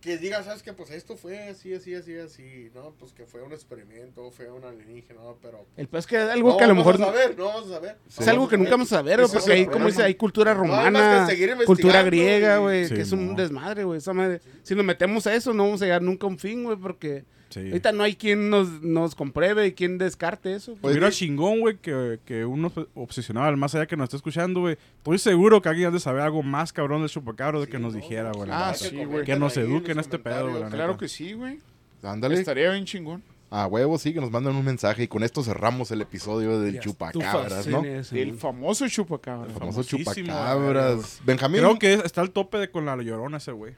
que 0.00 0.16
diga, 0.16 0.42
¿sabes 0.44 0.62
qué? 0.62 0.72
Pues 0.72 0.90
esto 0.90 1.16
fue 1.16 1.48
así, 1.48 1.74
así, 1.74 1.94
así, 1.94 2.16
así, 2.16 2.70
¿no? 2.74 2.92
Pues 2.98 3.12
que 3.12 3.26
fue 3.26 3.42
un 3.42 3.52
experimento, 3.52 4.30
fue 4.30 4.50
un 4.50 4.64
alienígena, 4.64 5.20
¿no? 5.20 5.36
Pero... 5.42 5.66
El 5.76 5.88
peor 5.88 5.98
es 5.98 6.06
que 6.06 6.16
es 6.16 6.30
algo 6.30 6.50
no 6.50 6.56
que 6.56 6.64
a 6.64 6.66
lo 6.68 6.74
vamos 6.74 6.86
mejor... 6.86 7.02
a 7.02 7.06
saber, 7.12 7.36
no 7.38 7.44
vamos 7.46 7.66
a 7.66 7.74
saber. 7.74 7.96
Es 8.08 8.28
algo 8.28 8.48
que 8.48 8.56
nunca 8.56 8.70
vamos 8.72 8.92
a 8.92 9.02
ver, 9.02 9.20
güey, 9.20 9.32
porque 9.32 9.46
el 9.46 9.52
ahí, 9.58 9.66
como 9.66 9.86
dice, 9.86 10.02
hay 10.04 10.14
cultura 10.14 10.54
No, 10.54 10.60
romana, 10.60 11.26
que 11.28 11.64
cultura 11.64 12.02
griega, 12.04 12.56
y- 12.56 12.60
güey, 12.60 12.88
Sí, 12.88 12.94
que 12.94 13.00
es 13.00 13.12
un 13.12 13.34
desmadre, 13.34 13.84
güey. 13.84 13.98
Esa 13.98 14.12
madre. 14.12 14.40
Si 14.62 14.74
nos 14.74 14.84
metemos 14.84 15.26
a 15.26 15.34
eso, 15.34 15.52
no 15.52 15.64
vamos 15.64 15.82
a 15.82 15.86
llegar 15.86 16.02
nunca 16.02 16.26
a 16.26 16.30
un 16.30 16.38
fin, 16.38 16.62
güey, 16.62 16.76
porque 16.76 17.24
Sí. 17.50 17.60
ahorita 17.60 17.92
no 17.92 18.02
hay 18.02 18.14
quien 18.14 18.50
nos, 18.50 18.82
nos 18.82 19.14
compruebe 19.14 19.66
y 19.66 19.72
quien 19.72 19.96
descarte 19.96 20.54
eso. 20.54 20.76
Pues, 20.80 20.94
Mira 20.94 21.10
chingón, 21.10 21.60
güey, 21.60 21.76
que, 21.78 22.18
que 22.26 22.44
uno 22.44 22.70
obsesionado 22.94 23.46
al 23.46 23.56
más 23.56 23.74
allá 23.74 23.86
que 23.86 23.96
nos 23.96 24.04
está 24.04 24.16
escuchando, 24.16 24.60
güey. 24.60 24.76
Estoy 24.98 25.18
seguro 25.18 25.62
que 25.62 25.68
alguien 25.68 25.88
ha 25.88 25.90
de 25.90 26.00
saber 26.00 26.20
algo 26.22 26.42
más 26.42 26.72
cabrón 26.72 27.00
del 27.00 27.10
chupacabro 27.10 27.60
de 27.60 27.68
que 27.68 27.78
nos 27.78 27.94
dijera, 27.94 28.32
güey. 28.32 28.50
Ah, 28.52 28.74
sí, 28.74 29.04
güey. 29.04 29.24
Que 29.24 29.36
nos 29.38 29.56
eduquen 29.56 29.98
este 29.98 30.18
pedo, 30.18 30.50
güey. 30.50 30.62
Claro 30.70 30.88
neta. 30.92 30.98
que 30.98 31.08
sí, 31.08 31.32
güey. 31.32 31.58
Ándale. 32.02 32.34
Estaría 32.38 32.70
bien 32.70 32.84
chingón. 32.84 33.22
A 33.50 33.66
huevo, 33.66 33.96
sí, 33.96 34.12
que 34.12 34.20
nos 34.20 34.30
mandan 34.30 34.54
un 34.54 34.64
mensaje. 34.64 35.04
Y 35.04 35.08
con 35.08 35.22
esto 35.22 35.42
cerramos 35.42 35.90
el 35.90 36.02
episodio 36.02 36.60
del 36.60 36.74
Ya 36.74 36.80
chupacabras, 36.80 37.66
¿no? 37.66 37.82
El 37.82 38.34
famoso 38.34 38.86
chupacabra. 38.88 39.46
El 39.50 39.58
famoso 39.58 39.82
chupacabras. 39.82 41.20
Benjamín. 41.24 41.60
Creo 41.62 41.78
que 41.78 41.94
es- 41.94 42.04
está 42.04 42.20
al 42.20 42.30
tope 42.30 42.58
de 42.58 42.70
con 42.70 42.84
la 42.84 42.96
llorona 42.96 43.38
ese, 43.38 43.52
güey. 43.52 43.74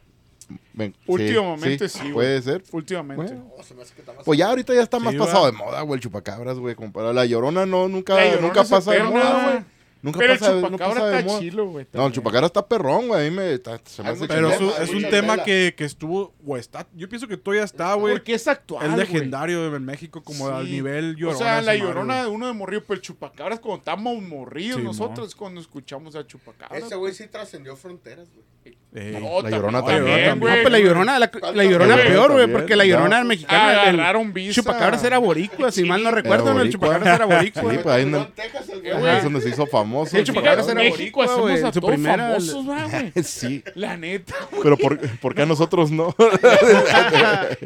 Ven- 0.74 0.94
Últimamente 1.06 1.88
sí, 1.88 1.98
güey. 2.00 2.12
Puede 2.12 2.42
ser. 2.42 2.62
Últimamente. 2.72 3.22
Bueno. 3.34 3.52
No, 3.56 3.62
se 3.62 3.74
me 3.74 3.82
hace 3.82 3.94
que 3.94 4.00
está 4.00 4.12
más- 4.12 4.24
Pues 4.24 4.38
ya 4.38 4.48
ahorita 4.48 4.74
ya 4.74 4.82
está 4.82 4.98
Sí, 4.98 5.04
más 5.04 5.14
pasado 5.14 5.46
de 5.46 5.52
moda, 5.52 5.80
güey, 5.82 5.96
el 5.98 6.00
chupacabras, 6.02 6.58
güey. 6.58 6.74
Comparado 6.74 7.12
la 7.12 7.24
llorona, 7.26 7.66
no, 7.66 7.88
nunca, 7.88 8.14
Llorona 8.24 8.46
nunca 8.48 8.64
pasa 8.64 8.92
de 8.92 9.02
moda, 9.02 9.50
güey. 9.50 9.64
Güey. 10.02 10.12
Nunca 10.12 10.18
Pero 10.18 10.32
el 10.32 10.38
pasa, 10.38 10.52
no 10.52 10.60
chupacabra 10.68 10.94
pasa 10.94 11.06
de 11.06 11.18
está 11.18 11.28
moda. 11.30 11.40
chilo, 11.40 11.66
güey. 11.66 11.86
No, 11.92 12.06
el 12.06 12.12
chupacabra 12.12 12.46
está 12.46 12.66
perrón, 12.66 13.08
güey. 13.08 13.26
A 13.26 13.30
mí 13.30 13.36
me 13.36 13.52
está- 13.52 13.80
se 13.84 14.02
me 14.02 14.08
Hay 14.08 14.14
hace 14.14 14.26
Pero 14.28 14.50
es 14.50 14.60
un, 14.90 15.04
es 15.04 15.10
tema 15.10 15.42
que, 15.44 15.74
que 15.76 15.84
estuvo, 15.84 16.32
o 16.46 16.56
está, 16.56 16.86
yo 16.94 17.08
pienso 17.08 17.28
que 17.28 17.36
todavía 17.36 17.64
está, 17.64 17.92
güey. 17.94 18.14
Porque 18.14 18.34
es 18.34 18.48
actual, 18.48 18.86
Es 18.86 18.92
güey. 18.94 19.06
legendario 19.06 19.76
en 19.76 19.84
México 19.84 20.22
como 20.22 20.46
Sí. 20.48 20.54
al 20.54 20.70
nivel 20.70 21.16
llorona. 21.16 21.36
O 21.36 21.38
sea, 21.38 21.62
la 21.62 21.74
llorona 21.74 22.16
de 22.16 22.22
güey. 22.24 22.34
uno 22.36 22.46
de 22.46 22.52
morrillo, 22.54 22.82
pero 22.86 22.94
el 22.94 23.02
chupacabras 23.02 23.60
cuando 23.60 23.78
estamos 23.78 24.22
morridos 24.22 24.78
Sí, 24.78 24.82
nosotros 24.84 25.28
es 25.28 25.34
cuando 25.34 25.60
escuchamos 25.60 26.16
a 26.16 26.26
chupacabras. 26.26 26.82
Ese 26.84 26.94
güey 26.96 27.12
sí 27.12 27.26
trascendió 27.26 27.76
fronteras, 27.76 28.28
güey. 28.32 28.44
Eh, 28.92 29.18
No, 29.22 29.40
La 29.40 29.50
Llorona 29.50 29.78
también, 29.84 30.04
también. 30.04 30.28
No, 30.30 30.46
güey. 30.46 30.62
pues 30.62 30.72
la 30.72 30.78
llorona, 30.80 31.18
la, 31.18 31.30
la 31.54 31.64
llorona 31.64 31.94
Güey, 31.94 32.08
peor, 32.08 32.32
güey, 32.32 32.52
porque 32.52 32.74
la 32.76 32.84
llorona 32.84 33.20
No. 33.20 33.26
mexicana. 33.26 33.84
el- 33.84 34.00
Agarraron 34.00 34.32
visa. 34.32 34.52
Chupacabras 34.54 35.02
era 35.04 35.18
boricua, 35.18 35.70
si 35.70 35.84
mal 35.84 36.02
no 36.02 36.10
recuerdo, 36.10 36.52
¿no? 36.52 36.60
el 36.60 36.70
chupacabras 36.70 37.14
era 37.14 37.24
boricua. 37.24 37.62
Sí, 37.62 37.78
pues 37.82 37.86
ahí 37.86 38.02
en 38.02 38.14
el- 38.16 38.26
Texas, 38.32 38.68
el 38.68 38.78
Eh, 38.78 38.90
güey. 38.90 38.98
güey. 39.00 39.16
es 39.16 39.22
donde 39.24 39.40
se 39.40 39.48
hizo 39.48 39.66
famoso. 39.66 39.89
Chupacabras 40.24 40.66
era 40.66 40.74
México 40.74 40.96
boricua, 40.96 41.24
hacemos 41.24 41.40
güey, 41.42 41.62
a 41.62 41.72
su 41.72 41.80
todos 41.80 41.94
primera- 41.94 42.26
famosos, 42.28 42.66
¿verdad, 42.66 42.88
güey. 43.14 43.24
Sí, 43.24 43.64
La 43.74 43.96
neta, 43.96 44.34
pero 44.62 44.76
¿por, 44.76 44.98
por 45.18 45.34
qué 45.34 45.42
a 45.42 45.46
nosotros 45.46 45.90
no? 45.90 46.14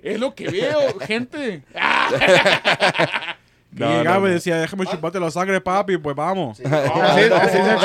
es 0.02 0.18
lo 0.20 0.34
que 0.34 0.48
veo, 0.50 0.98
gente. 1.00 1.62
Y 3.76 3.80
No, 3.80 3.88
llegaba 3.98 4.18
no, 4.20 4.26
y 4.26 4.28
no. 4.28 4.34
decía, 4.34 4.56
déjame 4.58 4.86
chuparte 4.86 5.18
la 5.18 5.30
sangre, 5.32 5.60
papi, 5.60 5.96
pues 5.98 6.14
vamos. 6.14 6.58
Sí. 6.58 6.62
No, 6.64 6.76
Así 6.76 7.28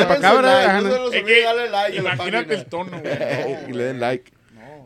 chupacabra, 0.02 0.78
se 0.80 0.82
los 0.84 0.94
Es 0.94 1.00
olvide 1.00 1.24
que 1.26 1.44
darle 1.44 1.70
like 1.70 2.00
a 2.00 2.02
la 2.04 2.14
Imagínate 2.14 2.54
el 2.54 2.66
tono, 2.66 3.00
güey. 3.00 3.58
y 3.70 3.74
le 3.74 3.84
den 3.86 4.00
like. 4.00 4.32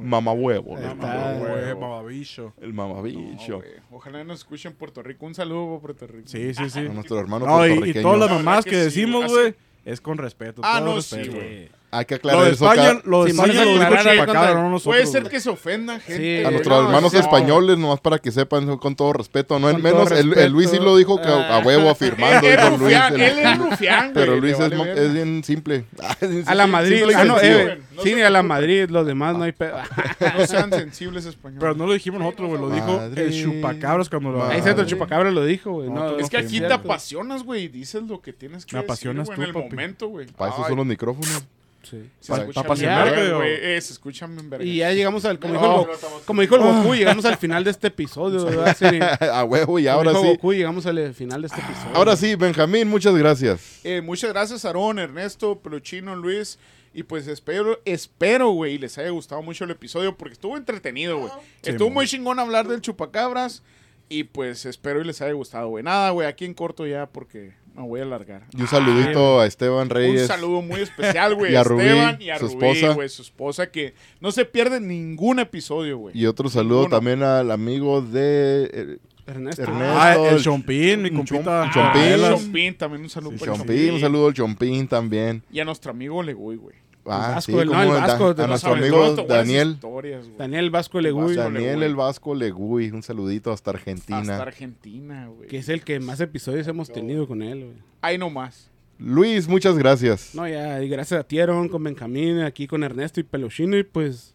Mamá 0.04 0.32
huevo. 0.34 0.76
le 0.78 0.88
Mamá, 0.88 1.34
digo. 1.34 1.46
güey, 1.48 1.76
mamabicho. 1.76 2.54
El 2.62 2.76
No, 2.76 2.88
mamabicho. 2.88 3.58
güey. 3.58 3.70
Ojalá 3.92 4.24
nos 4.24 4.40
escuchen 4.40 4.72
en 4.74 4.78
Puerto 4.78 5.02
Rico. 5.02 5.26
Un 5.26 5.34
saludo 5.36 5.80
Puerto 5.80 6.06
Rico. 6.08 6.28
Sí, 6.28 6.54
sí, 6.54 6.70
sí. 6.70 6.80
a 6.80 6.84
nuestro 6.84 7.20
hermano 7.20 7.46
No, 7.46 7.66
y, 7.66 7.70
y 7.72 7.74
puertorriqueño. 7.74 8.04
todas 8.04 8.20
las 8.20 8.30
La 8.30 8.36
mamás 8.38 8.66
que, 8.66 8.76
decimos, 8.78 9.32
güey, 9.32 9.56
es 9.86 10.02
con 10.02 10.18
respeto. 10.18 10.62
Ah, 10.64 10.80
todo 10.80 10.90
no, 10.90 10.96
respeto. 10.98 11.24
sí, 11.24 11.30
güey. 11.30 11.70
Hay 11.94 12.06
que 12.06 12.16
Lo 12.16 12.18
aclarar 12.18 12.46
de 12.46 12.52
eso 12.52 12.68
acá. 12.70 12.82
España, 12.88 13.02
lo 13.06 13.24
de 13.24 13.32
Sí, 13.32 13.38
España 13.38 13.54
sí, 13.64 13.76
lo 13.76 14.22
aclarar 14.24 14.56
no 14.56 14.70
nosotros. 14.70 14.84
Puede 14.84 15.06
ser 15.06 15.30
que 15.30 15.40
se 15.40 15.50
ofendan 15.50 16.00
gente. 16.02 16.42
Sí. 16.42 16.46
A 16.46 16.50
nuestros 16.52 16.80
no, 16.82 16.88
hermanos 16.88 17.14
no. 17.14 17.20
españoles, 17.20 17.78
nomás 17.78 18.00
para 18.00 18.18
que 18.18 18.32
sepan, 18.32 18.78
con 18.78 18.96
todo 18.96 19.14
respeto. 19.14 19.60
No, 19.60 19.68
Con 19.68 19.76
en 19.76 19.82
menos, 19.84 20.12
el, 20.12 20.38
el 20.38 20.52
Luis 20.52 20.70
sí 20.72 20.80
lo 20.80 20.98
dijo 20.98 21.22
que 21.22 21.28
a, 21.28 21.58
a 21.58 21.60
huevo 21.60 21.90
afirmando. 21.90 22.48
Él 22.48 22.54
es 22.54 22.58
dijo 22.58 22.70
Luis, 22.70 22.80
rufián, 22.80 23.14
el- 23.14 23.22
él 23.22 23.40
es 23.40 23.58
rufián, 23.60 24.14
güey. 24.14 24.26
pero 24.26 24.36
Luis 24.40 24.60
es, 24.60 24.78
vale 24.78 25.08
bien 25.10 25.44
simple. 25.44 25.86
A 26.48 26.56
la 26.56 26.68
Madrid, 26.68 27.04
ah, 27.16 27.24
no, 27.26 27.40
eh, 27.40 27.80
sí, 28.02 28.20
a 28.22 28.30
la. 28.30 28.42
Madrid, 28.44 28.90
los 28.90 29.06
demás 29.06 29.38
no 29.38 29.44
hay 29.44 29.52
pedo. 29.52 29.78
No 30.38 30.48
sean 30.48 30.72
sensibles 30.72 31.26
españoles. 31.26 31.60
Pero 31.60 31.76
no 31.76 31.86
lo 31.86 31.94
dijimos 31.94 32.20
nosotros, 32.20 32.50
güey. 32.50 32.62
Lo 32.62 32.70
dijo 32.70 33.02
el. 33.16 33.44
Chupacabras 33.44 34.10
cuando 34.10 34.32
lo. 34.32 34.50
Cierto, 34.62 34.82
el 34.82 34.88
chupacabra 34.88 35.32
lo 35.32 35.46
dijo, 35.46 35.72
güey. 35.72 35.90
Es 36.20 36.30
que 36.30 36.38
aquí 36.38 36.60
te 36.60 36.74
apasionas, 36.74 37.44
güey, 37.44 37.66
y 37.66 37.68
dices 37.68 38.04
lo 38.04 38.22
que 38.22 38.34
tienes 38.34 38.66
que 38.66 38.76
Me 38.76 38.82
decir, 38.82 38.92
apasionas 38.92 39.28
güey, 39.28 39.36
tú, 39.38 39.44
en 39.44 39.50
el 39.50 39.54
momento, 39.54 40.08
güey. 40.08 40.28
Para 40.28 40.54
eso 40.54 40.66
son 40.68 40.78
los 40.78 40.86
micrófonos. 40.86 41.44
Sí. 41.84 42.10
se 42.20 42.32
Pa- 42.32 42.40
escucha 42.40 42.64
pa' 42.64 42.74
bien 42.76 42.90
apasionarte, 42.90 43.22
verga, 43.22 43.36
o- 43.36 43.40
güey. 43.40 43.52
Eh, 43.62 43.82
se 43.82 43.94
escucha 43.94 44.26
bien 44.28 44.50
verga. 44.50 44.66
Y 44.66 44.78
ya 44.78 44.92
llegamos 44.94 45.26
al, 45.26 45.38
como 45.40 45.54
No, 45.54 45.60
dijo, 45.60 45.72
el, 45.74 45.78
no 45.82 45.86
Go- 45.88 45.94
estamos- 45.94 46.22
como 46.24 46.42
dijo 46.42 46.56
el 46.56 46.62
Goku, 46.62 46.96
llegamos 46.96 47.26
al 47.26 47.38
final 47.38 47.64
de 47.64 47.72
este 47.72 47.88
episodio, 47.88 48.46
¿verdad? 48.46 48.76
Sí. 48.80 48.86
a 49.26 49.44
huevo, 49.44 49.80
y 49.80 49.84
Como 49.84 49.94
ahora 49.96 50.12
dijo 50.12 50.24
sí. 50.24 50.28
Goku, 50.30 50.54
llegamos 50.54 50.86
al 50.86 51.14
final 51.14 51.42
de 51.42 51.48
este 51.48 51.60
episodio. 51.62 51.96
Ahora 51.96 52.16
sí, 52.16 52.36
Benjamín, 52.36 52.88
muchas 52.88 53.16
gracias. 53.16 53.80
Eh, 53.84 54.02
muchas 54.02 54.32
gracias, 54.32 54.66
Aarón, 54.66 54.98
Ernesto, 55.00 55.60
Peluchino, 55.60 56.16
Luis. 56.16 56.58
Y 56.96 57.04
pues 57.04 57.28
espero, 57.28 57.82
espero, 57.86 58.52
güey, 58.52 58.78
les 58.78 58.98
haya 59.00 59.10
gustado 59.10 59.42
mucho 59.42 59.64
el 59.64 59.72
episodio 59.72 60.16
porque 60.16 60.34
estuvo 60.34 60.56
entretenido, 60.58 61.18
güey. 61.18 61.32
Sí, 61.64 61.72
estuvo 61.72 61.90
muy 61.90 62.06
chingón 62.08 62.38
hablar 62.40 62.68
del 62.68 62.82
chupacabras. 62.82 63.64
Y 64.10 64.26
pues 64.26 64.66
espero 64.68 65.02
y 65.02 65.06
les 65.06 65.20
haya 65.22 65.32
gustado, 65.34 65.70
güey. 65.70 65.84
Nada, 65.84 66.12
güey, 66.12 66.28
aquí 66.28 66.46
en 66.46 66.54
corto 66.54 66.86
ya 66.86 67.08
porque 67.08 67.54
me 67.76 67.82
voy 67.84 68.00
a 68.00 68.04
alargar. 68.04 68.44
Y 68.56 68.62
un 68.62 68.68
saludito 68.68 69.40
a 69.40 69.46
Esteban 69.48 69.84
Un 69.84 69.90
Reyes. 69.90 70.28
saludo 70.28 70.62
muy 70.62 70.82
especial, 70.82 71.36
güey. 71.36 71.54
Y 71.54 71.56
a 71.56 71.64
Rubí, 71.64 71.84
Esteban 71.86 72.22
y 72.22 72.30
a 72.30 72.38
su 72.40 72.48
Rubí, 72.48 72.68
esposa. 72.68 72.94
güey, 72.94 73.10
su 73.10 73.22
esposa, 73.22 73.72
que 73.72 73.94
no 74.22 74.32
se 74.32 74.46
pierde 74.46 74.80
ningún 74.80 75.40
episodio, 75.40 75.98
güey. 75.98 76.18
Y 76.18 76.26
otro 76.26 76.50
saludo 76.50 76.82
Ninguno. 76.82 76.96
también 76.98 77.24
al 77.24 77.50
amigo 77.52 78.02
de 78.02 78.70
eh, 78.74 78.98
Ernesto. 79.26 79.62
Ernesto. 79.64 80.00
Ah, 80.00 80.16
el 80.16 80.36
el- 80.36 80.42
Chompín, 80.44 81.02
mi 81.02 81.10
un 81.10 81.18
compita. 81.18 81.64
Ah, 81.64 81.72
Chompilas. 81.74 82.30
Chompín, 82.42 82.76
también 82.76 83.02
un 83.04 83.10
saludo 83.10 83.38
Sí, 83.38 83.46
Chompín. 83.46 83.94
Un 83.94 84.00
saludo 84.00 84.28
al 84.28 84.34
Chompín 84.34 84.88
también. 84.88 85.44
Y 85.52 85.60
a 85.60 85.66
nuestro 85.66 85.92
amigo 85.92 86.22
Leguy, 86.22 86.58
güey. 86.58 86.76
Ah, 87.06 87.34
Vasco, 87.36 87.52
sí, 87.52 87.58
el- 87.58 87.68
no, 87.70 87.82
el 87.84 87.90
da- 87.90 88.00
Vasco, 88.08 88.26
a 88.28 88.34
de- 88.34 88.48
nuestro 88.48 88.74
amigo 88.74 89.16
Daniel. 89.28 89.72
historias, 89.74 90.26
güey. 90.26 90.38
Daniel 90.38 90.70
Vasco 90.70 91.02
Vasco. 91.02 91.34
Daniel 91.34 91.84
el 91.84 91.96
Vasco 91.96 92.34
Leguy. 92.36 92.92
Un 92.92 93.04
saludito 93.04 93.52
hasta 93.52 93.72
Argentina. 93.72 94.20
Hasta 94.20 94.42
Argentina, 94.42 95.28
güey. 95.28 95.48
que 95.50 95.58
es 95.58 95.68
el 95.70 95.84
que 95.84 96.00
más 96.00 96.20
episodios 96.22 96.68
hemos 96.68 96.90
tenido 96.92 97.28
con 97.28 97.42
él, 97.42 97.60
güey. 97.66 97.78
Ahí 98.02 98.18
nomás. 98.18 98.70
Luis, 99.00 99.48
muchas 99.50 99.78
gracias. 99.78 100.34
No, 100.34 100.48
ya, 100.48 100.82
y 100.82 100.88
gracias 100.88 101.20
a 101.20 101.24
ti, 101.24 101.40
Aaron, 101.40 101.68
con 101.68 101.84
Benjamín, 101.84 102.40
aquí 102.42 102.68
con 102.68 102.84
Ernesto 102.84 103.20
y 103.20 103.24
Peluchino, 103.24 103.76
y 103.78 103.84
pues, 103.84 104.34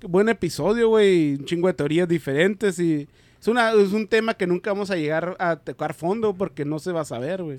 qué 0.00 0.06
buen 0.08 0.28
episodio, 0.28 0.88
güey, 0.88 1.34
un 1.36 1.44
chingo 1.44 1.68
de 1.68 1.74
teorías 1.74 2.08
diferentes, 2.08 2.80
y 2.80 3.06
es, 3.40 3.46
una, 3.46 3.70
es 3.72 3.92
un 3.92 4.08
tema 4.08 4.34
que 4.34 4.46
nunca 4.46 4.72
vamos 4.72 4.90
a 4.90 4.96
llegar 4.96 5.36
a 5.38 5.56
tocar 5.56 5.94
fondo 5.94 6.34
porque 6.34 6.64
no 6.64 6.78
se 6.80 6.90
va 6.90 7.02
a 7.02 7.04
saber, 7.04 7.42
güey. 7.44 7.58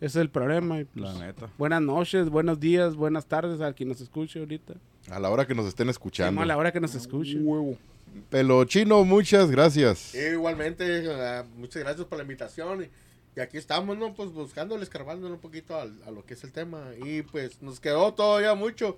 Ese 0.00 0.06
es 0.18 0.22
el 0.22 0.30
problema. 0.30 0.80
y, 0.80 0.84
pues, 0.84 1.04
La 1.04 1.26
neta. 1.26 1.50
buenas 1.58 1.82
noches, 1.82 2.30
buenos 2.30 2.58
días, 2.58 2.94
buenas 2.96 3.26
tardes 3.26 3.60
a 3.60 3.72
quien 3.72 3.88
nos 3.90 4.00
escuche 4.00 4.38
ahorita. 4.38 4.74
A 5.10 5.18
la 5.20 5.30
hora 5.30 5.46
que 5.46 5.54
nos 5.54 5.66
estén 5.66 5.86
Sí, 5.86 5.90
escuchando. 5.90 6.40
a 6.40 6.46
la 6.46 6.56
hora 6.56 6.72
que 6.72 6.80
nos 6.80 6.94
escuche. 6.94 7.36
Huevo. 7.38 7.76
Pelo 8.28 8.64
Chino, 8.64 9.04
muchas 9.04 9.50
gracias. 9.50 10.14
Igualmente, 10.14 10.84
eh, 11.04 11.42
muchas 11.56 11.82
gracias 11.82 12.06
por 12.06 12.18
la 12.18 12.22
invitación. 12.22 12.82
Y, 12.84 12.88
y 13.38 13.40
aquí 13.40 13.56
estamos, 13.58 13.96
¿no? 13.98 14.14
Pues 14.14 14.30
buscándole, 14.32 14.82
escarbándole 14.82 15.34
un 15.34 15.40
poquito 15.40 15.78
al- 15.78 15.94
a, 16.06 16.10
lo 16.10 16.24
que 16.24 16.34
es 16.34 16.42
el 16.44 16.50
tema. 16.52 16.80
Y 17.04 17.22
pues 17.22 17.60
nos 17.62 17.78
quedó 17.78 18.12
todavía 18.14 18.54
mucho 18.54 18.96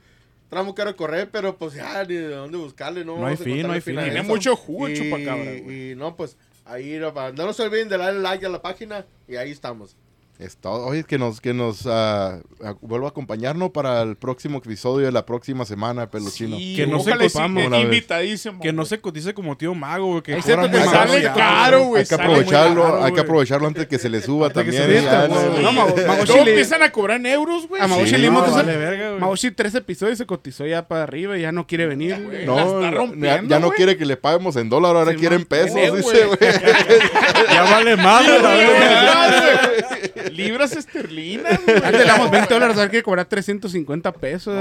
tramo 0.49 0.75
que 0.75 0.85
recorrer, 0.85 1.31
pero 1.31 1.57
pues 1.57 1.75
ya 1.75 2.05
ni 2.05 2.15
de 2.15 2.29
dónde 2.29 2.59
buscarle, 2.59 3.05
¿no? 3.05 3.19
No 3.19 3.27
hay 3.27 3.35
a 3.35 3.37
fin, 3.39 3.67
no 3.67 3.73
hay 3.73 3.81
fin. 3.81 3.99
a 3.99 4.05
Tiene 4.05 4.23
mucho 4.23 4.55
jugo 4.57 4.89
Y- 4.89 4.95
chupacabra, 4.95 5.61
güey. 5.63 5.93
Y 5.93 5.95
no, 5.95 6.15
pues 6.17 6.37
ahí 6.65 6.99
no, 6.99 7.13
no 7.33 7.53
se 7.53 7.63
olviden 7.65 7.89
de 7.89 7.99
darle 7.99 8.21
like 8.21 8.47
a 8.47 8.49
la 8.49 8.63
página 8.63 9.05
y 9.29 9.37
ahí 9.37 9.51
estamos. 9.51 9.97
Es 10.43 10.57
todo. 10.57 10.87
Oye, 10.87 11.05
que 11.05 11.19
nos, 11.19 11.41
que 11.41 11.55
nos 11.55 11.87
ah, 11.87 12.41
vuelva 12.81 13.07
a 13.07 13.11
acompañarnos 13.11 13.71
para 13.71 14.03
el 14.03 14.17
próximo 14.17 14.59
episodio 14.59 15.07
de 15.07 15.13
la 15.13 15.25
próxima 15.25 15.65
semana, 15.65 16.11
Peluchino. 16.11 16.57
Sí, 16.57 16.75
Que 16.75 16.85
no 16.85 16.99
se 16.99 17.17
copamos 17.17 17.63
eh, 17.73 17.81
invitadísimo. 17.81 18.61
Que 18.61 18.73
no 18.73 18.85
se 18.85 19.01
cotice 19.01 19.35
como 19.35 19.57
tío 19.57 19.73
mago, 19.77 20.07
güey. 20.07 20.23
Que 20.23 20.35
que 20.35 20.43
sale 20.43 21.23
ya, 21.23 21.33
caro, 21.33 21.85
güey. 21.85 22.03
Hay 22.03 22.09
que 22.09 22.15
aprovecharlo, 22.17 22.83
caro, 22.83 23.05
hay 23.05 23.13
que 23.13 23.21
aprovecharlo 23.21 23.69
antes 23.69 23.87
que 23.87 24.01
se 24.01 24.09
le 24.09 24.21
suba 24.21 24.51
también. 24.51 24.83
no, 25.05 25.61
No, 25.61 25.73
Mago- 25.73 25.95
Mago 25.97 26.25
Luego 26.25 26.25
Chile- 26.25 26.51
empiezan 26.51 26.83
a 26.83 26.91
cobrar 26.91 27.19
en 27.21 27.27
euros, 27.27 27.69
güey. 27.69 27.81
A 27.81 27.87
Mago 27.87 28.05
Sí, 28.05 28.11
Chile 28.11 28.29
no, 28.29 28.41
Limos- 28.45 28.53
vale 28.53 28.77
verga, 28.77 29.09
güey. 29.11 29.21
Mauchi 29.21 29.53
tres 29.53 29.77
episodios 29.77 30.19
se 30.19 30.27
cotizó 30.27 30.67
ya 30.67 30.89
para 30.89 31.05
arriba 31.05 31.39
y 31.39 31.43
ya 31.43 31.53
no 31.53 31.69
quiere 31.69 31.87
venir. 31.87 32.21
güey. 32.21 32.47
No, 32.47 32.81
ya- 33.17 33.61
no 33.61 33.71
quiere 33.71 33.97
que 33.97 34.05
le 34.07 34.17
paguemos 34.17 34.57
en 34.57 34.69
dólar, 34.69 34.97
ahora 34.97 35.15
quieren 35.15 35.45
pesos, 35.45 35.77
dice, 35.77 36.27
güey. 36.27 36.39
Ya 37.53 37.63
vale 37.63 37.97
más, 37.97 38.25
güey. 38.27 40.12
Libras 40.33 40.77
esterlinas, 40.77 41.61
güey. 41.65 41.77
Antes 41.77 42.01
le 42.01 42.05
damos 42.07 42.31
20 42.31 42.53
dólares, 42.55 42.77
ahora 42.77 42.91
quiere 42.91 43.03
cobrar 43.03 43.27
350 43.27 44.13
pesos. 44.13 44.55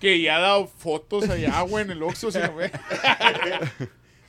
Que 0.00 0.20
ya 0.20 0.36
ha 0.36 0.40
dado 0.40 0.66
fotos 0.66 1.28
allá, 1.28 1.60
güey, 1.62 1.84
en 1.84 1.90
el 1.90 2.02
Oxxo, 2.02 2.30
si 2.30 2.38
no 2.38 2.54
ve. 2.54 2.70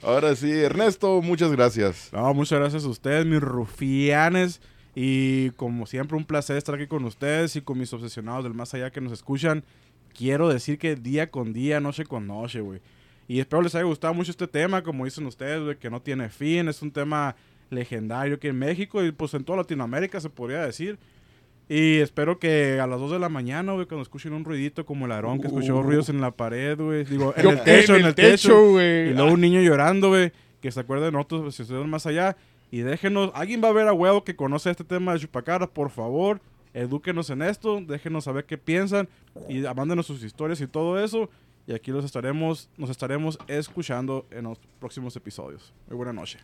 Ahora 0.01 0.35
sí, 0.35 0.51
Ernesto, 0.51 1.21
muchas 1.21 1.51
gracias. 1.51 2.09
No, 2.13 2.33
muchas 2.33 2.59
gracias 2.59 2.85
a 2.85 2.89
ustedes, 2.89 3.25
mis 3.25 3.41
rufianes. 3.41 4.61
Y 4.95 5.51
como 5.51 5.85
siempre, 5.85 6.17
un 6.17 6.25
placer 6.25 6.57
estar 6.57 6.75
aquí 6.75 6.87
con 6.87 7.03
ustedes 7.05 7.55
y 7.55 7.61
con 7.61 7.77
mis 7.77 7.91
obsesionados 7.93 8.43
del 8.43 8.53
más 8.53 8.73
allá 8.73 8.91
que 8.91 9.01
nos 9.01 9.11
escuchan. 9.13 9.63
Quiero 10.17 10.49
decir 10.49 10.77
que 10.79 10.95
día 10.95 11.29
con 11.29 11.53
día, 11.53 11.79
noche 11.79 12.05
con 12.05 12.27
noche, 12.27 12.61
güey. 12.61 12.81
Y 13.27 13.39
espero 13.39 13.61
les 13.61 13.75
haya 13.75 13.83
gustado 13.83 14.13
mucho 14.13 14.31
este 14.31 14.47
tema, 14.47 14.81
como 14.83 15.05
dicen 15.05 15.25
ustedes, 15.27 15.61
güey, 15.61 15.77
que 15.77 15.89
no 15.89 16.01
tiene 16.01 16.29
fin. 16.29 16.67
Es 16.67 16.81
un 16.81 16.91
tema 16.91 17.35
legendario 17.69 18.35
aquí 18.35 18.47
en 18.47 18.57
México 18.57 19.03
y 19.03 19.11
pues 19.11 19.33
en 19.33 19.43
toda 19.43 19.59
Latinoamérica 19.59 20.19
se 20.19 20.29
podría 20.29 20.65
decir. 20.65 20.99
Y 21.67 21.99
espero 21.99 22.39
que 22.39 22.79
a 22.79 22.87
las 22.87 22.99
2 22.99 23.11
de 23.11 23.19
la 23.19 23.29
mañana, 23.29 23.73
güey, 23.73 23.85
cuando 23.85 24.01
escuchen 24.01 24.33
un 24.33 24.43
ruidito 24.43 24.87
como 24.87 25.05
el 25.05 25.11
Aarón, 25.11 25.39
que 25.39 25.47
escuchó 25.47 25.83
ruidos 25.83 26.09
en 26.09 26.19
la 26.19 26.31
pared, 26.31 26.75
güey. 26.79 27.03
Digo, 27.03 27.31
en 27.37 27.47
el 27.47 27.61
techo, 27.63 27.95
en 27.95 28.05
el 28.05 28.15
techo. 28.15 28.65
Y 28.65 28.71
güey. 28.71 29.13
luego 29.13 29.33
un 29.33 29.41
niño 29.41 29.61
llorando, 29.61 30.09
güey. 30.09 30.31
Que 30.61 30.71
se 30.71 30.79
acuerde 30.79 31.05
de 31.05 31.11
nosotros 31.11 31.55
si 31.55 31.61
estuvieron 31.61 31.89
más 31.89 32.07
allá. 32.07 32.35
Y 32.71 32.79
déjenos, 32.79 33.31
alguien 33.35 33.63
va 33.63 33.69
a 33.69 33.73
ver 33.73 33.87
a 33.87 33.93
huevo 33.93 34.23
que 34.23 34.35
conoce 34.35 34.71
este 34.71 34.83
tema 34.83 35.13
de 35.13 35.19
chupacaras, 35.19 35.69
por 35.69 35.91
favor. 35.91 36.41
Edúquenos 36.73 37.29
en 37.29 37.43
esto, 37.43 37.81
déjenos 37.81 38.23
saber 38.23 38.45
qué 38.45 38.57
piensan 38.57 39.07
y 39.47 39.59
mándenos 39.59 40.07
sus 40.07 40.23
historias 40.23 40.61
y 40.61 40.67
todo 40.67 41.03
eso. 41.03 41.29
Y 41.67 41.73
aquí 41.73 41.91
los 41.91 42.03
estaremos, 42.03 42.67
nos 42.77 42.89
estaremos 42.89 43.37
escuchando 43.47 44.25
en 44.31 44.45
los 44.45 44.59
próximos 44.79 45.15
episodios. 45.15 45.71
Muy 45.87 45.97
buena 45.97 46.13
noche. 46.13 46.39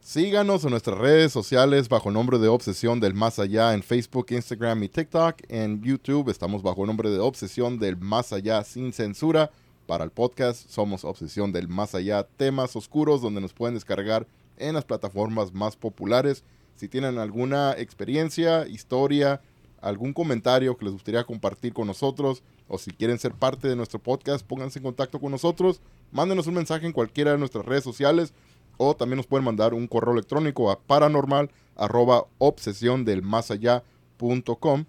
Síganos 0.00 0.64
en 0.64 0.70
nuestras 0.70 0.96
redes 0.96 1.32
sociales 1.32 1.88
bajo 1.88 2.10
nombre 2.10 2.38
de 2.38 2.48
Obsesión 2.48 2.98
del 2.98 3.12
Más 3.12 3.38
Allá 3.38 3.74
en 3.74 3.82
Facebook, 3.82 4.26
Instagram 4.30 4.82
y 4.84 4.88
TikTok. 4.88 5.42
En 5.48 5.82
YouTube 5.82 6.30
estamos 6.30 6.62
bajo 6.62 6.86
nombre 6.86 7.10
de 7.10 7.18
Obsesión 7.18 7.78
del 7.78 7.98
Más 7.98 8.32
Allá 8.32 8.64
sin 8.64 8.94
censura. 8.94 9.50
Para 9.86 10.04
el 10.04 10.10
podcast 10.10 10.70
somos 10.70 11.04
Obsesión 11.04 11.52
del 11.52 11.68
Más 11.68 11.94
Allá, 11.94 12.22
temas 12.22 12.74
oscuros 12.74 13.20
donde 13.20 13.42
nos 13.42 13.52
pueden 13.52 13.74
descargar 13.74 14.26
en 14.56 14.74
las 14.74 14.84
plataformas 14.84 15.52
más 15.52 15.76
populares. 15.76 16.42
Si 16.76 16.88
tienen 16.88 17.18
alguna 17.18 17.72
experiencia, 17.72 18.66
historia, 18.66 19.42
algún 19.82 20.14
comentario 20.14 20.76
que 20.76 20.86
les 20.86 20.94
gustaría 20.94 21.24
compartir 21.24 21.74
con 21.74 21.86
nosotros 21.86 22.42
o 22.66 22.78
si 22.78 22.92
quieren 22.92 23.18
ser 23.18 23.32
parte 23.32 23.68
de 23.68 23.76
nuestro 23.76 23.98
podcast, 23.98 24.46
pónganse 24.46 24.78
en 24.78 24.84
contacto 24.84 25.20
con 25.20 25.32
nosotros. 25.32 25.80
Mándenos 26.12 26.46
un 26.46 26.54
mensaje 26.54 26.86
en 26.86 26.92
cualquiera 26.92 27.32
de 27.32 27.38
nuestras 27.38 27.66
redes 27.66 27.84
sociales 27.84 28.32
o 28.78 28.96
también 28.96 29.18
nos 29.18 29.26
pueden 29.26 29.44
mandar 29.44 29.74
un 29.74 29.86
correo 29.86 30.14
electrónico 30.14 30.70
a 30.70 30.80
paranormal 30.80 31.50
arroba 31.76 32.24
obsesión 32.38 33.04
del 33.04 33.22
más 33.22 33.50
allá 33.50 33.82
punto 34.16 34.56
com. 34.56 34.84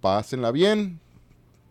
Pásenla 0.00 0.50
bien, 0.50 0.98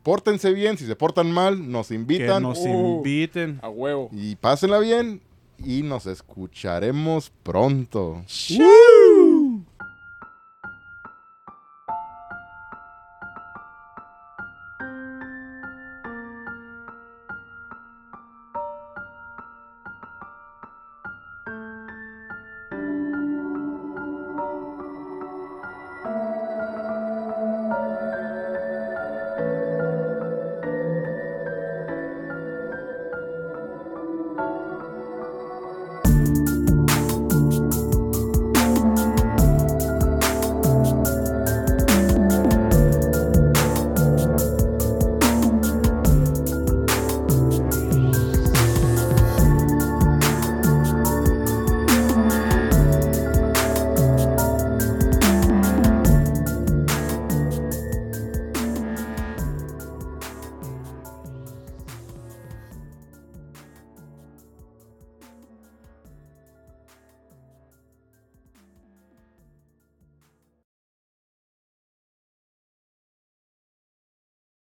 pórtense 0.03 0.53
bien, 0.53 0.77
si 0.77 0.85
se 0.85 0.95
portan 0.95 1.31
mal, 1.31 1.69
nos 1.71 1.87
Que 1.89 1.95
invitan 1.95 2.43
nos 2.43 2.59
Uh. 2.59 2.97
inviten. 2.97 3.59
A 3.63 3.69
huevo. 3.69 4.09
y 4.11 4.35
pásenla 4.35 4.79
bien 4.79 5.21
y 5.57 5.81
nos 5.83 6.05
escucharemos 6.07 7.31
pronto. 7.43 8.23